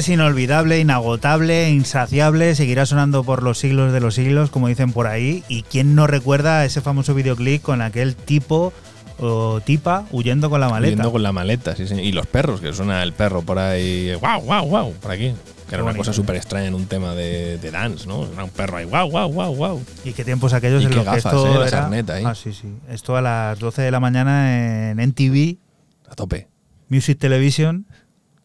es 0.00 0.08
inolvidable, 0.08 0.78
inagotable, 0.80 1.70
insaciable, 1.70 2.54
seguirá 2.54 2.84
sonando 2.86 3.24
por 3.24 3.42
los 3.42 3.58
siglos 3.58 3.92
de 3.92 4.00
los 4.00 4.14
siglos, 4.16 4.50
como 4.50 4.68
dicen 4.68 4.92
por 4.92 5.06
ahí. 5.06 5.44
¿Y 5.48 5.62
quién 5.62 5.94
no 5.94 6.06
recuerda 6.06 6.64
ese 6.64 6.80
famoso 6.80 7.14
videoclip 7.14 7.62
con 7.62 7.80
aquel 7.82 8.16
tipo 8.16 8.72
o 9.18 9.60
tipa 9.60 10.06
huyendo 10.10 10.50
con 10.50 10.60
la 10.60 10.68
maleta? 10.68 10.92
Huyendo 10.94 11.12
con 11.12 11.22
la 11.22 11.32
maleta, 11.32 11.76
sí, 11.76 11.86
sí. 11.86 11.94
Y 11.94 12.12
los 12.12 12.26
perros, 12.26 12.60
que 12.60 12.72
suena 12.72 13.02
el 13.02 13.12
perro 13.12 13.42
por 13.42 13.58
ahí, 13.58 14.12
guau, 14.14 14.40
guau, 14.42 14.66
guau, 14.66 14.92
por 14.94 15.12
aquí. 15.12 15.32
Que 15.68 15.76
era 15.76 15.84
una 15.84 15.94
cosa 15.94 16.12
súper 16.12 16.34
extraña 16.34 16.66
en 16.66 16.74
un 16.74 16.86
tema 16.86 17.14
de, 17.14 17.56
de 17.58 17.70
dance, 17.70 18.04
¿no? 18.08 18.26
Era 18.32 18.42
un 18.42 18.50
perro 18.50 18.78
ahí, 18.78 18.86
guau, 18.86 19.08
guau, 19.08 19.30
guau, 19.32 19.54
guau. 19.54 19.80
Y 20.04 20.12
qué 20.14 20.24
tiempos 20.24 20.52
aquellos 20.52 20.82
Y 20.82 20.86
en 20.86 20.90
qué 20.90 20.96
los 20.96 21.06
que 21.08 21.16
esto 21.18 21.46
¿eh? 21.46 21.50
La 21.60 21.68
era- 21.68 21.82
sarneta. 21.82 22.18
Ah, 22.24 22.34
sí, 22.34 22.52
sí. 22.52 22.68
Esto 22.90 23.16
a 23.16 23.22
las 23.22 23.58
12 23.60 23.82
de 23.82 23.90
la 23.92 24.00
mañana 24.00 24.90
en 24.90 24.98
NTV, 24.98 25.58
A 26.10 26.16
tope. 26.16 26.48
Music 26.88 27.18
Television. 27.20 27.86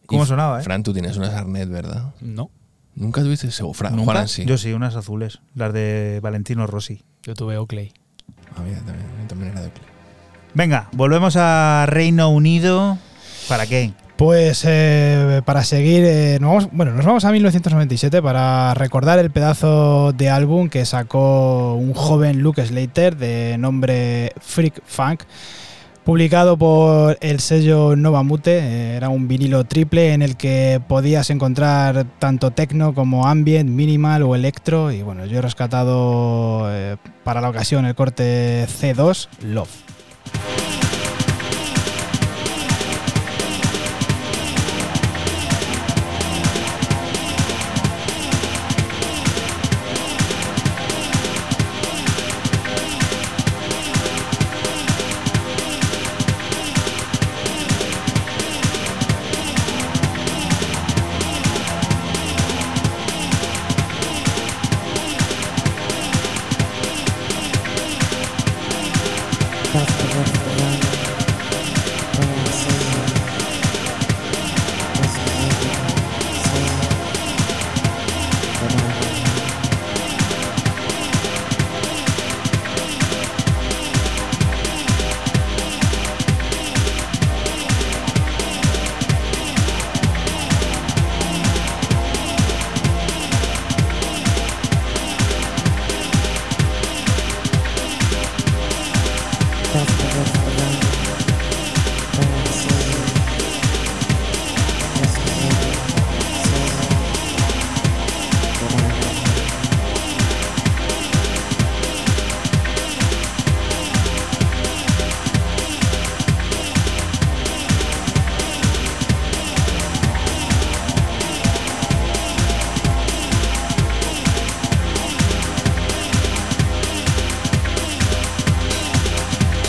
¿Cómo 0.06 0.24
Y, 0.24 0.26
sonaba, 0.26 0.60
eh? 0.60 0.64
Fran, 0.64 0.82
tú 0.82 0.92
tienes 0.92 1.16
una 1.16 1.30
Sarnet, 1.30 1.68
¿verdad? 1.68 2.14
No. 2.20 2.50
¿Nunca 2.94 3.22
tuviste 3.22 3.48
ese? 3.48 3.62
Fran, 3.74 3.92
¿Nunca? 3.94 4.04
Juanan 4.04 4.28
sí. 4.28 4.44
Yo 4.46 4.56
sí, 4.56 4.72
unas 4.72 4.96
azules, 4.96 5.40
las 5.54 5.72
de 5.72 6.20
Valentino 6.22 6.66
Rossi. 6.66 7.02
Yo 7.22 7.34
tuve 7.34 7.58
Oakley. 7.58 7.92
Ah, 8.56 8.62
mira, 8.64 8.78
también, 8.78 9.28
también 9.28 9.52
era 9.52 9.60
de 9.60 9.66
Oakley. 9.66 9.86
Venga, 10.54 10.88
volvemos 10.92 11.36
a 11.36 11.84
Reino 11.86 12.30
Unido. 12.30 12.96
¿Para 13.48 13.66
qué? 13.66 13.92
Pues 14.16 14.64
eh, 14.66 15.42
para 15.44 15.62
seguir, 15.62 16.02
eh, 16.06 16.38
nos 16.40 16.48
vamos, 16.48 16.68
bueno, 16.72 16.92
nos 16.92 17.04
vamos 17.04 17.26
a 17.26 17.32
1997 17.32 18.22
para 18.22 18.72
recordar 18.72 19.18
el 19.18 19.30
pedazo 19.30 20.12
de 20.14 20.30
álbum 20.30 20.70
que 20.70 20.86
sacó 20.86 21.74
un 21.74 21.92
joven 21.92 22.40
Luke 22.40 22.64
Slater 22.64 23.18
de 23.18 23.56
nombre 23.58 24.32
Freak 24.40 24.80
Funk, 24.86 25.24
publicado 26.06 26.56
por 26.56 27.18
el 27.20 27.40
sello 27.40 27.96
Nova 27.96 28.22
Mute. 28.22 28.60
Eh, 28.60 28.96
era 28.96 29.08
un 29.08 29.26
vinilo 29.26 29.64
triple 29.64 30.12
en 30.12 30.22
el 30.22 30.36
que 30.36 30.80
podías 30.86 31.30
encontrar 31.30 32.06
tanto 32.20 32.52
techno 32.52 32.94
como 32.94 33.26
ambient, 33.26 33.68
minimal 33.68 34.22
o 34.22 34.36
electro. 34.36 34.92
Y 34.92 35.02
bueno, 35.02 35.26
yo 35.26 35.38
he 35.38 35.42
rescatado 35.42 36.68
eh, 36.70 36.96
para 37.24 37.40
la 37.40 37.50
ocasión 37.50 37.86
el 37.86 37.96
corte 37.96 38.66
C2 38.68 39.28
Love. 39.42 39.68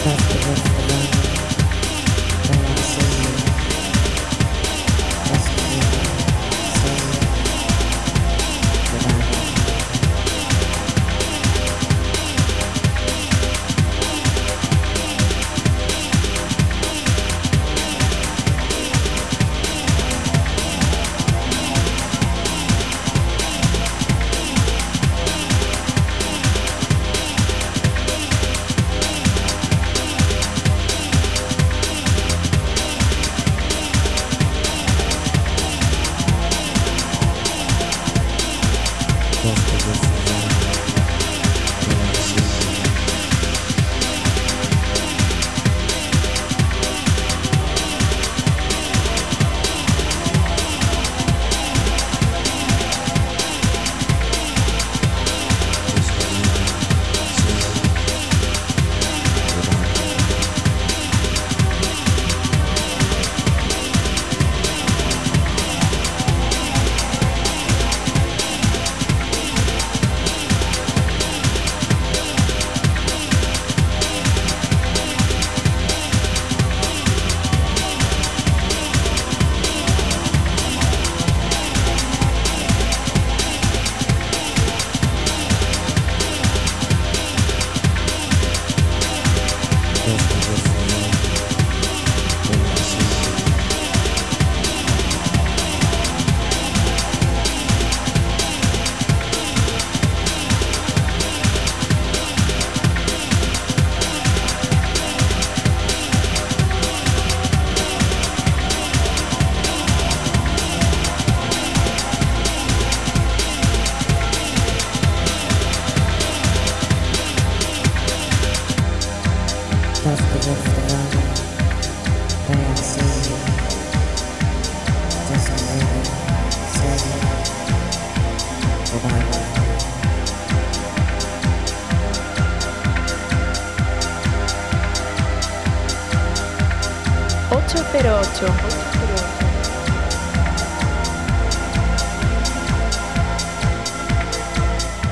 Podcast. 0.08 0.37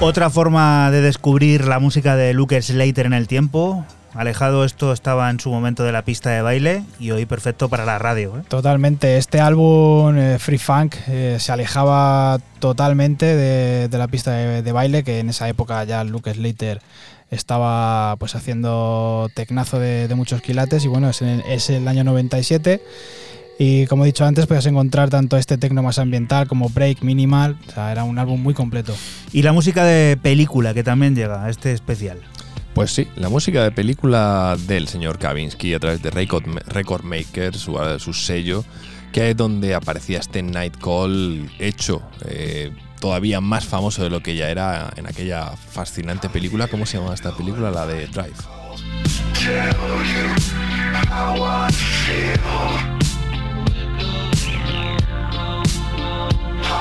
Otra 0.08 0.30
forma 0.30 0.92
de 0.92 1.02
descubrir 1.02 1.66
la 1.66 1.80
música 1.80 2.16
de 2.16 2.34
Luke 2.36 2.62
Slater 2.62 3.08
en 3.08 3.14
el 3.14 3.28
tiempo. 3.28 3.84
Alejado 4.14 4.64
esto 4.64 4.94
estaba 4.94 5.30
en 5.32 5.40
su 5.40 5.50
momento 5.50 5.84
de 5.84 5.92
la 5.92 6.04
pista 6.06 6.30
de 6.30 6.42
baile 6.44 6.84
y 7.00 7.10
hoy 7.10 7.26
perfecto 7.26 7.70
para 7.70 7.86
la 7.86 7.98
radio. 7.98 8.38
¿eh? 8.38 8.44
Totalmente. 8.48 9.18
Este 9.18 9.42
álbum 9.42 10.16
eh, 10.16 10.38
Free 10.40 10.60
Funk 10.60 10.96
eh, 11.08 11.38
se 11.40 11.52
alejaba 11.52 12.38
totalmente 12.60 13.26
de, 13.26 13.88
de 13.90 13.98
la 13.98 14.08
pista 14.08 14.32
de, 14.32 14.62
de 14.62 14.72
baile, 14.72 15.04
que 15.04 15.20
en 15.20 15.30
esa 15.30 15.50
época 15.50 15.84
ya 15.86 16.04
Luke 16.04 16.32
Slater 16.34 16.82
estaba 17.32 18.16
pues 18.18 18.36
haciendo 18.36 19.28
tecnazo 19.34 19.80
de, 19.80 20.08
de 20.08 20.16
muchos 20.16 20.42
quilates 20.42 20.86
y 20.86 20.88
bueno, 20.88 21.10
es, 21.10 21.22
en- 21.24 21.42
es 21.50 21.70
el 21.72 21.88
año 21.88 22.04
97 22.04 22.82
y 23.58 23.86
como 23.88 24.04
he 24.04 24.08
dicho 24.08 24.26
antes 24.26 24.48
puedes 24.48 24.66
encontrar 24.66 25.10
tanto 25.10 25.38
este 25.38 25.58
tecno 25.58 25.82
más 25.82 26.00
ambiental 26.00 26.48
como 26.48 26.70
break, 26.70 27.02
minimal, 27.02 27.58
o 27.68 27.72
sea, 27.72 27.92
era 27.92 28.04
un 28.04 28.20
álbum 28.20 28.42
muy 28.42 28.54
completo. 28.54 28.96
Y 29.32 29.42
la 29.42 29.54
música 29.54 29.84
de 29.86 30.18
película 30.18 30.74
que 30.74 30.84
también 30.84 31.16
llega 31.16 31.46
a 31.46 31.50
este 31.50 31.72
especial. 31.72 32.20
Pues 32.74 32.92
sí, 32.92 33.08
la 33.16 33.30
música 33.30 33.64
de 33.64 33.72
película 33.72 34.58
del 34.68 34.90
señor 34.90 35.18
Kavinsky 35.18 35.74
a 35.74 35.80
través 35.80 36.02
de 36.02 36.12
Record, 36.12 36.44
Record 36.68 37.06
Maker, 37.06 37.56
su, 37.56 37.80
su 38.00 38.12
sello, 38.12 38.66
que 39.14 39.30
es 39.30 39.38
donde 39.38 39.74
aparecía 39.74 40.20
este 40.20 40.44
Night 40.44 40.76
Call 40.78 41.50
hecho 41.58 42.02
eh, 42.26 42.72
todavía 43.00 43.40
más 43.40 43.64
famoso 43.64 44.04
de 44.04 44.10
lo 44.10 44.22
que 44.22 44.36
ya 44.36 44.50
era 44.50 44.92
en 44.98 45.08
aquella 45.08 45.56
fascinante 45.56 46.28
película. 46.28 46.68
¿Cómo 46.68 46.86
se 46.86 46.98
llama 46.98 47.14
esta 47.14 47.32
película? 47.32 47.72
La 47.72 47.86
de 47.86 48.08
Drive. 48.08 48.36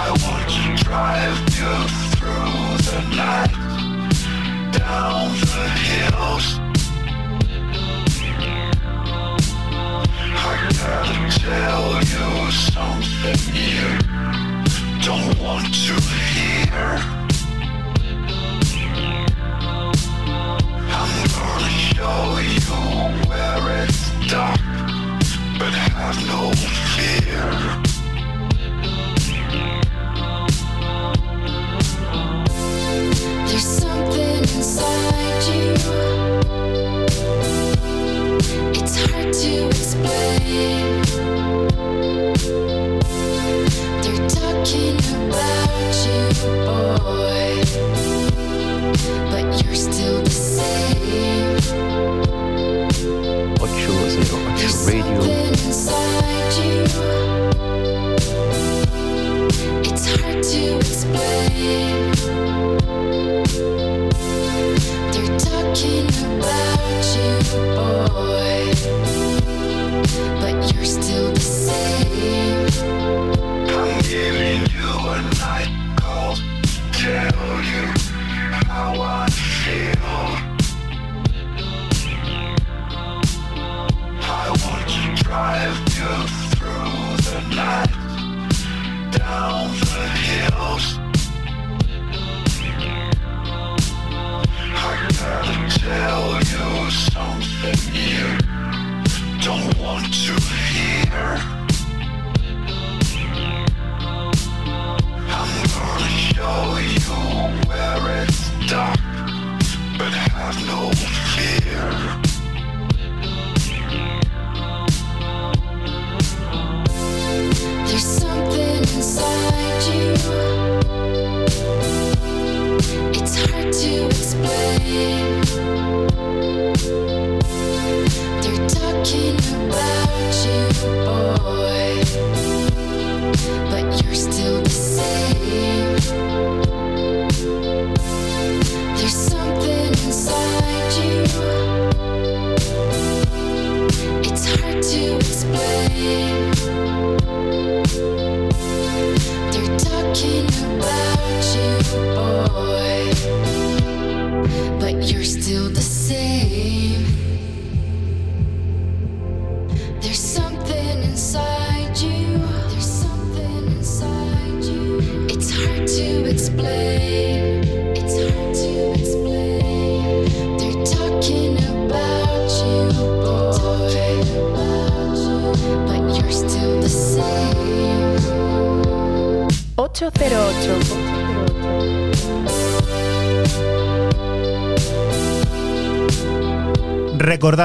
I 0.06 0.10
want 0.10 0.46
to 0.50 0.84
drive 0.84 1.38
you 1.56 1.74
through 2.12 2.76
the 2.84 3.00
night, 3.16 3.54
down 4.70 5.32
the 5.40 5.66
hills. 5.80 6.60
I 10.36 10.60
gotta 10.60 11.32
tell 11.40 12.02
you 12.04 12.50
something 12.52 13.40
you 13.56 13.88
don't 15.00 15.38
want 15.40 15.72
to 15.72 15.94
hear. 16.34 17.23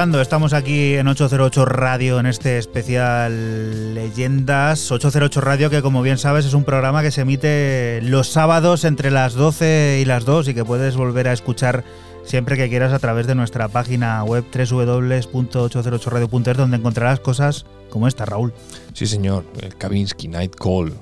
Recordando, 0.00 0.22
estamos 0.22 0.54
aquí 0.54 0.94
en 0.94 1.08
808 1.08 1.66
Radio 1.66 2.20
en 2.20 2.24
este 2.24 2.56
especial 2.56 3.94
Leyendas 3.94 4.90
808 4.90 5.42
Radio 5.42 5.68
que 5.68 5.82
como 5.82 6.00
bien 6.00 6.16
sabes 6.16 6.46
es 6.46 6.54
un 6.54 6.64
programa 6.64 7.02
que 7.02 7.10
se 7.10 7.20
emite 7.20 8.00
los 8.02 8.28
sábados 8.28 8.84
entre 8.84 9.10
las 9.10 9.34
12 9.34 9.98
y 10.00 10.06
las 10.06 10.24
2 10.24 10.48
y 10.48 10.54
que 10.54 10.64
puedes 10.64 10.96
volver 10.96 11.28
a 11.28 11.34
escuchar 11.34 11.84
siempre 12.24 12.56
que 12.56 12.70
quieras 12.70 12.94
a 12.94 12.98
través 12.98 13.26
de 13.26 13.34
nuestra 13.34 13.68
página 13.68 14.24
web 14.24 14.46
www.808radio.es 14.50 16.56
donde 16.56 16.78
encontrarás 16.78 17.20
cosas 17.20 17.66
como 17.90 18.08
esta, 18.08 18.24
Raúl. 18.24 18.54
Sí, 18.94 19.06
señor, 19.06 19.44
el 19.60 19.76
Kavinsky 19.76 20.28
Night 20.28 20.56
Call. 20.56 20.94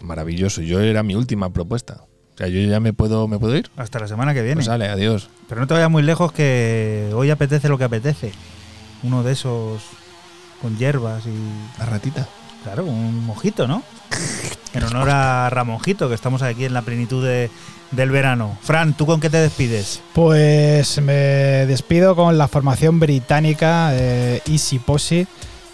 Maravilloso. 0.00 0.62
Yo 0.62 0.80
era 0.80 1.02
mi 1.02 1.14
última 1.14 1.52
propuesta. 1.52 2.07
O 2.38 2.40
sea, 2.40 2.46
yo 2.46 2.60
ya 2.60 2.78
me 2.78 2.92
puedo, 2.92 3.26
¿me 3.26 3.36
puedo 3.40 3.56
ir. 3.56 3.68
Hasta 3.76 3.98
la 3.98 4.06
semana 4.06 4.32
que 4.32 4.42
viene. 4.42 4.54
Pues 4.56 4.66
sale, 4.66 4.86
adiós. 4.88 5.28
Pero 5.48 5.60
no 5.60 5.66
te 5.66 5.74
vayas 5.74 5.90
muy 5.90 6.04
lejos 6.04 6.30
que 6.30 7.10
hoy 7.12 7.30
apetece 7.30 7.68
lo 7.68 7.78
que 7.78 7.84
apetece. 7.84 8.30
uno 9.02 9.24
de 9.24 9.32
esos 9.32 9.82
con 10.62 10.76
hierbas 10.78 11.24
y. 11.26 11.78
La 11.80 11.86
ratita. 11.86 12.28
Claro, 12.62 12.84
un 12.84 13.24
mojito, 13.26 13.66
¿no? 13.66 13.82
En 14.72 14.84
honor 14.84 15.10
a 15.10 15.50
Ramonjito, 15.50 16.08
que 16.08 16.14
estamos 16.14 16.42
aquí 16.42 16.64
en 16.64 16.74
la 16.74 16.82
plenitud 16.82 17.24
de- 17.24 17.50
del 17.90 18.10
verano. 18.10 18.56
Fran, 18.62 18.94
¿tú 18.96 19.04
con 19.06 19.18
qué 19.18 19.30
te 19.30 19.38
despides? 19.38 20.00
Pues 20.12 21.00
me 21.00 21.12
despido 21.66 22.14
con 22.14 22.38
la 22.38 22.46
formación 22.46 23.00
británica 23.00 23.90
eh, 23.94 24.42
Easy 24.46 24.78
Posse 24.78 25.26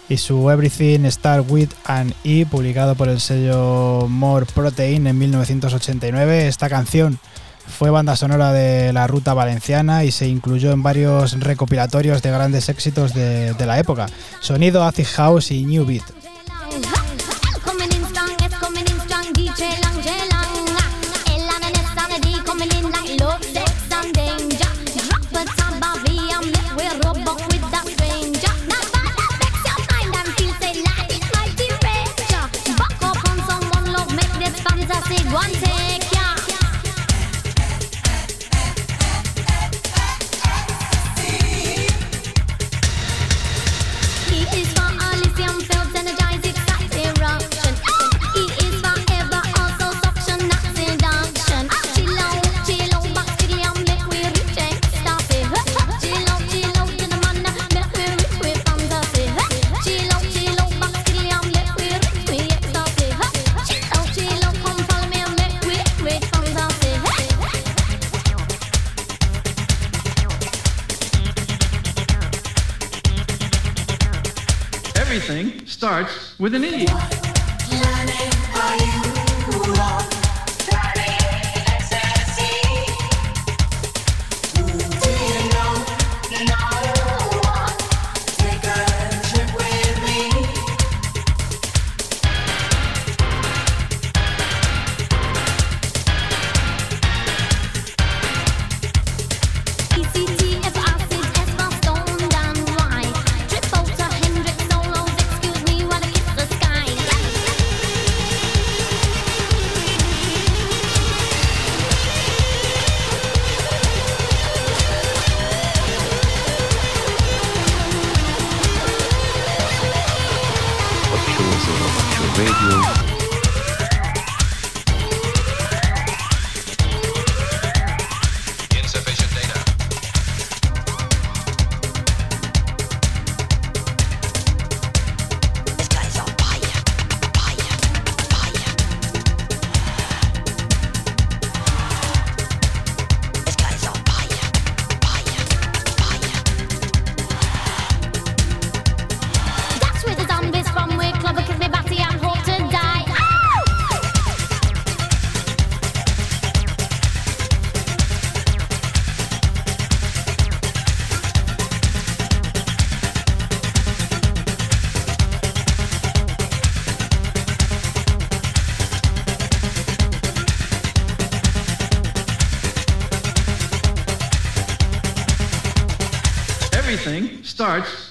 y 0.09 0.17
su 0.17 0.49
Everything 0.49 1.09
Start 1.09 1.45
With 1.49 1.69
an 1.85 2.13
E, 2.23 2.45
publicado 2.45 2.95
por 2.95 3.09
el 3.09 3.19
sello 3.19 4.07
More 4.07 4.45
Protein 4.45 5.07
en 5.07 5.17
1989. 5.17 6.47
Esta 6.47 6.69
canción 6.69 7.19
fue 7.67 7.89
banda 7.89 8.15
sonora 8.15 8.51
de 8.53 8.93
la 8.93 9.07
Ruta 9.07 9.33
Valenciana 9.33 10.03
y 10.03 10.11
se 10.11 10.27
incluyó 10.27 10.71
en 10.71 10.83
varios 10.83 11.39
recopilatorios 11.39 12.21
de 12.21 12.31
grandes 12.31 12.69
éxitos 12.69 13.13
de, 13.13 13.53
de 13.53 13.65
la 13.65 13.79
época. 13.79 14.07
Sonido 14.39 14.83
Acid 14.83 15.07
House 15.15 15.51
y 15.51 15.65
New 15.65 15.85
Beat. 15.85 16.24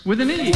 With 0.04 0.20
an 0.20 0.30
E. 0.30 0.52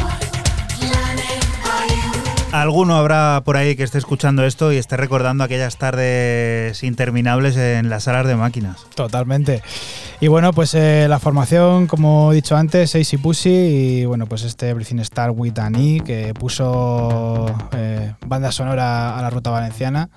Alguno 2.52 2.96
habrá 2.96 3.42
por 3.44 3.58
ahí 3.58 3.76
que 3.76 3.82
esté 3.82 3.98
escuchando 3.98 4.42
esto 4.44 4.72
y 4.72 4.78
esté 4.78 4.96
recordando 4.96 5.44
aquellas 5.44 5.76
tardes 5.76 6.82
interminables 6.82 7.56
en 7.58 7.90
las 7.90 8.04
salas 8.04 8.26
de 8.26 8.36
máquinas. 8.36 8.86
Totalmente. 8.94 9.62
Y 10.20 10.28
bueno, 10.28 10.54
pues 10.54 10.74
eh, 10.74 11.06
la 11.08 11.18
formación, 11.18 11.86
como 11.86 12.32
he 12.32 12.36
dicho 12.36 12.56
antes, 12.56 12.94
Easy 12.94 13.18
Pussy 13.18 13.50
y 13.50 14.04
bueno, 14.06 14.26
pues 14.26 14.44
este 14.44 14.70
Everything 14.70 15.02
Start 15.04 15.34
With 15.36 15.58
an 15.58 15.74
E, 15.74 16.00
que 16.00 16.32
puso 16.32 17.46
eh, 17.72 18.14
banda 18.26 18.50
sonora 18.50 19.18
a 19.18 19.22
la 19.22 19.28
ruta 19.28 19.50
valenciana 19.50 20.08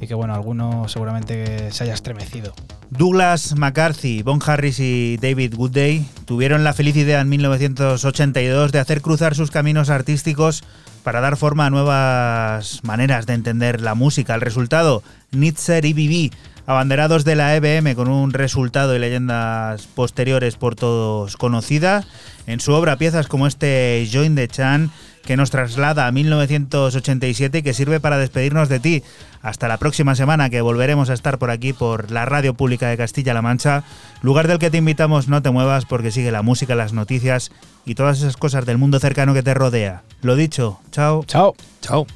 y 0.00 0.06
que 0.06 0.14
bueno, 0.14 0.34
alguno 0.34 0.88
seguramente 0.88 1.70
se 1.72 1.84
haya 1.84 1.92
estremecido. 1.94 2.54
Douglas 2.88 3.54
McCarthy, 3.54 4.22
Bon 4.22 4.40
Harris 4.44 4.80
y 4.80 5.18
David 5.18 5.54
Goodday 5.56 6.06
tuvieron 6.26 6.64
la 6.64 6.74
feliz 6.74 6.96
idea 6.96 7.20
en 7.20 7.30
1982 7.30 8.72
de 8.72 8.78
hacer 8.80 9.00
cruzar 9.00 9.34
sus 9.34 9.50
caminos 9.50 9.88
artísticos 9.88 10.64
para 11.02 11.20
dar 11.20 11.36
forma 11.36 11.66
a 11.66 11.70
nuevas 11.70 12.80
maneras 12.82 13.26
de 13.26 13.34
entender 13.34 13.80
la 13.80 13.94
música. 13.94 14.34
El 14.34 14.40
resultado, 14.40 15.02
Nitzer 15.30 15.84
y 15.84 15.92
BB, 15.92 16.36
abanderados 16.66 17.24
de 17.24 17.36
la 17.36 17.54
EBM 17.54 17.94
con 17.94 18.08
un 18.08 18.32
resultado 18.32 18.94
y 18.94 18.98
leyendas 18.98 19.86
posteriores 19.86 20.56
por 20.56 20.74
todos 20.74 21.36
conocidas. 21.36 22.06
En 22.48 22.58
su 22.58 22.72
obra 22.72 22.98
piezas 22.98 23.28
como 23.28 23.46
este 23.46 24.06
Join 24.12 24.34
the 24.34 24.48
Chan 24.48 24.90
que 25.26 25.36
nos 25.36 25.50
traslada 25.50 26.06
a 26.06 26.12
1987 26.12 27.58
y 27.58 27.62
que 27.62 27.74
sirve 27.74 28.00
para 28.00 28.18
despedirnos 28.18 28.68
de 28.68 28.80
ti. 28.80 29.02
Hasta 29.46 29.68
la 29.68 29.76
próxima 29.76 30.16
semana 30.16 30.50
que 30.50 30.60
volveremos 30.60 31.08
a 31.08 31.14
estar 31.14 31.38
por 31.38 31.52
aquí 31.52 31.72
por 31.72 32.10
la 32.10 32.24
Radio 32.24 32.54
Pública 32.54 32.88
de 32.88 32.96
Castilla-La 32.96 33.42
Mancha, 33.42 33.84
lugar 34.20 34.48
del 34.48 34.58
que 34.58 34.72
te 34.72 34.78
invitamos 34.78 35.28
no 35.28 35.40
te 35.40 35.50
muevas 35.50 35.84
porque 35.84 36.10
sigue 36.10 36.32
la 36.32 36.42
música, 36.42 36.74
las 36.74 36.92
noticias 36.92 37.52
y 37.84 37.94
todas 37.94 38.18
esas 38.18 38.36
cosas 38.36 38.66
del 38.66 38.76
mundo 38.76 38.98
cercano 38.98 39.34
que 39.34 39.44
te 39.44 39.54
rodea. 39.54 40.02
Lo 40.20 40.34
dicho, 40.34 40.80
chao. 40.90 41.22
Chao. 41.28 41.54
Chao. 41.80 42.08